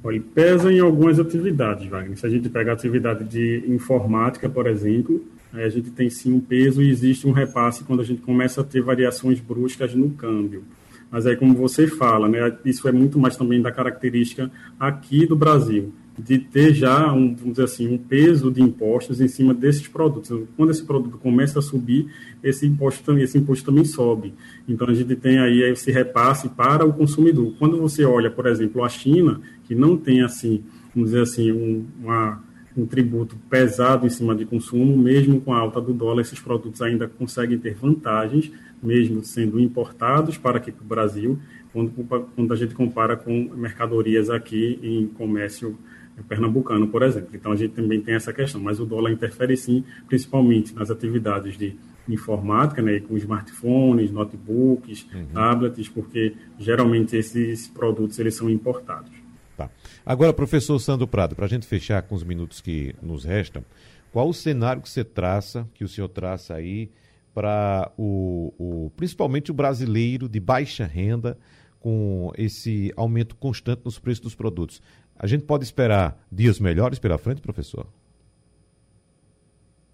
Olha, 0.04 0.22
pesa 0.34 0.72
em 0.72 0.80
algumas 0.80 1.20
atividades, 1.20 1.88
Wagner. 1.88 2.18
Se 2.18 2.26
a 2.26 2.30
gente 2.30 2.50
pega 2.50 2.72
a 2.72 2.74
atividade 2.74 3.26
de 3.26 3.64
informática, 3.68 4.50
por 4.50 4.66
exemplo, 4.66 5.26
a 5.54 5.68
gente 5.68 5.91
tem 5.91 6.10
sim 6.10 6.34
um 6.34 6.39
peso 6.39 6.82
e 6.82 6.89
existe 6.89 7.28
um 7.28 7.32
repasse 7.32 7.84
quando 7.84 8.02
a 8.02 8.06
gente 8.06 8.22
começa 8.22 8.62
a 8.62 8.64
ter 8.64 8.82
variações 8.82 9.39
bruscas 9.39 9.93
no 9.93 10.12
câmbio. 10.12 10.64
Mas 11.12 11.26
aí, 11.26 11.36
como 11.36 11.54
você 11.54 11.88
fala, 11.88 12.30
né, 12.30 12.56
isso 12.64 12.88
é 12.88 12.91
muito 12.91 13.18
mais 13.20 13.36
também 13.36 13.62
da 13.62 13.72
característica 13.72 14.50
aqui 14.80 15.26
do 15.26 15.36
Brasil, 15.36 15.91
de 16.20 16.38
ter 16.38 16.74
já, 16.74 17.11
um, 17.13 17.34
vamos 17.34 17.51
dizer 17.51 17.63
assim, 17.63 17.88
um 17.88 17.97
peso 17.97 18.51
de 18.51 18.61
impostos 18.61 19.22
em 19.22 19.28
cima 19.28 19.53
desses 19.53 19.88
produtos. 19.88 20.47
Quando 20.55 20.70
esse 20.70 20.84
produto 20.84 21.17
começa 21.17 21.59
a 21.59 21.61
subir, 21.61 22.07
esse 22.43 22.65
imposto, 22.65 23.17
esse 23.17 23.38
imposto 23.38 23.65
também 23.65 23.86
sobe. 23.86 24.34
Então, 24.67 24.88
a 24.88 24.93
gente 24.93 25.15
tem 25.15 25.39
aí 25.39 25.61
esse 25.63 25.91
repasse 25.91 26.49
para 26.49 26.86
o 26.86 26.93
consumidor. 26.93 27.53
Quando 27.57 27.78
você 27.78 28.03
olha, 28.05 28.30
por 28.30 28.45
exemplo, 28.45 28.84
a 28.84 28.89
China, 28.89 29.41
que 29.65 29.74
não 29.74 29.97
tem, 29.97 30.22
assim, 30.22 30.63
vamos 30.93 31.11
dizer 31.11 31.24
assim, 31.24 31.51
um, 31.51 31.86
uma 32.01 32.41
um 32.78 32.86
tributo 32.86 33.36
pesado 33.49 34.05
em 34.05 34.09
cima 34.09 34.34
de 34.36 34.45
consumo, 34.45 34.97
mesmo 34.97 35.41
com 35.41 35.53
a 35.53 35.59
alta 35.59 35.82
do 35.82 35.93
dólar, 35.93 36.22
esses 36.22 36.39
produtos 36.39 36.82
ainda 36.82 37.07
conseguem 37.07 37.57
ter 37.57 37.74
vantagens, 37.74 38.51
mesmo 38.82 39.24
sendo 39.24 39.59
importados 39.59 40.38
para 40.38 40.57
aqui 40.57 40.72
para 40.72 40.84
o 40.84 40.88
Brasil, 40.88 41.39
quando, 41.74 41.91
quando 42.36 42.53
a 42.53 42.55
gente 42.55 42.74
compara 42.74 43.15
com 43.15 43.51
mercadorias 43.55 44.30
aqui 44.30 44.80
em 44.82 45.07
comércio 45.07 45.78
pernambucano, 46.24 46.88
por 46.88 47.03
exemplo. 47.03 47.30
Então 47.34 47.51
a 47.51 47.55
gente 47.55 47.74
também 47.74 48.01
tem 48.01 48.15
essa 48.15 48.34
questão, 48.34 48.61
mas 48.61 48.80
o 48.80 48.86
dólar 48.86 49.11
interfere 49.11 49.55
sim, 49.55 49.84
principalmente 50.07 50.74
nas 50.74 50.89
atividades 50.89 51.57
de 51.57 51.76
informática, 52.07 52.82
né, 52.82 52.99
com 52.99 53.15
smartphones, 53.17 54.11
notebooks, 54.11 55.05
uhum. 55.13 55.28
tablets, 55.34 55.88
porque 55.88 56.34
geralmente 56.57 57.15
esses 57.15 57.67
produtos 57.67 58.17
eles 58.20 58.36
são 58.36 58.49
importados. 58.49 59.11
Tá. 59.55 59.70
Agora, 60.05 60.34
professor 60.34 60.80
Sandro 60.80 61.07
Prado, 61.07 61.36
para 61.36 61.45
a 61.45 61.49
gente 61.49 61.67
fechar 61.67 62.01
com 62.01 62.15
os 62.15 62.24
minutos 62.24 62.61
que 62.61 62.95
nos 63.01 63.26
restam, 63.26 63.63
qual 64.11 64.30
o 64.30 64.34
cenário 64.34 64.82
que 64.82 64.89
você 64.89 65.03
traça, 65.03 65.67
que 65.74 65.84
o 65.84 65.88
senhor 65.88 66.07
traça 66.07 66.55
aí, 66.55 66.89
para 67.34 67.91
o, 67.97 68.53
o, 68.57 68.91
principalmente 68.95 69.51
o 69.51 69.53
brasileiro 69.53 70.28
de 70.28 70.39
baixa 70.39 70.86
renda, 70.86 71.38
com 71.80 72.32
esse 72.38 72.91
aumento 72.97 73.36
constante 73.36 73.82
nos 73.86 73.99
preços 73.99 74.22
dos 74.22 74.36
produtos? 74.36 74.82
A 75.20 75.28
gente 75.28 75.43
pode 75.43 75.65
esperar 75.65 76.17
dias 76.32 76.61
melhores 76.61 76.97
pela 76.97 77.17
frente, 77.17 77.41
professor? 77.41 77.86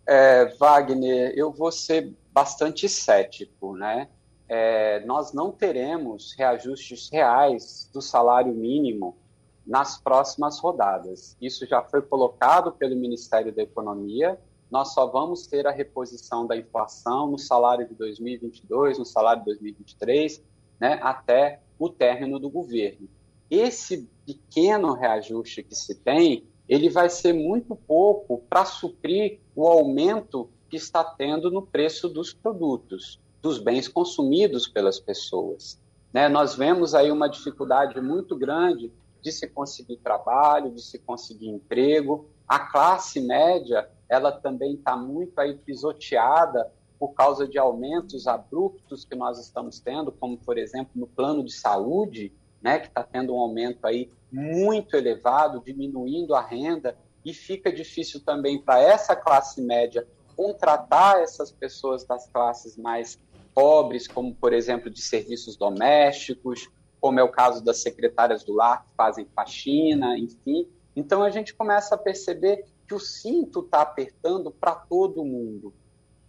É, 0.06 0.46
Wagner, 0.60 1.34
eu 1.36 1.52
vou 1.52 1.72
ser 1.72 2.14
bastante 2.32 2.88
cético, 2.88 3.76
né? 3.76 4.08
É, 4.48 5.04
nós 5.04 5.34
não 5.34 5.52
teremos 5.52 6.36
reajustes 6.38 7.10
reais 7.12 7.90
do 7.92 8.04
salário 8.04 8.54
mínimo 8.54 9.18
nas 9.66 9.98
próximas 9.98 10.60
rodadas. 10.60 11.36
Isso 11.42 11.66
já 11.66 11.82
foi 11.82 12.04
colocado 12.04 12.72
pelo 12.72 12.96
Ministério 12.96 13.52
da 13.52 13.64
Economia. 13.64 14.40
Nós 14.70 14.94
só 14.94 15.08
vamos 15.08 15.48
ter 15.48 15.66
a 15.66 15.72
reposição 15.72 16.46
da 16.46 16.56
inflação 16.56 17.32
no 17.32 17.40
salário 17.40 17.88
de 17.88 17.96
2022, 17.96 19.00
no 19.00 19.06
salário 19.06 19.40
de 19.40 19.46
2023, 19.46 20.44
né, 20.80 21.00
até 21.02 21.62
o 21.80 21.90
término 21.90 22.38
do 22.40 22.50
governo. 22.50 23.10
Esse 23.50 24.10
pequeno 24.26 24.94
reajuste 24.94 25.64
que 25.64 25.76
se 25.76 25.96
tem, 25.96 26.46
ele 26.68 26.90
vai 26.90 27.10
ser 27.10 27.34
muito 27.34 27.76
pouco 27.76 28.40
para 28.50 28.66
suprir 28.66 29.40
o 29.56 29.68
aumento 29.68 30.50
que 30.70 30.78
está 30.78 31.04
tendo 31.04 31.52
no 31.52 31.62
preço 31.62 32.10
dos 32.10 32.34
produtos, 32.34 33.20
dos 33.42 33.60
bens 33.60 33.88
consumidos 33.88 34.68
pelas 34.68 35.00
pessoas. 35.00 35.80
Né? 36.12 36.28
Nós 36.28 36.56
vemos 36.56 36.96
aí 36.96 37.12
uma 37.12 37.30
dificuldade 37.30 38.00
muito 38.02 38.36
grande 38.36 38.92
de 39.22 39.32
se 39.32 39.48
conseguir 39.48 39.98
trabalho, 39.98 40.72
de 40.72 40.82
se 40.82 40.98
conseguir 41.00 41.50
emprego. 41.50 42.30
A 42.48 42.60
classe 42.60 43.20
média, 43.20 43.90
ela 44.10 44.32
também 44.32 44.76
está 44.76 44.96
muito 44.96 45.38
aí 45.40 45.56
pisoteada 45.56 46.72
por 46.98 47.14
causa 47.14 47.48
de 47.48 47.58
aumentos 47.58 48.28
abruptos 48.28 49.04
que 49.04 49.16
nós 49.16 49.40
estamos 49.40 49.80
tendo, 49.80 50.12
como 50.12 50.38
por 50.38 50.58
exemplo 50.58 50.92
no 50.96 51.08
plano 51.08 51.44
de 51.44 51.54
saúde, 51.54 52.32
né, 52.66 52.80
que 52.80 52.88
está 52.88 53.04
tendo 53.04 53.36
um 53.36 53.40
aumento 53.40 53.86
aí 53.86 54.10
muito 54.32 54.98
elevado, 54.98 55.62
diminuindo 55.64 56.34
a 56.34 56.42
renda, 56.42 56.98
e 57.24 57.32
fica 57.32 57.72
difícil 57.72 58.26
também 58.26 58.60
para 58.60 58.82
essa 58.82 59.16
classe 59.16 59.62
média 59.62 60.08
contratar 60.36 61.20
essas 61.20 61.52
pessoas 61.52 62.04
das 62.04 62.28
classes 62.28 62.76
mais 62.76 63.20
pobres, 63.54 64.08
como 64.08 64.34
por 64.34 64.52
exemplo 64.52 64.90
de 64.90 65.00
serviços 65.00 65.56
domésticos, 65.56 66.68
como 67.00 67.20
é 67.20 67.24
o 67.24 67.30
caso 67.30 67.64
das 67.64 67.78
secretárias 67.84 68.44
do 68.44 68.54
lar 68.54 68.84
que 68.84 68.96
fazem 68.98 69.28
faxina, 69.36 70.18
enfim. 70.18 70.68
Então 70.96 71.22
a 71.22 71.30
gente 71.30 71.54
começa 71.54 71.94
a 71.94 72.00
perceber 72.00 72.66
que 72.88 72.96
o 72.96 73.00
cinto 73.00 73.60
está 73.60 73.84
apertando 73.84 74.50
para 74.50 74.74
todo 74.74 75.24
mundo. 75.24 75.72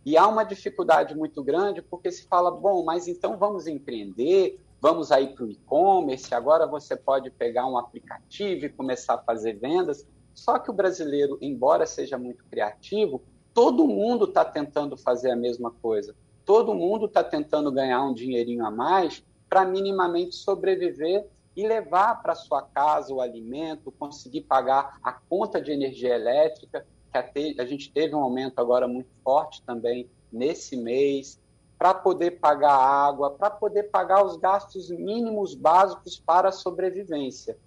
E 0.04 0.18
há 0.18 0.28
uma 0.28 0.44
dificuldade 0.44 1.16
muito 1.16 1.42
grande 1.42 1.80
porque 1.80 2.10
se 2.10 2.26
fala, 2.26 2.50
bom, 2.50 2.84
mas 2.84 3.08
então 3.08 3.38
vamos 3.38 3.66
empreender, 3.66 4.60
vamos 4.80 5.10
aí 5.10 5.28
para 5.28 5.44
o 5.44 5.50
e-commerce, 5.50 6.34
agora 6.34 6.66
você 6.66 6.96
pode 6.96 7.30
pegar 7.30 7.66
um 7.66 7.78
aplicativo 7.78 8.66
e 8.66 8.68
começar 8.68 9.14
a 9.14 9.22
fazer 9.22 9.54
vendas. 9.54 10.06
Só 10.34 10.58
que 10.58 10.70
o 10.70 10.74
brasileiro, 10.74 11.38
embora 11.40 11.86
seja 11.86 12.18
muito 12.18 12.44
criativo, 12.44 13.22
todo 13.54 13.86
mundo 13.86 14.26
está 14.26 14.44
tentando 14.44 14.96
fazer 14.96 15.30
a 15.30 15.36
mesma 15.36 15.70
coisa. 15.70 16.14
Todo 16.44 16.74
mundo 16.74 17.06
está 17.06 17.24
tentando 17.24 17.72
ganhar 17.72 18.02
um 18.04 18.12
dinheirinho 18.12 18.64
a 18.64 18.70
mais 18.70 19.24
para 19.48 19.64
minimamente 19.64 20.34
sobreviver 20.34 21.26
e 21.56 21.66
levar 21.66 22.22
para 22.22 22.34
sua 22.34 22.60
casa 22.60 23.14
o 23.14 23.20
alimento, 23.20 23.90
conseguir 23.90 24.42
pagar 24.42 24.98
a 25.02 25.12
conta 25.12 25.60
de 25.60 25.72
energia 25.72 26.14
elétrica, 26.14 26.86
que 27.10 27.56
a, 27.58 27.64
gente 27.64 27.90
teve 27.90 28.14
um 28.14 28.20
aumento 28.20 28.58
agora 28.58 28.86
muito 28.86 29.08
forte 29.24 29.62
também 29.62 30.08
nesse 30.30 30.76
mês, 30.76 31.40
para 31.78 31.92
poder 31.92 32.32
pagar 32.32 32.74
água, 32.74 33.30
para 33.30 33.50
poder 33.50 33.84
pagar 33.84 34.24
os 34.24 34.36
gastos 34.36 34.90
mínimos 34.90 35.54
básicos 35.54 36.18
para 36.18 36.48
a 36.48 36.52
sobrevivência. 36.52 37.58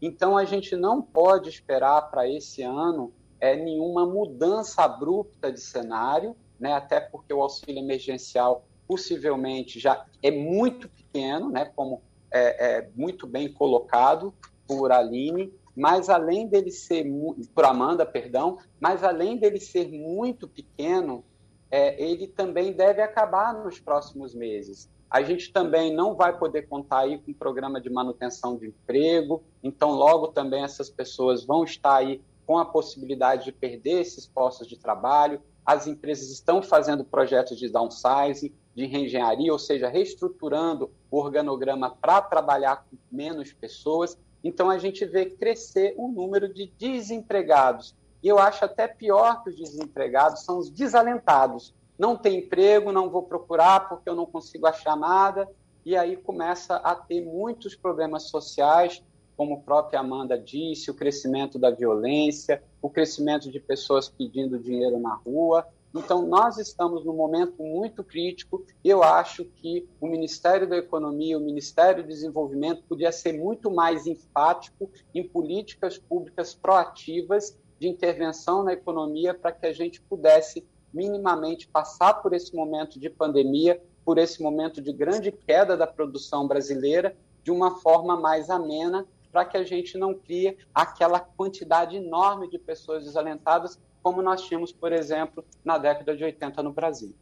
Então 0.00 0.36
a 0.36 0.44
gente 0.44 0.76
não 0.76 1.02
pode 1.02 1.48
esperar 1.48 2.10
para 2.10 2.28
esse 2.28 2.62
ano 2.62 3.12
é, 3.40 3.56
nenhuma 3.56 4.06
mudança 4.06 4.82
abrupta 4.82 5.52
de 5.52 5.60
cenário, 5.60 6.36
né, 6.58 6.72
até 6.72 7.00
porque 7.00 7.32
o 7.32 7.42
auxílio 7.42 7.78
emergencial 7.78 8.64
possivelmente 8.86 9.78
já 9.78 10.06
é 10.22 10.30
muito 10.30 10.88
pequeno, 10.88 11.50
né, 11.50 11.66
como 11.76 12.02
é, 12.30 12.78
é 12.78 12.90
muito 12.96 13.26
bem 13.26 13.52
colocado 13.52 14.34
por 14.66 14.90
Aline, 14.90 15.52
mas 15.76 16.08
além 16.08 16.46
dele 16.48 16.70
ser 16.70 17.06
por 17.54 17.64
Amanda, 17.64 18.04
perdão, 18.04 18.58
mas 18.80 19.04
além 19.04 19.36
dele 19.36 19.60
ser 19.60 19.88
muito 19.88 20.48
pequeno, 20.48 21.24
é, 21.70 22.02
ele 22.02 22.26
também 22.26 22.72
deve 22.72 23.02
acabar 23.02 23.52
nos 23.52 23.78
próximos 23.78 24.34
meses. 24.34 24.88
A 25.10 25.22
gente 25.22 25.52
também 25.52 25.94
não 25.94 26.14
vai 26.14 26.36
poder 26.36 26.68
contar 26.68 27.00
aí 27.00 27.18
com 27.18 27.30
um 27.30 27.34
programa 27.34 27.80
de 27.80 27.88
manutenção 27.88 28.56
de 28.56 28.66
emprego, 28.66 29.42
então 29.62 29.90
logo 29.90 30.28
também 30.28 30.62
essas 30.62 30.90
pessoas 30.90 31.44
vão 31.44 31.64
estar 31.64 31.96
aí 31.96 32.20
com 32.46 32.58
a 32.58 32.64
possibilidade 32.64 33.44
de 33.44 33.52
perder 33.52 34.00
esses 34.00 34.26
postos 34.26 34.66
de 34.66 34.78
trabalho. 34.78 35.40
As 35.64 35.86
empresas 35.86 36.30
estão 36.30 36.62
fazendo 36.62 37.04
projetos 37.04 37.58
de 37.58 37.68
downsizing, 37.68 38.52
de 38.74 38.86
reengenharia, 38.86 39.52
ou 39.52 39.58
seja, 39.58 39.88
reestruturando 39.88 40.90
o 41.10 41.18
organograma 41.18 41.90
para 41.90 42.22
trabalhar 42.22 42.86
com 42.88 42.96
menos 43.10 43.52
pessoas. 43.52 44.16
Então, 44.42 44.70
a 44.70 44.78
gente 44.78 45.04
vê 45.04 45.26
crescer 45.26 45.94
o 45.98 46.08
número 46.08 46.52
de 46.52 46.72
desempregados. 46.78 47.94
E 48.22 48.28
eu 48.28 48.38
acho 48.38 48.64
até 48.64 48.88
pior 48.88 49.42
que 49.42 49.50
os 49.50 49.56
desempregados 49.56 50.44
são 50.44 50.58
os 50.58 50.70
desalentados. 50.70 51.74
Não 51.98 52.16
tem 52.16 52.38
emprego, 52.38 52.92
não 52.92 53.10
vou 53.10 53.22
procurar 53.22 53.88
porque 53.88 54.08
eu 54.08 54.14
não 54.14 54.26
consigo 54.26 54.66
achar 54.66 54.96
nada. 54.96 55.48
E 55.84 55.96
aí 55.96 56.16
começa 56.16 56.76
a 56.76 56.94
ter 56.94 57.24
muitos 57.24 57.74
problemas 57.74 58.24
sociais, 58.24 59.02
como 59.36 59.54
a 59.54 59.58
própria 59.58 60.00
Amanda 60.00 60.38
disse, 60.38 60.90
o 60.90 60.94
crescimento 60.94 61.58
da 61.58 61.70
violência, 61.70 62.62
o 62.82 62.90
crescimento 62.90 63.50
de 63.50 63.60
pessoas 63.60 64.08
pedindo 64.08 64.58
dinheiro 64.58 64.98
na 64.98 65.14
rua. 65.14 65.66
Então, 65.94 66.26
nós 66.26 66.58
estamos 66.58 67.04
num 67.04 67.14
momento 67.14 67.62
muito 67.62 68.04
crítico. 68.04 68.64
Eu 68.84 69.02
acho 69.02 69.44
que 69.44 69.88
o 70.00 70.06
Ministério 70.06 70.68
da 70.68 70.76
Economia, 70.76 71.38
o 71.38 71.40
Ministério 71.40 72.02
do 72.02 72.08
Desenvolvimento, 72.08 72.82
podia 72.88 73.10
ser 73.10 73.32
muito 73.32 73.70
mais 73.70 74.06
enfático 74.06 74.90
em 75.14 75.26
políticas 75.26 75.96
públicas 75.96 76.54
proativas 76.54 77.56
de 77.78 77.88
intervenção 77.88 78.62
na 78.62 78.72
economia 78.72 79.34
para 79.34 79.52
que 79.52 79.66
a 79.66 79.72
gente 79.72 80.00
pudesse 80.00 80.66
minimamente 80.92 81.68
passar 81.68 82.14
por 82.14 82.32
esse 82.32 82.54
momento 82.54 82.98
de 82.98 83.10
pandemia, 83.10 83.80
por 84.04 84.18
esse 84.18 84.42
momento 84.42 84.80
de 84.80 84.92
grande 84.92 85.30
queda 85.30 85.76
da 85.76 85.86
produção 85.86 86.48
brasileira, 86.48 87.16
de 87.42 87.50
uma 87.50 87.78
forma 87.78 88.16
mais 88.16 88.50
amena, 88.50 89.06
para 89.30 89.44
que 89.44 89.56
a 89.56 89.62
gente 89.62 89.96
não 89.98 90.14
crie 90.14 90.56
aquela 90.74 91.20
quantidade 91.20 91.96
enorme 91.96 92.48
de 92.48 92.58
pessoas 92.58 93.04
desalentadas 93.04 93.78
como 94.02 94.22
nós 94.22 94.42
tínhamos, 94.42 94.72
por 94.72 94.92
exemplo, 94.92 95.44
na 95.64 95.76
década 95.76 96.16
de 96.16 96.24
80 96.24 96.62
no 96.62 96.72
Brasil. 96.72 97.14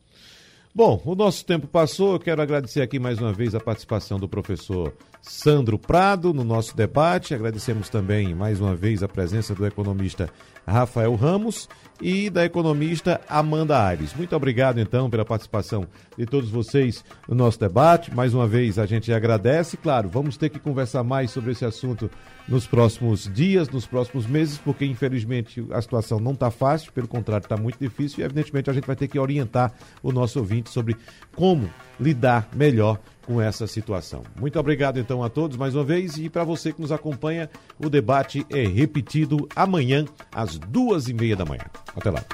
Bom, 0.76 1.00
o 1.06 1.14
nosso 1.14 1.42
tempo 1.42 1.66
passou. 1.66 2.12
Eu 2.12 2.20
quero 2.20 2.42
agradecer 2.42 2.82
aqui 2.82 2.98
mais 2.98 3.18
uma 3.18 3.32
vez 3.32 3.54
a 3.54 3.60
participação 3.60 4.20
do 4.20 4.28
professor 4.28 4.92
Sandro 5.22 5.78
Prado 5.78 6.34
no 6.34 6.44
nosso 6.44 6.76
debate. 6.76 7.34
Agradecemos 7.34 7.88
também 7.88 8.34
mais 8.34 8.60
uma 8.60 8.76
vez 8.76 9.02
a 9.02 9.08
presença 9.08 9.54
do 9.54 9.64
economista 9.64 10.28
Rafael 10.66 11.14
Ramos 11.14 11.68
e 12.00 12.28
da 12.28 12.44
economista 12.44 13.20
Amanda 13.28 13.82
Aires. 13.82 14.14
Muito 14.14 14.34
obrigado 14.34 14.78
então 14.78 15.08
pela 15.08 15.24
participação 15.24 15.86
de 16.16 16.26
todos 16.26 16.50
vocês 16.50 17.04
no 17.28 17.34
nosso 17.34 17.58
debate. 17.58 18.14
Mais 18.14 18.34
uma 18.34 18.46
vez 18.46 18.78
a 18.78 18.84
gente 18.84 19.12
agradece. 19.12 19.76
Claro, 19.76 20.08
vamos 20.08 20.36
ter 20.36 20.50
que 20.50 20.58
conversar 20.58 21.02
mais 21.02 21.30
sobre 21.30 21.52
esse 21.52 21.64
assunto 21.64 22.10
nos 22.48 22.66
próximos 22.66 23.30
dias, 23.32 23.68
nos 23.68 23.86
próximos 23.86 24.26
meses, 24.26 24.58
porque 24.58 24.84
infelizmente 24.84 25.64
a 25.70 25.80
situação 25.80 26.20
não 26.20 26.32
está 26.32 26.50
fácil, 26.50 26.92
pelo 26.92 27.08
contrário, 27.08 27.44
está 27.44 27.56
muito 27.56 27.78
difícil 27.78 28.20
e 28.20 28.22
evidentemente 28.24 28.70
a 28.70 28.72
gente 28.72 28.86
vai 28.86 28.96
ter 28.96 29.08
que 29.08 29.18
orientar 29.18 29.72
o 30.02 30.12
nosso 30.12 30.38
ouvinte 30.38 30.70
sobre 30.70 30.96
como 31.34 31.68
lidar 31.98 32.48
melhor 32.54 32.98
com 33.26 33.40
essa 33.40 33.66
situação. 33.66 34.22
Muito 34.38 34.58
obrigado 34.58 34.98
então 34.98 35.22
a 35.22 35.28
todos 35.28 35.56
mais 35.56 35.74
uma 35.74 35.84
vez 35.84 36.16
e 36.16 36.28
para 36.28 36.44
você 36.44 36.72
que 36.72 36.80
nos 36.80 36.92
acompanha, 36.92 37.50
o 37.78 37.90
debate 37.90 38.46
é 38.50 38.66
repetido 38.66 39.48
amanhã 39.54 40.04
às 40.32 40.56
duas 40.56 41.08
e 41.08 41.14
meia 41.14 41.36
da 41.36 41.44
manhã. 41.44 41.64
Até 41.94 42.10
lá. 42.10 42.24